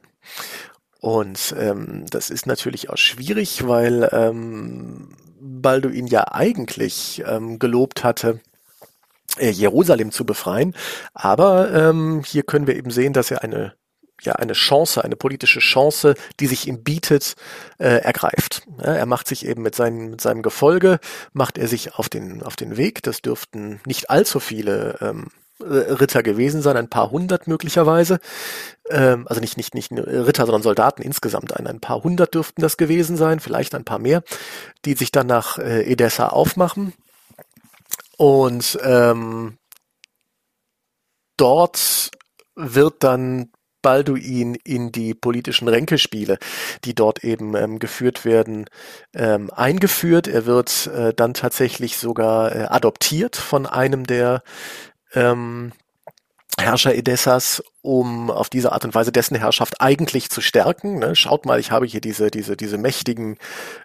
[1.02, 5.10] Und ähm, das ist natürlich auch schwierig, weil ähm,
[5.40, 8.40] Balduin ja eigentlich ähm, gelobt hatte,
[9.38, 10.76] äh, Jerusalem zu befreien.
[11.14, 13.76] Aber ähm, hier können wir eben sehen, dass er eine
[14.22, 17.36] ja eine Chance, eine politische Chance, die sich ihm bietet,
[17.78, 18.64] äh, ergreift.
[18.80, 21.00] Ja, er macht sich eben mit, seinem mit seinem Gefolge,
[21.34, 23.04] macht er sich auf den, auf den Weg.
[23.04, 25.28] Das dürften nicht allzu viele ähm,
[25.60, 28.20] Ritter gewesen sein, ein paar hundert möglicherweise.
[28.90, 31.56] Ähm, also nicht, nicht, nicht Ritter, sondern Soldaten insgesamt.
[31.56, 34.24] Ein, ein paar hundert dürften das gewesen sein, vielleicht ein paar mehr,
[34.84, 36.94] die sich dann nach äh, Edessa aufmachen.
[38.18, 39.58] Und ähm,
[41.38, 42.12] dort
[42.56, 43.52] wird dann
[43.86, 46.40] Balduin in die politischen Ränkespiele,
[46.86, 48.66] die dort eben ähm, geführt werden,
[49.14, 50.28] ähm, eingeführt.
[50.28, 54.42] Er wird äh, dann tatsächlich sogar äh, adoptiert von einem der
[55.14, 55.72] ähm,
[56.58, 61.00] Herrscher Edessas, um auf diese Art und Weise dessen Herrschaft eigentlich zu stärken.
[61.00, 61.16] Ne?
[61.16, 63.38] Schaut mal, ich habe hier diese, diese, diese mächtigen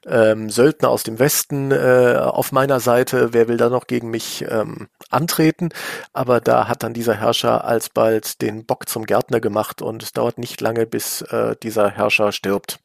[0.06, 3.32] ähm, Söldner aus dem Westen äh, auf meiner Seite.
[3.32, 5.70] Wer will da noch gegen mich ähm, antreten?
[6.12, 10.38] Aber da hat dann dieser Herrscher alsbald den Bock zum Gärtner gemacht und es dauert
[10.38, 12.78] nicht lange, bis äh, dieser Herrscher stirbt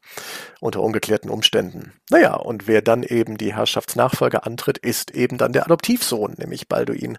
[0.60, 1.92] unter ungeklärten Umständen.
[2.10, 7.18] Naja, und wer dann eben die Herrschaftsnachfolge antritt, ist eben dann der Adoptivsohn, nämlich Balduin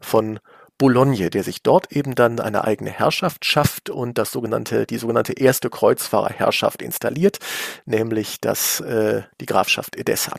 [0.00, 0.40] von
[0.78, 5.32] Boulogne, der sich dort eben dann eine eigene Herrschaft schafft und das sogenannte, die sogenannte
[5.32, 7.38] erste Kreuzfahrerherrschaft installiert,
[7.84, 10.36] nämlich das, äh, die Grafschaft Edessa.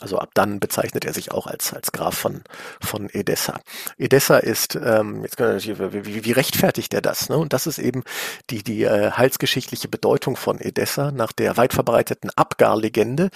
[0.00, 2.42] Also ab dann bezeichnet er sich auch als, als Graf von,
[2.80, 3.60] von Edessa.
[3.96, 7.28] Edessa ist, ähm, jetzt wie, wie rechtfertigt er das?
[7.28, 7.36] Ne?
[7.36, 8.04] Und das ist eben
[8.50, 11.10] die, die äh, heilsgeschichtliche Bedeutung von Edessa.
[11.10, 13.30] Nach der weit verbreiteten Abgar-Legende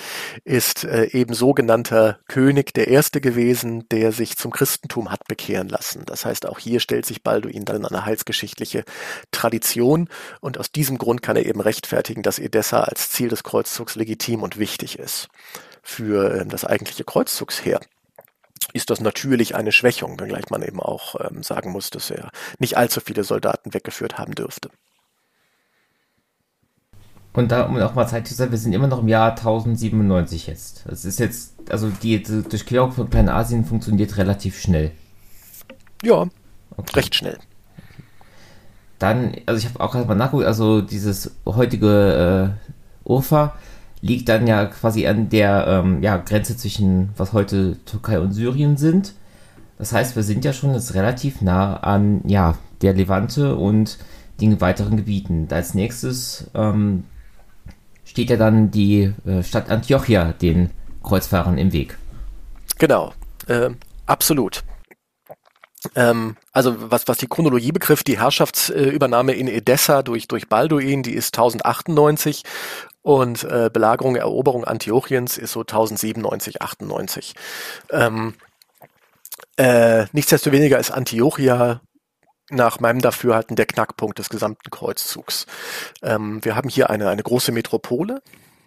[0.45, 6.05] ist äh, eben sogenannter König der Erste gewesen, der sich zum Christentum hat bekehren lassen.
[6.07, 8.85] Das heißt, auch hier stellt sich Balduin dann in eine heilsgeschichtliche
[9.33, 10.09] Tradition
[10.41, 14.43] und aus diesem Grund kann er eben rechtfertigen, dass Edessa als Ziel des Kreuzzugs legitim
[14.43, 15.29] und wichtig ist
[15.83, 17.81] für ähm, das eigentliche Kreuzzugsheer
[18.73, 22.77] ist das natürlich eine Schwächung, wenngleich man eben auch ähm, sagen muss, dass er nicht
[22.77, 24.71] allzu viele Soldaten weggeführt haben dürfte.
[27.35, 30.47] Und da, um auch mal Zeit zu sagen, wir sind immer noch im Jahr 1097
[30.47, 30.85] jetzt.
[30.87, 34.93] Das ist jetzt, also die, die Durchquerung von Kleinasien funktioniert relativ schnell.
[36.03, 36.27] Ja,
[36.77, 36.93] okay.
[36.95, 37.39] recht schnell.
[38.99, 43.57] Dann, also ich habe auch gerade mal nachgeguckt, also dieses heutige äh, Urfa,
[44.03, 48.77] liegt dann ja quasi an der ähm, ja, Grenze zwischen, was heute Türkei und Syrien
[48.77, 49.15] sind.
[49.79, 53.99] Das heißt, wir sind ja schon jetzt relativ nah an ja, der Levante und
[54.41, 55.47] den weiteren Gebieten.
[55.51, 57.05] Als nächstes ähm,
[58.05, 60.71] steht ja dann die äh, Stadt Antiochia den
[61.05, 61.97] Kreuzfahrern im Weg.
[62.79, 63.13] Genau,
[63.47, 63.71] äh,
[64.07, 64.65] absolut.
[65.95, 71.13] Ähm, also was, was die Chronologie betrifft, die Herrschaftsübernahme in Edessa durch, durch Balduin, die
[71.13, 72.43] ist 1098
[73.03, 77.35] und äh, Belagerung, Eroberung Antiochiens ist so 1097, 98.
[77.91, 78.35] Ähm,
[79.57, 81.81] äh, nichtsdestoweniger ist Antiochia
[82.51, 85.47] nach meinem Dafürhalten der Knackpunkt des gesamten Kreuzzugs.
[86.03, 88.23] Ähm, wir haben hier eine, eine große Metropole,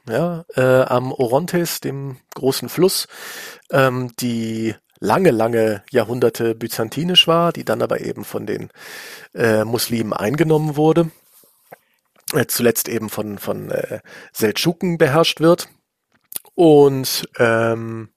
[0.08, 3.08] ja, äh, am Orontes, dem großen Fluss,
[3.72, 8.70] ähm, die lange, lange Jahrhunderte byzantinisch war, die dann aber eben von den
[9.34, 11.12] äh, Muslimen eingenommen wurde.
[12.36, 14.00] Äh, zuletzt eben von, von äh,
[14.34, 15.70] Seldschuken beherrscht wird.
[16.54, 18.10] Und ähm,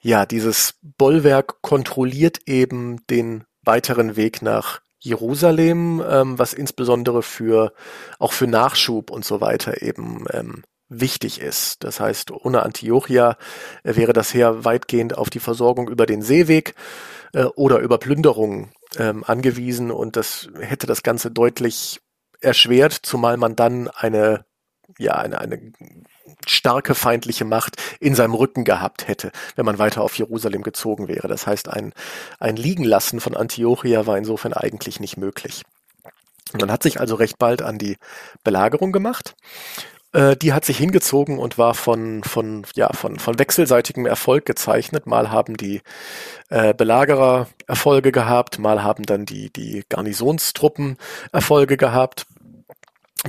[0.00, 7.72] ja, dieses Bollwerk kontrolliert eben den weiteren Weg nach Jerusalem, ähm, was insbesondere für
[8.18, 11.84] auch für Nachschub und so weiter eben ähm, wichtig ist.
[11.84, 13.36] Das heißt, ohne Antiochia
[13.82, 16.74] äh, wäre das Heer weitgehend auf die Versorgung über den Seeweg
[17.34, 22.00] äh, oder über Plünderungen ähm, angewiesen und das hätte das Ganze deutlich
[22.46, 24.44] erschwert, zumal man dann eine
[24.98, 25.72] ja eine, eine
[26.46, 31.28] starke feindliche Macht in seinem Rücken gehabt hätte, wenn man weiter auf Jerusalem gezogen wäre.
[31.28, 31.92] Das heißt, ein,
[32.38, 35.62] ein Liegenlassen von Antiochia war insofern eigentlich nicht möglich.
[36.58, 37.96] Man hat sich also recht bald an die
[38.44, 39.34] Belagerung gemacht.
[40.12, 45.06] Äh, die hat sich hingezogen und war von, von, ja, von, von wechselseitigem Erfolg gezeichnet.
[45.06, 45.82] Mal haben die
[46.48, 50.96] äh, Belagerer Erfolge gehabt, mal haben dann die, die Garnisonstruppen
[51.32, 52.26] Erfolge gehabt,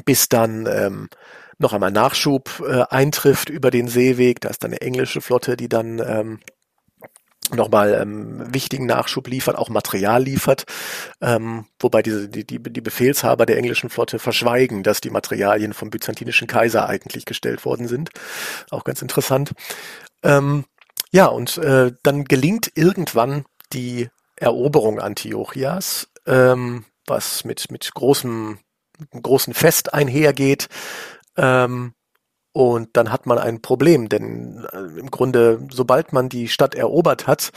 [0.05, 1.09] bis dann ähm,
[1.57, 4.41] noch einmal Nachschub äh, eintrifft über den Seeweg.
[4.41, 6.39] Da ist dann eine englische Flotte, die dann ähm,
[7.55, 10.65] nochmal ähm, wichtigen Nachschub liefert, auch Material liefert,
[11.21, 15.89] ähm, wobei diese, die, die, die Befehlshaber der englischen Flotte verschweigen, dass die Materialien vom
[15.89, 18.09] byzantinischen Kaiser eigentlich gestellt worden sind.
[18.69, 19.53] Auch ganz interessant.
[20.23, 20.65] Ähm,
[21.11, 28.59] ja, und äh, dann gelingt irgendwann die Eroberung Antiochias, ähm, was mit, mit großem,
[29.21, 30.67] großen Fest einhergeht.
[31.35, 31.93] Ähm,
[32.51, 37.27] und dann hat man ein Problem, denn äh, im Grunde, sobald man die Stadt erobert
[37.27, 37.51] hat,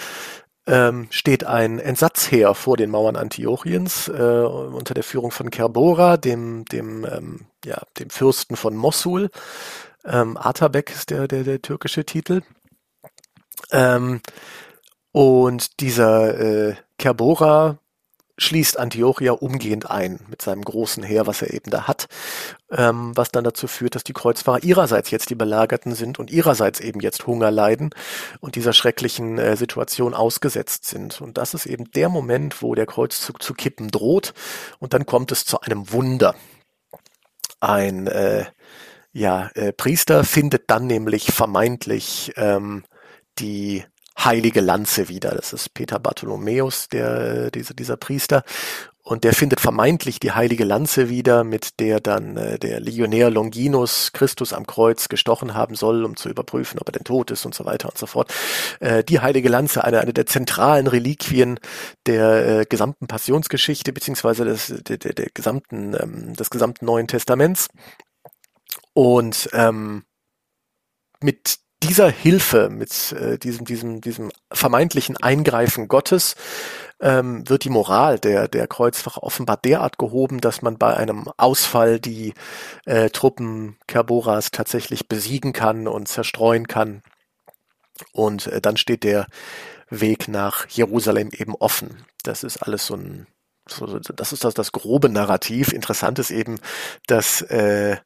[0.66, 6.64] ähm, steht ein Entsatzheer vor den Mauern Antiochiens äh, unter der Führung von Kerbora, dem,
[6.66, 9.30] dem, ähm, ja, dem Fürsten von Mossul.
[10.04, 12.42] Ähm, Atabek ist der, der, der türkische Titel.
[13.72, 14.20] Ähm,
[15.12, 17.78] und dieser äh, Kerbora
[18.40, 22.08] schließt Antiochia umgehend ein mit seinem großen Heer, was er eben da hat,
[22.70, 26.80] ähm, was dann dazu führt, dass die Kreuzfahrer ihrerseits jetzt die Belagerten sind und ihrerseits
[26.80, 27.90] eben jetzt Hunger leiden
[28.40, 31.20] und dieser schrecklichen äh, Situation ausgesetzt sind.
[31.20, 34.32] Und das ist eben der Moment, wo der Kreuzzug zu kippen droht
[34.78, 36.34] und dann kommt es zu einem Wunder.
[37.60, 38.46] Ein äh,
[39.12, 42.84] ja, äh, Priester findet dann nämlich vermeintlich ähm,
[43.38, 43.84] die
[44.24, 45.30] heilige Lanze wieder.
[45.30, 48.44] Das ist Peter Bartholomäus, der, dieser, dieser Priester.
[49.02, 54.12] Und der findet vermeintlich die heilige Lanze wieder, mit der dann äh, der Legionär Longinus
[54.12, 57.55] Christus am Kreuz gestochen haben soll, um zu überprüfen, ob er denn tot ist und
[57.55, 58.32] so weiter und so fort.
[58.78, 61.59] Äh, die heilige Lanze, eine, eine der zentralen Reliquien
[62.06, 67.68] der äh, gesamten Passionsgeschichte, beziehungsweise des, der, der, der gesamten, ähm, des gesamten Neuen Testaments.
[68.92, 70.05] Und ähm,
[71.20, 76.36] mit dieser Hilfe, mit äh, diesem, diesem, diesem vermeintlichen Eingreifen Gottes,
[77.01, 81.98] ähm, wird die Moral der, der Kreuzfahrer offenbar derart gehoben, dass man bei einem Ausfall
[81.98, 82.35] die
[82.85, 87.02] äh, Truppen Kerboras tatsächlich besiegen kann und zerstreuen kann.
[88.12, 89.27] Und äh, dann steht der
[89.89, 92.05] Weg nach Jerusalem eben offen.
[92.23, 93.27] Das ist alles so ein,
[93.66, 95.73] so, das ist das, das grobe Narrativ.
[95.73, 96.61] Interessant ist eben,
[97.07, 97.97] dass äh,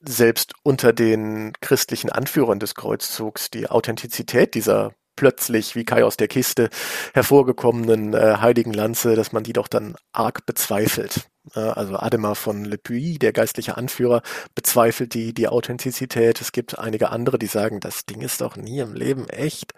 [0.00, 6.28] selbst unter den christlichen Anführern des Kreuzzugs die Authentizität dieser plötzlich wie Kai aus der
[6.28, 6.70] Kiste
[7.12, 11.28] hervorgekommenen äh, heiligen Lanze, dass man die doch dann arg bezweifelt.
[11.56, 14.22] Äh, also Ademar von Le Puy, der geistliche Anführer,
[14.54, 16.40] bezweifelt die, die Authentizität.
[16.40, 19.72] Es gibt einige andere, die sagen, das Ding ist doch nie im Leben echt.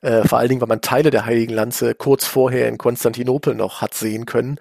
[0.00, 3.82] Äh, vor allen Dingen, weil man Teile der heiligen Lanze kurz vorher in Konstantinopel noch
[3.82, 4.58] hat sehen können,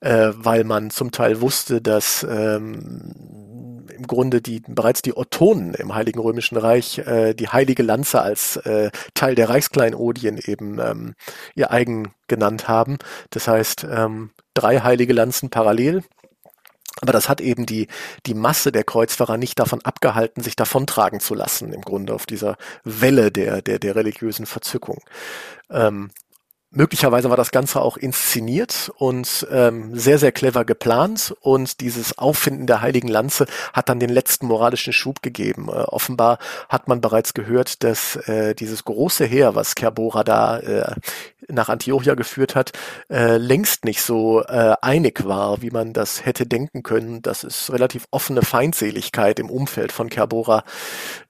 [0.00, 5.94] äh, weil man zum Teil wusste, dass ähm, im Grunde die bereits die Ottonen im
[5.94, 11.14] Heiligen Römischen Reich äh, die heilige Lanze als äh, Teil der Reichskleinodien eben ähm,
[11.54, 12.98] ihr eigen genannt haben.
[13.30, 16.02] Das heißt, ähm, drei heilige Lanzen parallel.
[17.00, 17.86] Aber das hat eben die,
[18.26, 22.56] die Masse der Kreuzfahrer nicht davon abgehalten, sich davontragen zu lassen, im Grunde auf dieser
[22.84, 24.98] Welle der, der, der religiösen Verzückung.
[25.70, 26.10] Ähm,
[26.72, 32.68] Möglicherweise war das Ganze auch inszeniert und ähm, sehr, sehr clever geplant und dieses Auffinden
[32.68, 35.66] der heiligen Lanze hat dann den letzten moralischen Schub gegeben.
[35.68, 36.38] Äh, offenbar
[36.68, 40.94] hat man bereits gehört, dass äh, dieses große Heer, was Kerbora da äh,
[41.50, 42.72] nach Antiochia geführt hat,
[43.10, 47.72] äh, längst nicht so äh, einig war, wie man das hätte denken können, dass es
[47.72, 50.64] relativ offene Feindseligkeit im Umfeld von Kerbora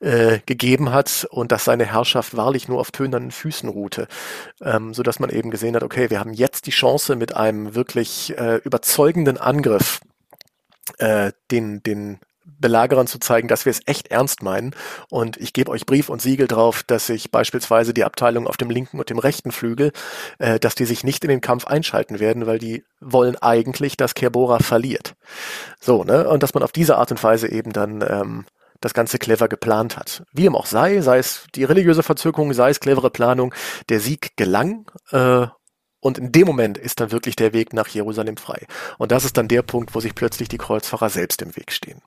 [0.01, 4.09] äh, gegeben hat und dass seine Herrschaft wahrlich nur auf tönernen Füßen ruhte,
[4.63, 7.75] ähm, so dass man eben gesehen hat, okay, wir haben jetzt die Chance mit einem
[7.75, 10.01] wirklich äh, überzeugenden Angriff
[10.99, 14.75] äh, den, den Belagerern zu zeigen, dass wir es echt ernst meinen.
[15.09, 18.71] Und ich gebe euch Brief und Siegel drauf, dass sich beispielsweise die Abteilung auf dem
[18.71, 19.93] linken und dem rechten Flügel,
[20.39, 24.15] äh, dass die sich nicht in den Kampf einschalten werden, weil die wollen eigentlich, dass
[24.15, 25.15] Kerbora verliert.
[25.81, 26.29] So, ne?
[26.29, 28.45] Und dass man auf diese Art und Weise eben dann ähm,
[28.81, 30.23] das Ganze clever geplant hat.
[30.33, 33.55] Wie dem auch sei, sei es die religiöse Verzögerung, sei es clevere Planung,
[33.89, 35.47] der Sieg gelang äh,
[36.01, 38.67] und in dem Moment ist dann wirklich der Weg nach Jerusalem frei.
[38.99, 42.01] Und das ist dann der Punkt, wo sich plötzlich die Kreuzfahrer selbst im Weg stehen.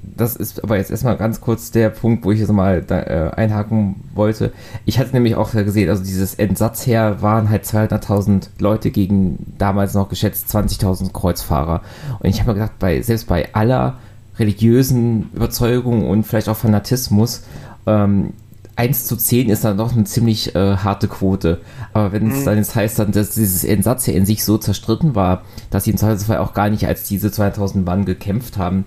[0.00, 3.30] Das ist aber jetzt erstmal ganz kurz der Punkt, wo ich jetzt mal da, äh,
[3.34, 4.52] einhaken wollte.
[4.84, 10.08] Ich hatte nämlich auch gesehen, also dieses Entsatzheer waren halt 200.000 Leute gegen damals noch
[10.08, 11.82] geschätzt 20.000 Kreuzfahrer.
[12.20, 13.98] Und ich habe mir gedacht, bei, selbst bei aller
[14.38, 17.42] religiösen Überzeugung und vielleicht auch Fanatismus,
[17.86, 18.32] ähm,
[18.78, 21.60] 1 zu 10 ist dann doch eine ziemlich äh, harte Quote.
[21.92, 22.44] Aber wenn es mhm.
[22.44, 25.96] dann jetzt heißt, dann, dass dieses Entsatzheer in sich so zerstritten war, dass sie im
[25.96, 28.84] Zweifelsfall auch gar nicht als diese 2000 Mann gekämpft haben,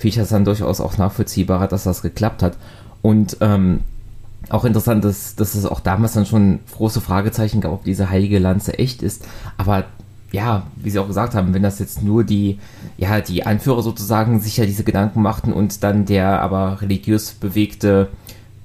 [0.00, 2.56] finde ich das dann durchaus auch nachvollziehbarer, dass das geklappt hat.
[3.02, 3.80] Und ähm,
[4.48, 8.38] auch interessant, dass, dass es auch damals dann schon große Fragezeichen gab, ob diese heilige
[8.38, 9.26] Lanze echt ist.
[9.58, 9.84] Aber
[10.32, 12.58] ja, wie Sie auch gesagt haben, wenn das jetzt nur die,
[12.96, 18.08] ja, die Anführer sozusagen sich ja diese Gedanken machten und dann der aber religiös bewegte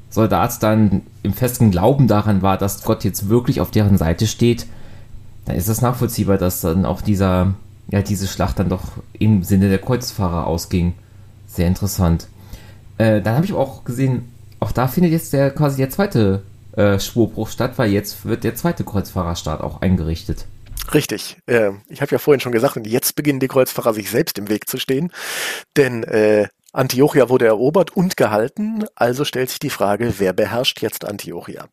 [0.09, 4.67] Soldat dann im festen Glauben daran war, dass Gott jetzt wirklich auf deren Seite steht,
[5.43, 7.55] dann ist es nachvollziehbar, dass dann auch dieser,
[7.91, 10.93] ja, diese Schlacht dann doch im Sinne der Kreuzfahrer ausging.
[11.55, 12.27] Sehr interessant.
[12.97, 16.43] Äh, dann habe ich auch gesehen, auch da findet jetzt der quasi der zweite
[16.75, 20.45] äh, Spurbruch statt, weil jetzt wird der zweite Kreuzfahrerstaat auch eingerichtet.
[20.93, 21.37] Richtig.
[21.45, 24.49] Äh, ich habe ja vorhin schon gesagt, und jetzt beginnen die Kreuzfahrer sich selbst im
[24.49, 25.13] Weg zu stehen,
[25.77, 31.05] denn äh, Antiochia wurde erobert und gehalten, also stellt sich die Frage, wer beherrscht jetzt
[31.05, 31.69] Antiochia?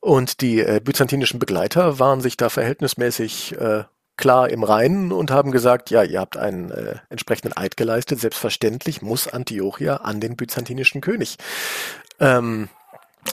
[0.00, 3.84] Und die äh, byzantinischen Begleiter waren sich da verhältnismäßig äh,
[4.20, 8.20] klar im Reinen und haben gesagt, ja, ihr habt einen äh, entsprechenden Eid geleistet.
[8.20, 11.38] Selbstverständlich muss Antiochia an den byzantinischen König.
[12.20, 12.68] Ähm,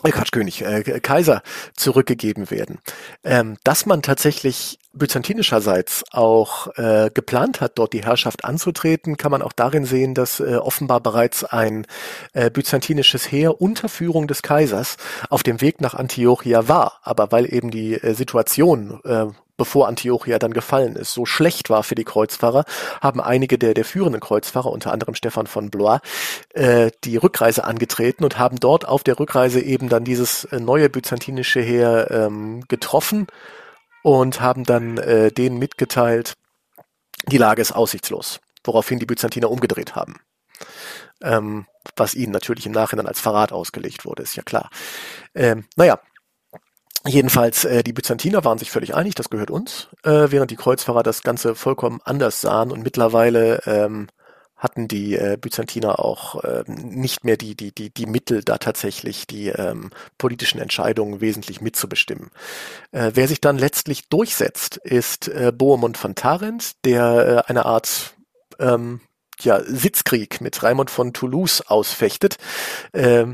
[0.04, 1.42] äh, Quatsch, König, äh, Kaiser
[1.76, 2.80] zurückgegeben werden.
[3.24, 9.42] Ähm, dass man tatsächlich byzantinischerseits auch äh, geplant hat, dort die Herrschaft anzutreten, kann man
[9.42, 11.86] auch darin sehen, dass äh, offenbar bereits ein
[12.34, 14.98] äh, byzantinisches Heer unter Führung des Kaisers
[15.30, 17.00] auf dem Weg nach Antiochia war.
[17.04, 19.28] Aber weil eben die äh, Situation äh,
[19.58, 22.64] bevor Antiochia dann gefallen ist, so schlecht war für die Kreuzfahrer,
[23.02, 26.00] haben einige der, der führenden Kreuzfahrer, unter anderem Stefan von Blois,
[26.54, 30.90] äh, die Rückreise angetreten und haben dort auf der Rückreise eben dann dieses äh, neue
[30.90, 33.28] byzantinische Heer ähm, getroffen
[34.04, 36.34] und haben dann äh, denen mitgeteilt,
[37.26, 40.20] die Lage ist aussichtslos, woraufhin die Byzantiner umgedreht haben.
[41.22, 41.66] Ähm,
[41.96, 44.70] was ihnen natürlich im Nachhinein als Verrat ausgelegt wurde, ist ja klar.
[45.34, 46.00] Ähm, naja,
[47.08, 51.04] Jedenfalls, äh, die Byzantiner waren sich völlig einig, das gehört uns, äh, während die Kreuzfahrer
[51.04, 54.08] das Ganze vollkommen anders sahen und mittlerweile ähm,
[54.58, 59.28] hatten die äh, Byzantiner auch äh, nicht mehr die, die, die, die Mittel, da tatsächlich
[59.28, 62.32] die ähm, politischen Entscheidungen wesentlich mitzubestimmen.
[62.92, 68.16] Äh, wer sich dann letztlich durchsetzt, ist äh, Bohemund von Tarent, der äh, eine Art
[68.60, 69.02] ähm,
[69.42, 72.38] ja, Sitzkrieg mit Raimund von Toulouse ausfechtet.
[72.94, 73.28] Äh,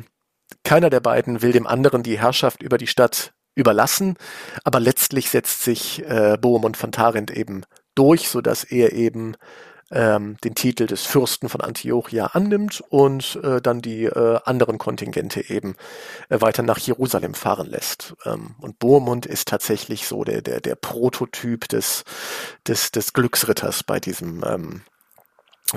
[0.65, 4.17] keiner der beiden will dem anderen die Herrschaft über die Stadt überlassen,
[4.63, 7.63] aber letztlich setzt sich äh, Bohemund von Tarent eben
[7.95, 9.35] durch, so dass er eben
[9.93, 15.49] ähm, den Titel des Fürsten von Antiochia annimmt und äh, dann die äh, anderen Kontingente
[15.49, 15.75] eben
[16.29, 18.15] äh, weiter nach Jerusalem fahren lässt.
[18.25, 22.03] Ähm, und Bohemund ist tatsächlich so der, der, der Prototyp des,
[22.67, 24.81] des, des Glücksritters bei diesem, ähm,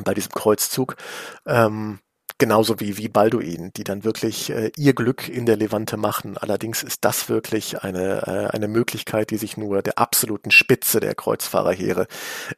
[0.02, 0.96] bei diesem Kreuzzug.
[1.44, 1.98] Ähm,
[2.38, 6.36] Genauso wie, wie Balduin, die dann wirklich äh, ihr Glück in der Levante machen.
[6.36, 11.14] Allerdings ist das wirklich eine, äh, eine Möglichkeit, die sich nur der absoluten Spitze der
[11.14, 12.06] Kreuzfahrerheere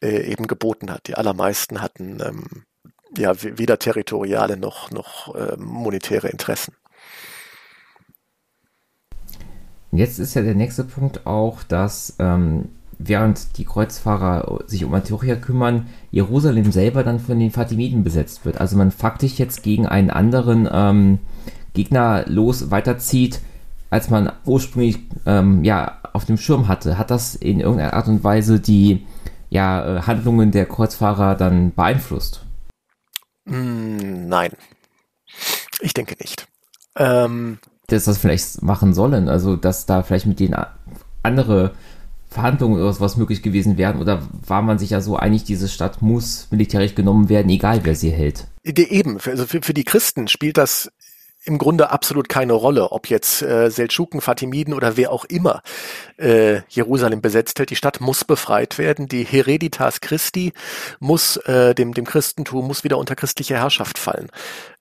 [0.02, 1.06] äh, eben geboten hat.
[1.06, 2.64] Die allermeisten hatten ähm,
[3.16, 6.74] ja weder territoriale noch, noch äh, monetäre Interessen.
[9.92, 12.68] Jetzt ist ja der nächste Punkt auch, dass ähm,
[12.98, 18.60] während die Kreuzfahrer sich um Antiochia kümmern, Jerusalem selber dann von den Fatimiden besetzt wird.
[18.60, 21.18] Also man faktisch jetzt gegen einen anderen ähm,
[21.74, 23.40] Gegner los weiterzieht,
[23.90, 26.98] als man ursprünglich ähm, ja auf dem Schirm hatte.
[26.98, 29.06] Hat das in irgendeiner Art und Weise die
[29.50, 32.44] ja, äh, Handlungen der Kreuzfahrer dann beeinflusst?
[33.44, 34.52] Mm, nein,
[35.80, 36.46] ich denke nicht.
[36.96, 40.54] Ähm, dass das vielleicht machen sollen, also dass da vielleicht mit den
[41.22, 41.72] andere
[42.28, 44.00] Verhandlungen oder sowas möglich gewesen wären?
[44.00, 47.94] Oder war man sich ja so einig, diese Stadt muss militärisch genommen werden, egal wer
[47.94, 48.46] sie hält?
[48.64, 50.90] Eben, also für, für die Christen spielt das
[51.48, 55.62] im Grunde absolut keine Rolle, ob jetzt äh, Seldschuken, Fatimiden oder wer auch immer
[56.18, 57.70] äh, Jerusalem besetzt hält.
[57.70, 59.08] Die Stadt muss befreit werden.
[59.08, 60.52] Die Hereditas Christi
[61.00, 64.30] muss äh, dem, dem Christentum muss wieder unter christliche Herrschaft fallen.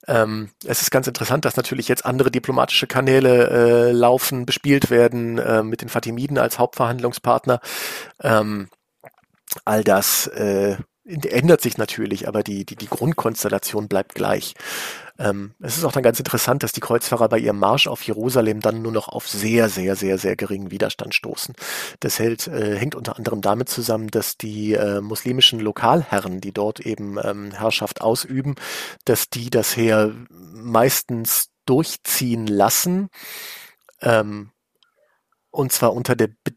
[0.08, 5.38] Ähm, es ist ganz interessant, dass natürlich jetzt andere diplomatische Kanäle äh, laufen, bespielt werden
[5.38, 7.62] äh, mit den Fatimiden als Hauptverhandlungspartner.
[8.22, 8.68] Ähm,
[9.64, 10.76] all das äh,
[11.06, 14.54] ändert sich natürlich, aber die, die, die Grundkonstellation bleibt gleich.
[15.20, 18.62] Ähm, es ist auch dann ganz interessant, dass die Kreuzfahrer bei ihrem Marsch auf Jerusalem
[18.62, 21.56] dann nur noch auf sehr, sehr, sehr, sehr geringen Widerstand stoßen.
[22.00, 26.80] Das hält, äh, hängt unter anderem damit zusammen, dass die äh, muslimischen Lokalherren, die dort
[26.80, 28.56] eben ähm, Herrschaft ausüben,
[29.06, 33.10] dass die das Heer meistens durchziehen lassen.
[34.02, 34.52] Ähm,
[35.52, 36.57] und zwar unter der Bedingung,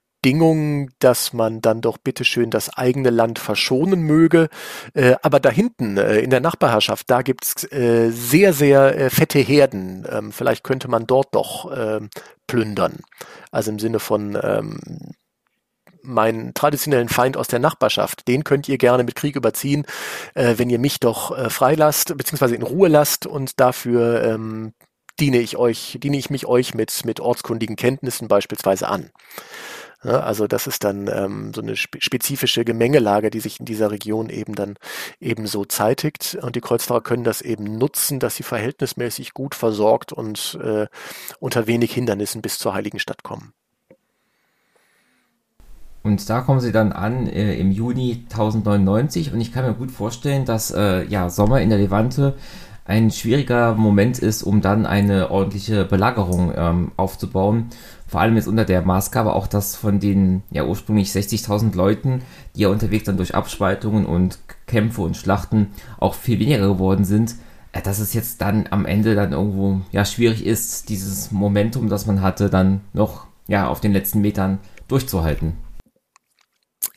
[0.98, 4.48] dass man dann doch bitteschön das eigene Land verschonen möge.
[4.94, 9.38] Äh, aber da hinten äh, in der Nachbarherrschaft, da gibt's äh, sehr, sehr äh, fette
[9.38, 10.06] Herden.
[10.10, 12.10] Ähm, vielleicht könnte man dort doch ähm,
[12.46, 12.98] plündern.
[13.50, 14.80] Also im Sinne von ähm,
[16.02, 19.86] meinen traditionellen Feind aus der Nachbarschaft, den könnt ihr gerne mit Krieg überziehen,
[20.34, 24.72] äh, wenn ihr mich doch äh, freilasst, beziehungsweise in Ruhe lasst und dafür ähm,
[25.20, 29.10] diene ich euch, diene ich mich euch mit, mit ortskundigen Kenntnissen beispielsweise an.
[30.02, 34.30] Ja, also das ist dann ähm, so eine spezifische Gemengelage, die sich in dieser Region
[34.30, 34.76] eben dann
[35.20, 36.38] eben so zeitigt.
[36.40, 40.86] Und die Kreuzfahrer können das eben nutzen, dass sie verhältnismäßig gut versorgt und äh,
[41.38, 43.52] unter wenig Hindernissen bis zur Heiligen Stadt kommen.
[46.02, 49.90] Und da kommen sie dann an äh, im Juni 1099 und ich kann mir gut
[49.90, 52.36] vorstellen, dass äh, ja Sommer in der Levante
[52.90, 57.70] ein schwieriger Moment ist, um dann eine ordentliche Belagerung ähm, aufzubauen
[58.10, 62.22] vor allem jetzt unter der Maßgabe auch, dass von den ja ursprünglich 60.000 Leuten,
[62.56, 65.68] die ja unterwegs dann durch Abspaltungen und Kämpfe und Schlachten
[66.00, 67.36] auch viel weniger geworden sind,
[67.70, 72.06] äh, dass es jetzt dann am Ende dann irgendwo ja schwierig ist, dieses Momentum, das
[72.06, 74.58] man hatte, dann noch ja auf den letzten Metern
[74.88, 75.52] durchzuhalten.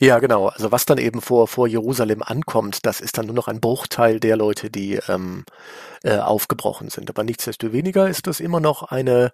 [0.00, 0.48] Ja, genau.
[0.48, 4.18] Also was dann eben vor, vor Jerusalem ankommt, das ist dann nur noch ein Bruchteil
[4.18, 5.44] der Leute, die ähm,
[6.02, 7.08] äh, aufgebrochen sind.
[7.10, 9.32] Aber nichtsdestoweniger ist das immer noch eine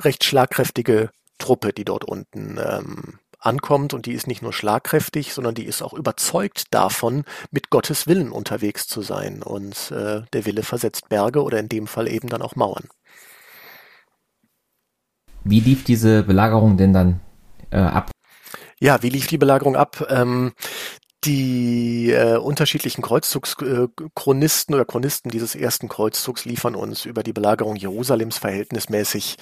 [0.00, 3.94] recht schlagkräftige Truppe, die dort unten ähm, ankommt.
[3.94, 8.32] Und die ist nicht nur schlagkräftig, sondern die ist auch überzeugt davon, mit Gottes Willen
[8.32, 9.42] unterwegs zu sein.
[9.42, 12.88] Und äh, der Wille versetzt Berge oder in dem Fall eben dann auch Mauern.
[15.44, 17.20] Wie lief diese Belagerung denn dann
[17.70, 18.11] äh, ab?
[18.82, 20.04] Ja, wie lief die Belagerung ab?
[20.10, 20.54] Ähm,
[21.22, 27.76] die äh, unterschiedlichen Kreuzzugschronisten äh, oder Chronisten dieses ersten Kreuzzugs liefern uns über die Belagerung
[27.76, 29.36] Jerusalems verhältnismäßig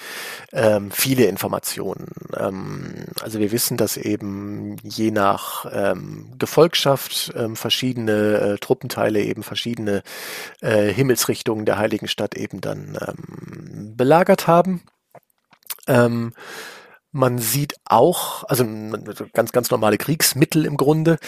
[0.53, 2.09] ähm, viele Informationen.
[2.37, 9.43] Ähm, also wir wissen, dass eben je nach ähm, Gefolgschaft ähm, verschiedene äh, Truppenteile eben
[9.43, 10.03] verschiedene
[10.61, 14.83] äh, Himmelsrichtungen der Heiligen Stadt eben dann ähm, belagert haben.
[15.87, 16.35] Ähm,
[17.13, 18.65] man sieht auch, also
[19.33, 21.19] ganz, ganz normale Kriegsmittel im Grunde,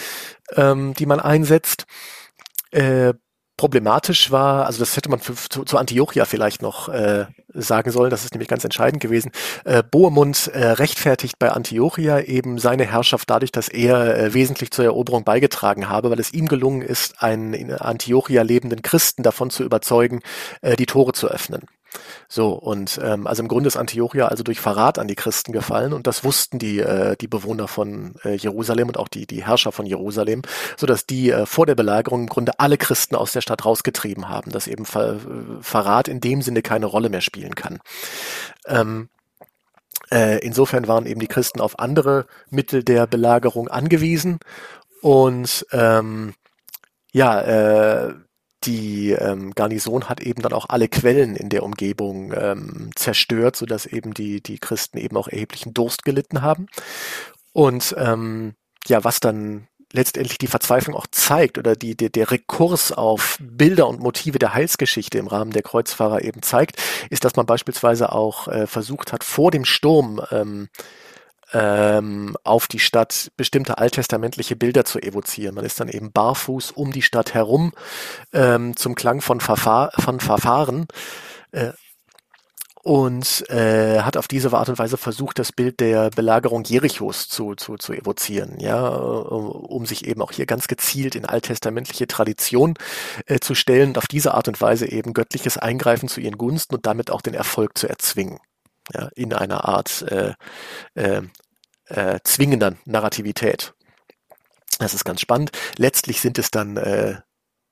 [0.55, 1.85] ähm, die man einsetzt.
[2.71, 3.13] Äh,
[3.55, 8.09] problematisch war, also das hätte man für, zu, zu Antiochia vielleicht noch äh, sagen sollen,
[8.09, 9.31] das ist nämlich ganz entscheidend gewesen.
[9.63, 14.85] Äh, Bohemund äh, rechtfertigt bei Antiochia eben seine Herrschaft dadurch, dass er äh, wesentlich zur
[14.85, 19.63] Eroberung beigetragen habe, weil es ihm gelungen ist, einen in Antiochia lebenden Christen davon zu
[19.63, 20.21] überzeugen,
[20.61, 21.61] äh, die Tore zu öffnen.
[22.27, 25.93] So, und ähm, also im Grunde ist Antiochia also durch Verrat an die Christen gefallen
[25.93, 29.71] und das wussten die, äh, die Bewohner von äh, Jerusalem und auch die, die Herrscher
[29.71, 30.41] von Jerusalem,
[30.77, 34.29] so dass die äh, vor der Belagerung im Grunde alle Christen aus der Stadt rausgetrieben
[34.29, 35.17] haben, dass eben Ver,
[35.61, 37.79] Verrat in dem Sinne keine Rolle mehr spielen kann.
[38.65, 39.09] Ähm,
[40.11, 44.39] äh, insofern waren eben die Christen auf andere Mittel der Belagerung angewiesen
[45.01, 46.33] und ähm,
[47.11, 48.13] ja, äh,
[48.65, 53.85] die ähm, Garnison hat eben dann auch alle Quellen in der Umgebung ähm, zerstört, sodass
[53.85, 56.67] eben die, die Christen eben auch erheblichen Durst gelitten haben.
[57.51, 58.55] Und ähm,
[58.87, 63.87] ja, was dann letztendlich die Verzweiflung auch zeigt oder die, die, der Rekurs auf Bilder
[63.87, 68.47] und Motive der Heilsgeschichte im Rahmen der Kreuzfahrer eben zeigt, ist, dass man beispielsweise auch
[68.47, 70.67] äh, versucht hat, vor dem Sturm ähm,
[71.53, 75.55] ähm, auf die Stadt bestimmte alttestamentliche Bilder zu evozieren.
[75.55, 77.71] Man ist dann eben barfuß um die Stadt herum
[78.33, 80.87] ähm, zum Klang von, Verfahr von Verfahren
[81.51, 81.71] äh,
[82.83, 87.55] und äh, hat auf diese Art und Weise versucht, das Bild der Belagerung Jerichos zu,
[87.55, 92.73] zu, zu evozieren, ja, um sich eben auch hier ganz gezielt in alttestamentliche Tradition
[93.25, 96.75] äh, zu stellen und auf diese Art und Weise eben göttliches Eingreifen zu ihren Gunsten
[96.75, 98.39] und damit auch den Erfolg zu erzwingen
[98.93, 100.33] ja, in einer Art äh,
[100.95, 101.21] äh,
[101.85, 103.73] äh, zwingender Narrativität.
[104.79, 105.51] Das ist ganz spannend.
[105.77, 107.21] Letztlich sind es dann äh,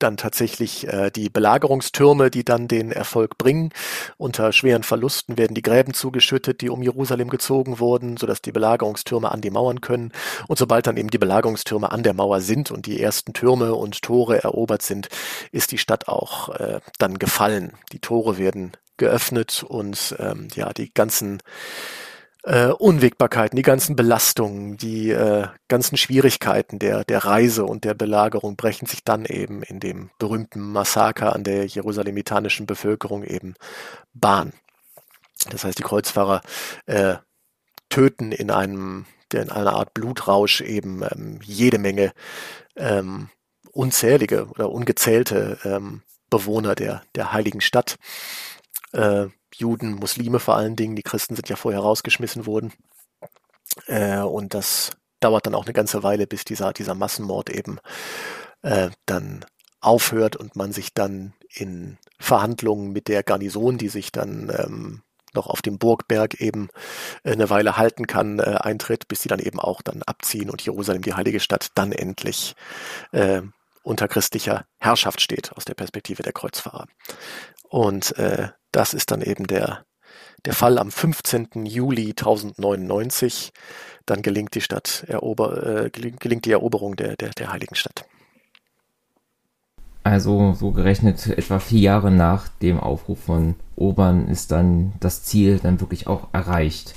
[0.04, 3.72] dann tatsächlich äh, die Belagerungstürme, die dann den Erfolg bringen.
[4.18, 9.32] Unter schweren Verlusten werden die Gräben zugeschüttet, die um Jerusalem gezogen wurden, sodass die Belagerungstürme
[9.32, 10.12] an die Mauern können.
[10.48, 14.02] Und sobald dann eben die Belagerungstürme an der Mauer sind und die ersten Türme und
[14.02, 15.10] Tore erobert sind,
[15.52, 17.74] ist die Stadt auch äh, dann gefallen.
[17.92, 21.42] Die Tore werden geöffnet und ähm, ja, die ganzen
[22.44, 28.56] äh, Unwägbarkeiten, die ganzen Belastungen, die äh, ganzen Schwierigkeiten der, der Reise und der Belagerung
[28.56, 33.56] brechen sich dann eben in dem berühmten Massaker an der jerusalemetanischen Bevölkerung eben
[34.14, 34.54] Bahn.
[35.50, 36.42] Das heißt, die Kreuzfahrer
[36.86, 37.16] äh,
[37.90, 42.12] töten in einem in einer Art Blutrausch eben ähm, jede Menge
[42.76, 43.30] ähm,
[43.72, 47.98] unzählige oder ungezählte ähm, Bewohner der, der heiligen Stadt.
[48.92, 52.74] Äh, Juden, Muslime vor allen Dingen, die Christen sind ja vorher rausgeschmissen worden.
[53.88, 57.80] Äh, und das dauert dann auch eine ganze Weile, bis dieser, dieser Massenmord eben
[58.64, 59.46] äh, dann
[59.80, 65.02] aufhört und man sich dann in Verhandlungen mit der Garnison, die sich dann ähm,
[65.34, 66.70] noch auf dem Burgberg eben
[67.24, 70.62] äh, eine Weile halten kann, äh, eintritt, bis sie dann eben auch dann abziehen und
[70.64, 72.56] Jerusalem, die heilige Stadt, dann endlich
[73.12, 73.42] äh,
[73.84, 76.86] unter christlicher Herrschaft steht aus der Perspektive der Kreuzfahrer.
[77.72, 79.86] Und äh, das ist dann eben der,
[80.44, 81.66] der Fall am 15.
[81.66, 83.54] Juli 1099.
[84.06, 88.06] Dann gelingt die Stadt erober, äh, gelingt die Eroberung der, der, der heiligen Stadt.
[90.04, 95.60] Also so gerechnet etwa vier Jahre nach dem Aufruf von Obern ist dann das Ziel
[95.64, 96.96] dann wirklich auch erreicht.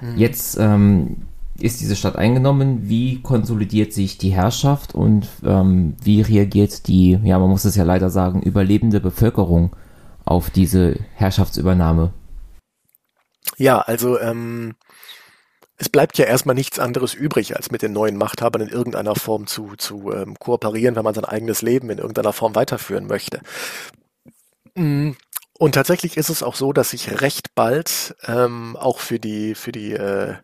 [0.00, 0.16] Mhm.
[0.16, 1.16] Jetzt ähm,
[1.60, 2.88] ist diese Stadt eingenommen.
[2.88, 7.84] Wie konsolidiert sich die Herrschaft und ähm, wie reagiert die, ja man muss es ja
[7.84, 9.70] leider sagen, überlebende Bevölkerung
[10.30, 12.12] auf diese Herrschaftsübernahme?
[13.56, 14.74] Ja, also ähm,
[15.76, 19.46] es bleibt ja erstmal nichts anderes übrig, als mit den neuen Machthabern in irgendeiner Form
[19.46, 23.40] zu, zu ähm, kooperieren, wenn man sein eigenes Leben in irgendeiner Form weiterführen möchte.
[24.74, 25.12] Mm,
[25.58, 29.72] und tatsächlich ist es auch so, dass sich recht bald ähm, auch für die, für
[29.72, 30.34] die äh,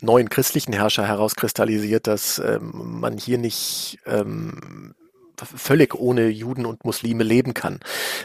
[0.00, 4.94] neuen christlichen Herrscher herauskristallisiert, dass ähm, man hier nicht ähm,
[5.44, 7.80] völlig ohne Juden und Muslime leben kann.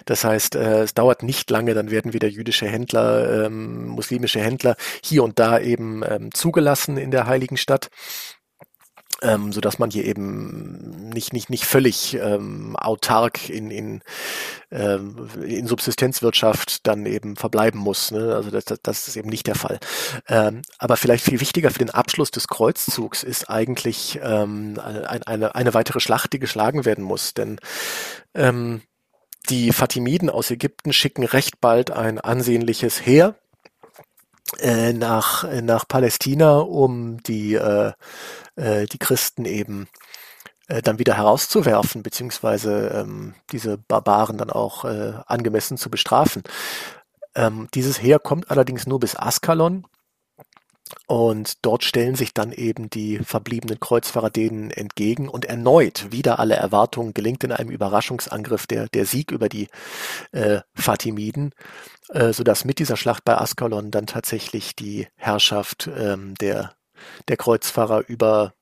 [0.06, 4.76] Das heißt, äh, es dauert nicht lange, dann werden wieder jüdische Händler, ähm, muslimische Händler
[5.04, 7.90] hier und da eben ähm, zugelassen in der Heiligen Stadt
[9.22, 14.02] ähm, so dass man hier eben nicht nicht nicht völlig ähm, autark in in,
[14.72, 18.12] ähm, in Subsistenzwirtschaft dann eben verbleiben muss.
[18.12, 18.36] Ne?
[18.36, 19.80] Also das, das, das ist eben nicht der Fall.
[20.28, 24.80] Ähm, aber vielleicht viel wichtiger für den Abschluss des Kreuzzugs ist eigentlich ähm,
[25.26, 27.60] eine eine weitere Schlacht, die geschlagen werden muss, denn
[28.34, 28.82] ähm,
[29.50, 33.36] die Fatimiden aus Ägypten schicken recht bald ein ansehnliches Heer
[34.60, 37.94] äh, nach, nach Palästina, um die äh,
[38.58, 39.88] äh, die Christen eben
[40.68, 46.44] äh, dann wieder herauszuwerfen, beziehungsweise ähm, diese Barbaren dann auch äh, angemessen zu bestrafen.
[47.36, 49.86] Ähm, dieses Heer kommt allerdings nur bis Askalon
[51.06, 56.56] und dort stellen sich dann eben die verbliebenen Kreuzfahrer denen entgegen und erneut wieder alle
[56.56, 59.68] Erwartungen gelingt in einem Überraschungsangriff der, der Sieg über die
[60.32, 61.54] äh, Fatimiden,
[62.10, 66.77] äh, sodass mit dieser Schlacht bei Askalon dann tatsächlich die Herrschaft ähm, der
[67.28, 68.54] der Kreuzfahrer über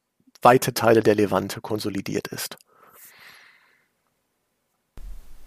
[0.41, 2.57] weite Teile der Levante konsolidiert ist.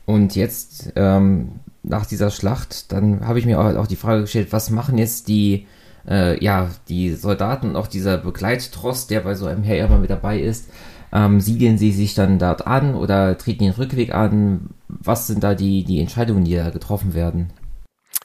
[0.05, 4.71] Und jetzt, ähm, nach dieser Schlacht, dann habe ich mir auch die Frage gestellt, was
[4.71, 5.67] machen jetzt die,
[6.09, 10.11] äh, ja, die Soldaten und auch dieser Begleittross, der bei so einem Heer immer mit
[10.11, 10.71] dabei ist,
[11.13, 14.71] ähm, siedeln sie sich dann dort an oder treten den Rückweg an?
[14.89, 17.51] Was sind da die, die Entscheidungen, die da getroffen werden?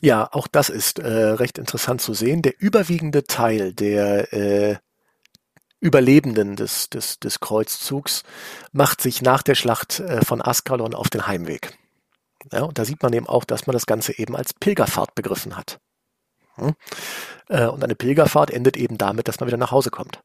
[0.04, 2.42] Ja, auch das ist äh, recht interessant zu sehen.
[2.42, 4.76] Der überwiegende Teil der äh,
[5.80, 8.24] Überlebenden des, des, des Kreuzzugs
[8.74, 11.78] macht sich nach der Schlacht äh, von Askalon auf den Heimweg.
[12.52, 15.56] Ja, und da sieht man eben auch, dass man das Ganze eben als Pilgerfahrt begriffen
[15.56, 15.80] hat.
[16.56, 16.76] Hm?
[17.48, 20.22] Äh, und eine Pilgerfahrt endet eben damit, dass man wieder nach Hause kommt.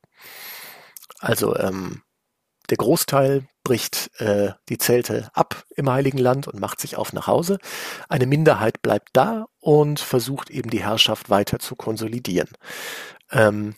[1.20, 2.02] Also ähm,
[2.70, 7.26] der Großteil bricht äh, die Zelte ab im Heiligen Land und macht sich auf nach
[7.26, 7.58] Hause.
[8.08, 12.48] Eine Minderheit bleibt da und versucht eben die Herrschaft weiter zu konsolidieren.
[13.30, 13.74] Ähm,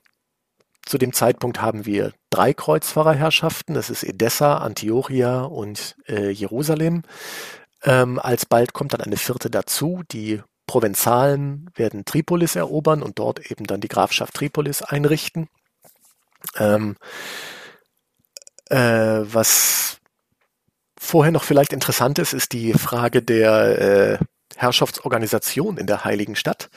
[0.86, 3.74] zu dem Zeitpunkt haben wir drei Kreuzfahrerherrschaften.
[3.74, 7.02] Das ist Edessa, Antiochia und äh, Jerusalem.
[7.82, 10.02] Ähm, alsbald kommt dann eine vierte dazu.
[10.10, 15.48] Die Provenzalen werden Tripolis erobern und dort eben dann die Grafschaft Tripolis einrichten.
[16.56, 16.96] Ähm,
[18.70, 19.98] äh, was
[20.98, 24.24] vorher noch vielleicht interessant ist, ist die Frage der äh,
[24.56, 26.70] Herrschaftsorganisation in der Heiligen Stadt,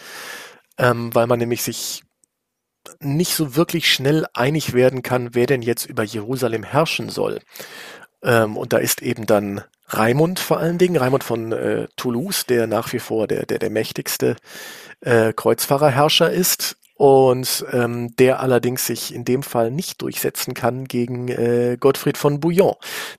[0.77, 2.03] ähm, weil man nämlich sich
[2.99, 7.39] nicht so wirklich schnell einig werden kann, wer denn jetzt über Jerusalem herrschen soll.
[8.23, 12.67] Ähm, und da ist eben dann Raimund vor allen Dingen, Raimund von äh, Toulouse, der
[12.67, 14.35] nach wie vor der, der, der mächtigste
[15.01, 21.27] äh, Kreuzfahrerherrscher ist und ähm, der allerdings sich in dem Fall nicht durchsetzen kann gegen
[21.27, 22.75] äh, Gottfried von Bouillon,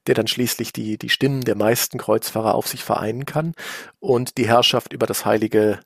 [0.07, 3.55] der dann schließlich die, die Stimmen der meisten Kreuzfahrer auf sich vereinen kann
[4.01, 5.81] und die Herrschaft über das heilige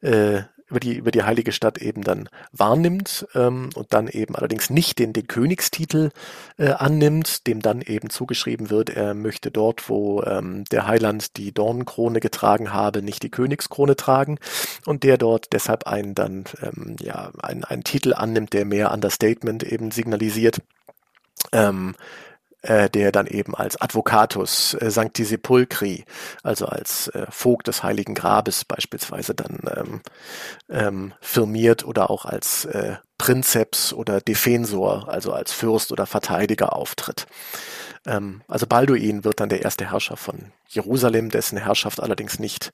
[0.00, 4.70] äh, über die, über die heilige Stadt eben dann wahrnimmt ähm, und dann eben allerdings
[4.70, 6.10] nicht den, den Königstitel
[6.58, 11.52] äh, annimmt, dem dann eben zugeschrieben wird, er möchte dort, wo ähm, der Heiland die
[11.52, 14.38] Dornenkrone getragen habe, nicht die Königskrone tragen
[14.84, 19.62] und der dort deshalb einen dann, ähm, ja, einen, einen Titel annimmt, der mehr Understatement
[19.62, 20.60] eben signalisiert.
[21.52, 21.94] Ähm,
[22.62, 26.04] äh, der dann eben als Advocatus äh, Sancti Sepulcri,
[26.42, 30.00] also als äh, Vogt des Heiligen Grabes beispielsweise dann ähm,
[30.68, 37.26] ähm, firmiert oder auch als äh, Prinzeps oder Defensor, also als Fürst oder Verteidiger auftritt.
[38.06, 42.72] Ähm, also Balduin wird dann der erste Herrscher von Jerusalem, dessen Herrschaft allerdings nicht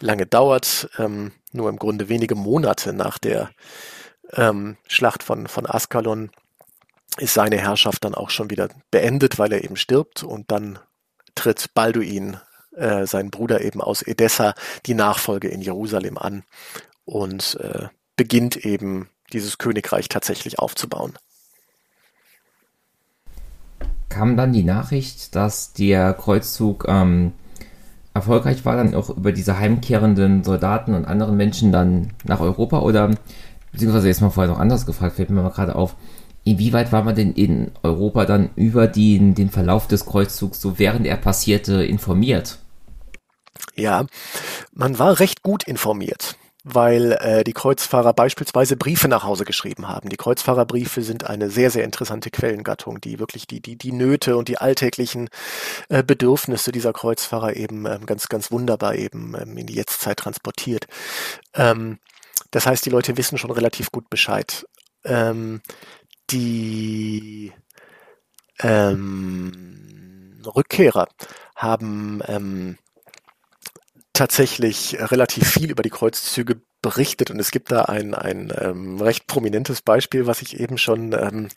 [0.00, 3.50] lange dauert, ähm, nur im Grunde wenige Monate nach der
[4.32, 6.30] ähm, Schlacht von, von Askalon
[7.18, 10.78] ist seine Herrschaft dann auch schon wieder beendet, weil er eben stirbt und dann
[11.34, 12.38] tritt Balduin,
[12.76, 14.54] äh, sein Bruder eben aus Edessa,
[14.86, 16.44] die Nachfolge in Jerusalem an
[17.04, 21.14] und äh, beginnt eben dieses Königreich tatsächlich aufzubauen.
[24.08, 27.32] Kam dann die Nachricht, dass der Kreuzzug ähm,
[28.14, 33.10] erfolgreich war, dann auch über diese heimkehrenden Soldaten und anderen Menschen dann nach Europa oder
[33.72, 35.96] beziehungsweise jetzt mal vorher noch anders gefragt, fällt mir mal gerade auf,
[36.46, 41.04] Inwieweit war man denn in Europa dann über den, den Verlauf des Kreuzzugs, so während
[41.04, 42.58] er passierte, informiert?
[43.74, 44.06] Ja,
[44.72, 46.36] man war recht gut informiert
[46.68, 50.08] weil äh, die Kreuzfahrer beispielsweise Briefe nach Hause geschrieben haben.
[50.08, 54.48] Die Kreuzfahrerbriefe sind eine sehr, sehr interessante Quellengattung, die wirklich die, die, die Nöte und
[54.48, 55.28] die alltäglichen
[55.88, 60.88] äh, Bedürfnisse dieser Kreuzfahrer eben ähm, ganz, ganz wunderbar eben ähm, in die Jetztzeit transportiert.
[61.54, 62.00] Ähm,
[62.50, 64.66] das heißt, die Leute wissen schon relativ gut Bescheid.
[65.04, 65.60] Ähm,
[66.30, 67.52] die
[68.60, 71.08] ähm, Rückkehrer
[71.54, 72.78] haben ähm,
[74.12, 79.26] tatsächlich relativ viel über die Kreuzzüge berichtet und es gibt da ein, ein ähm, recht
[79.26, 81.48] prominentes Beispiel, was ich eben schon ähm,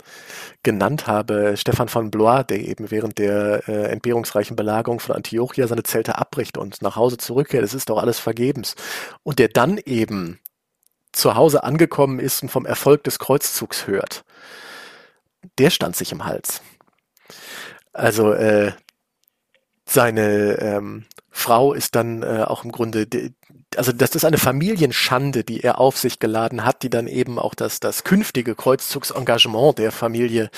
[0.64, 1.56] genannt habe.
[1.56, 6.58] Stefan von Blois, der eben während der äh, entbehrungsreichen Belagerung von Antiochia seine Zelte abbricht
[6.58, 7.64] und nach Hause zurückkehrt.
[7.64, 8.76] Es ist doch alles vergebens.
[9.24, 10.40] Und der dann eben
[11.12, 14.24] zu Hause angekommen ist und vom Erfolg des Kreuzzugs hört,
[15.58, 16.62] der stand sich im Hals.
[17.94, 18.74] Also äh,
[19.86, 23.08] seine ähm, Frau ist dann äh, auch im Grunde,
[23.76, 27.56] also das ist eine Familienschande, die er auf sich geladen hat, die dann eben auch
[27.56, 30.50] das, das künftige Kreuzzugsengagement der Familie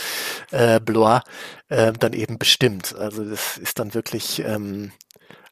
[0.52, 1.22] äh, Blois
[1.70, 2.96] äh, dann eben bestimmt.
[2.96, 4.92] Also das ist dann wirklich ähm,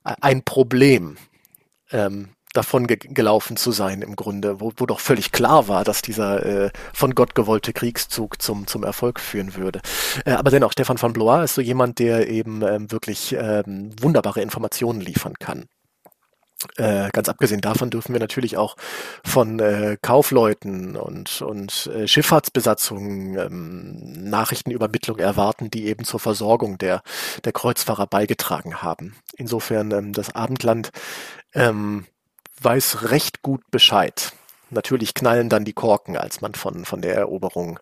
[0.04, 1.18] ein Problem.
[1.92, 6.02] Ähm, davon ge gelaufen zu sein im Grunde, wo, wo doch völlig klar war, dass
[6.02, 9.82] dieser äh, von Gott gewollte Kriegszug zum, zum Erfolg führen würde.
[10.26, 14.42] Äh, aber dennoch, Stefan von Blois ist so jemand, der eben ähm, wirklich ähm, wunderbare
[14.42, 15.66] Informationen liefern kann.
[16.76, 18.76] Äh, ganz abgesehen davon dürfen wir natürlich auch
[19.24, 27.02] von äh, Kaufleuten und, und äh, Schifffahrtsbesatzungen ähm, Nachrichtenübermittlung erwarten, die eben zur Versorgung der,
[27.46, 29.16] der Kreuzfahrer beigetragen haben.
[29.38, 30.90] Insofern ähm, das Abendland
[31.54, 32.06] ähm,
[32.64, 34.34] weiß recht gut Bescheid.
[34.70, 37.80] Natürlich knallen dann die Korken, als man von, von der Eroberung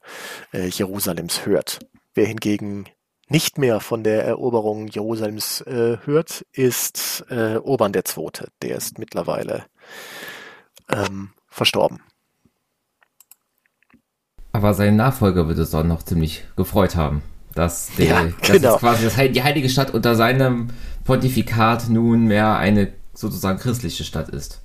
[0.54, 1.80] äh, Jerusalems hört.
[2.14, 2.86] Wer hingegen
[3.30, 8.30] nicht mehr von der Eroberung Jerusalems äh, hört, ist äh, Urban II.
[8.62, 9.66] Der ist mittlerweile
[10.90, 12.00] ähm, verstorben.
[14.54, 17.22] Aber sein Nachfolger wird es auch noch ziemlich gefreut haben,
[17.54, 18.72] dass, der, ja, genau.
[18.72, 20.70] dass quasi das, die heilige Stadt unter seinem
[21.04, 24.62] Pontifikat nunmehr eine sozusagen christliche Stadt ist.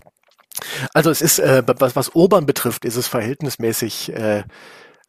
[0.92, 4.44] Also es ist, äh, was, was Urban betrifft, ist es verhältnismäßig äh,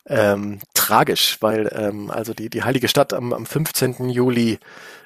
[0.08, 4.10] ähm, tragisch, weil ähm, also die, die heilige Stadt am, am 15.
[4.10, 4.60] Juli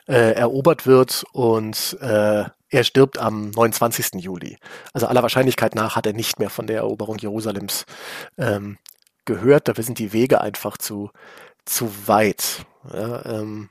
[0.08, 4.16] äh, erobert wird und äh, er stirbt am 29.
[4.16, 4.58] Juli.
[4.94, 7.86] Also aller Wahrscheinlichkeit nach hat er nicht mehr von der Eroberung Jerusalems
[8.38, 8.78] ähm,
[9.26, 9.68] gehört.
[9.68, 11.12] Dafür sind die Wege einfach zu,
[11.66, 12.66] zu weit.
[12.92, 13.70] Ja, ähm,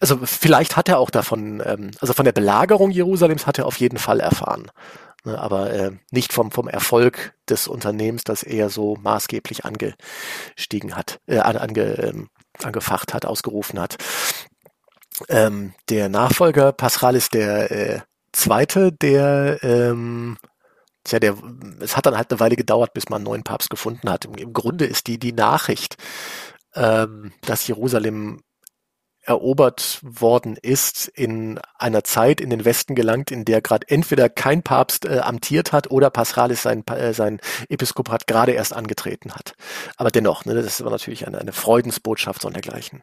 [0.00, 3.76] also vielleicht hat er auch davon, ähm, also von der Belagerung Jerusalems hat er auf
[3.76, 4.70] jeden Fall erfahren.
[5.24, 11.20] Ne, aber äh, nicht vom, vom Erfolg des Unternehmens, das er so maßgeblich angestiegen hat,
[11.26, 12.28] äh, ange, ähm,
[12.60, 13.96] angefacht hat, ausgerufen hat.
[15.28, 18.00] Ähm, der Nachfolger Pascal ist der äh,
[18.32, 20.38] zweite, der ähm,
[21.04, 21.36] Tja, der,
[21.80, 24.24] es hat dann halt eine Weile gedauert, bis man einen neuen Papst gefunden hat.
[24.24, 25.96] Im, im Grunde ist die, die Nachricht,
[26.74, 28.40] ähm, dass Jerusalem
[29.22, 34.62] erobert worden ist, in einer Zeit in den Westen gelangt, in der gerade entweder kein
[34.62, 39.54] Papst äh, amtiert hat oder Paschalis sein, äh, sein Episkopat gerade erst angetreten hat.
[39.96, 43.00] Aber dennoch, ne, das ist aber natürlich eine, eine Freudensbotschaft und dergleichen.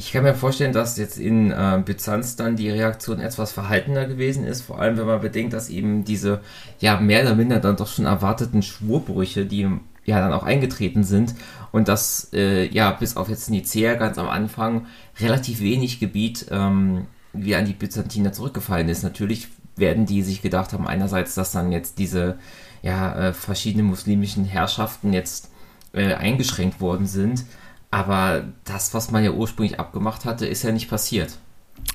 [0.00, 4.46] Ich kann mir vorstellen, dass jetzt in äh, Byzanz dann die Reaktion etwas verhaltener gewesen
[4.46, 6.40] ist, vor allem wenn man bedenkt, dass eben diese
[6.78, 9.68] ja mehr oder minder dann doch schon erwarteten Schwurbrüche, die
[10.10, 11.34] ja dann auch eingetreten sind
[11.72, 14.86] und dass äh, ja bis auf jetzt Nicea ganz am Anfang
[15.18, 19.02] relativ wenig Gebiet ähm, wie an die Byzantiner zurückgefallen ist.
[19.02, 22.38] Natürlich werden die sich gedacht haben, einerseits, dass dann jetzt diese
[22.82, 25.50] ja, äh, verschiedenen muslimischen Herrschaften jetzt
[25.92, 27.44] äh, eingeschränkt worden sind.
[27.90, 31.38] Aber das, was man ja ursprünglich abgemacht hatte, ist ja nicht passiert.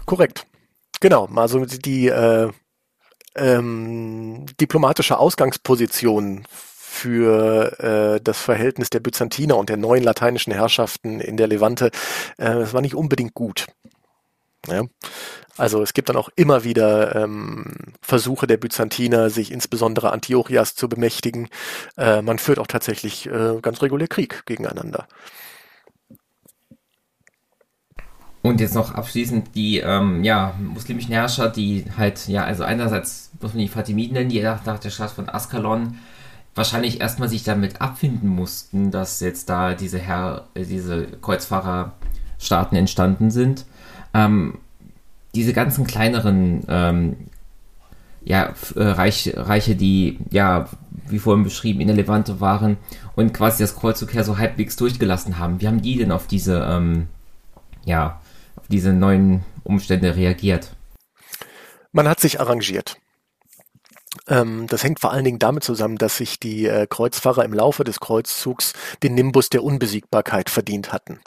[0.05, 0.45] Korrekt.
[0.99, 1.27] Genau.
[1.35, 2.51] Also die äh,
[3.35, 6.45] ähm, diplomatische Ausgangsposition
[6.95, 11.87] für äh, das Verhältnis der Byzantiner und der neuen lateinischen Herrschaften in der Levante,
[12.37, 13.67] äh, das war nicht unbedingt gut.
[14.67, 14.83] Ja.
[15.57, 20.89] Also es gibt dann auch immer wieder ähm, Versuche der Byzantiner, sich insbesondere Antiochias zu
[20.89, 21.49] bemächtigen.
[21.97, 25.07] Äh, man führt auch tatsächlich äh, ganz regulär Krieg gegeneinander.
[28.41, 33.53] Und jetzt noch abschließend die ähm, ja, muslimischen Herrscher, die halt, ja, also einerseits muss
[33.53, 35.97] man die Fatimiden nennen, die nach, nach der Stadt von Askalon
[36.55, 43.29] wahrscheinlich erstmal sich damit abfinden mussten, dass jetzt da diese Herr, äh, diese Kreuzfahrerstaaten entstanden
[43.29, 43.65] sind.
[44.13, 44.59] Ähm,
[45.35, 47.15] diese ganzen kleineren ähm,
[48.23, 50.69] ja, äh, Reich, Reiche, die ja,
[51.07, 52.77] wie vorhin beschrieben, in der Levante waren
[53.15, 55.61] und quasi das Kreuzzug her so halbwegs durchgelassen haben.
[55.61, 57.07] Wie haben die denn auf diese, ähm,
[57.83, 58.21] ja,
[58.55, 60.75] auf diese neuen Umstände reagiert?
[61.91, 62.97] Man hat sich arrangiert.
[64.27, 67.83] Ähm, das hängt vor allen Dingen damit zusammen, dass sich die äh, Kreuzfahrer im Laufe
[67.83, 68.73] des Kreuzzugs
[69.03, 71.19] den Nimbus der Unbesiegbarkeit verdient hatten.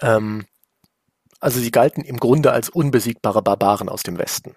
[0.00, 0.46] Ähm,
[1.40, 4.54] also sie galten im Grunde als unbesiegbare Barbaren aus dem Westen,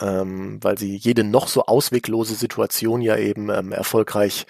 [0.00, 4.46] ähm, weil sie jede noch so ausweglose Situation ja eben ähm, erfolgreich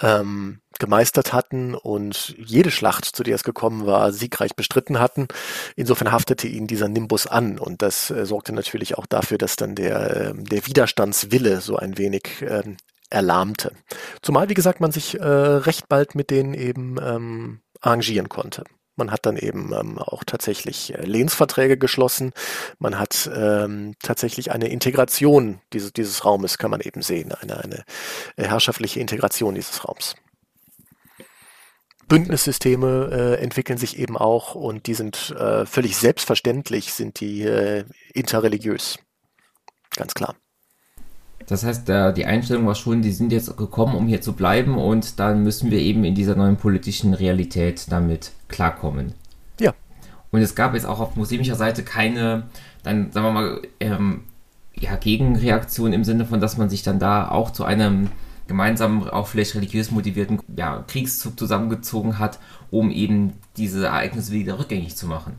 [0.00, 5.28] ähm, gemeistert hatten und jede Schlacht, zu der es gekommen war, siegreich bestritten hatten.
[5.76, 9.76] Insofern haftete ihnen dieser Nimbus an und das äh, sorgte natürlich auch dafür, dass dann
[9.76, 12.64] der, äh, der Widerstandswille so ein wenig äh,
[13.10, 13.72] erlahmte.
[14.22, 18.64] Zumal, wie gesagt, man sich äh, recht bald mit denen eben ähm, arrangieren konnte.
[18.96, 22.32] Man hat dann eben ähm, auch tatsächlich äh, Lehnsverträge geschlossen.
[22.80, 27.84] Man hat ähm, tatsächlich eine Integration dieses, dieses Raumes, kann man eben sehen, eine, eine
[28.36, 30.16] äh, herrschaftliche Integration dieses Raums.
[32.12, 37.84] Bündnissysteme äh, entwickeln sich eben auch und die sind äh, völlig selbstverständlich, sind die äh,
[38.12, 38.98] interreligiös.
[39.96, 40.34] Ganz klar.
[41.46, 44.76] Das heißt, der, die Einstellung war schon, die sind jetzt gekommen, um hier zu bleiben
[44.76, 49.14] und dann müssen wir eben in dieser neuen politischen Realität damit klarkommen.
[49.58, 49.72] Ja.
[50.30, 52.44] Und es gab jetzt auch auf muslimischer Seite keine,
[52.82, 54.24] dann sagen wir mal, ähm,
[54.74, 58.10] ja, Gegenreaktion im Sinne von, dass man sich dann da auch zu einem
[58.46, 62.38] gemeinsamen, auch vielleicht religiös motivierten ja, Kriegszug zusammengezogen hat,
[62.70, 65.34] um eben diese Ereignisse wieder rückgängig zu machen.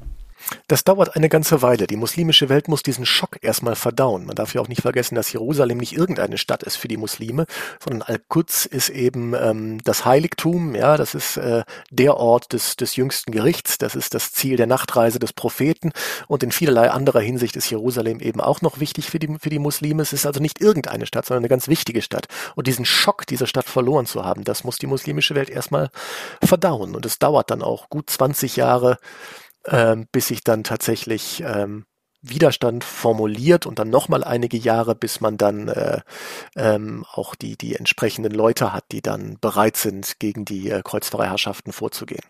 [0.68, 1.88] Das dauert eine ganze Weile.
[1.88, 4.26] Die muslimische Welt muss diesen Schock erstmal verdauen.
[4.26, 7.45] Man darf ja auch nicht vergessen, dass Jerusalem nicht irgendeine Stadt ist für die Muslime,
[7.84, 10.76] sondern Al-Quds ist eben ähm, das Heiligtum.
[10.76, 13.78] Ja, das ist äh, der Ort des, des jüngsten Gerichts.
[13.78, 15.91] Das ist das Ziel der Nachtreise des Propheten.
[16.28, 19.60] Und in vielerlei anderer Hinsicht ist Jerusalem eben auch noch wichtig für die, für die
[19.60, 20.02] Muslime.
[20.02, 22.28] Es ist also nicht irgendeine Stadt, sondern eine ganz wichtige Stadt.
[22.56, 25.90] Und diesen Schock, diese Stadt verloren zu haben, das muss die muslimische Welt erstmal
[26.44, 26.95] verdauen.
[26.95, 28.98] Und es dauert dann auch gut 20 Jahre,
[29.68, 31.85] ähm, bis sich dann tatsächlich ähm,
[32.22, 35.99] Widerstand formuliert und dann nochmal einige Jahre, bis man dann äh,
[36.56, 41.73] ähm, auch die, die entsprechenden Leute hat, die dann bereit sind, gegen die äh, Kreuzfahrerherrschaften
[41.73, 42.23] vorzugehen.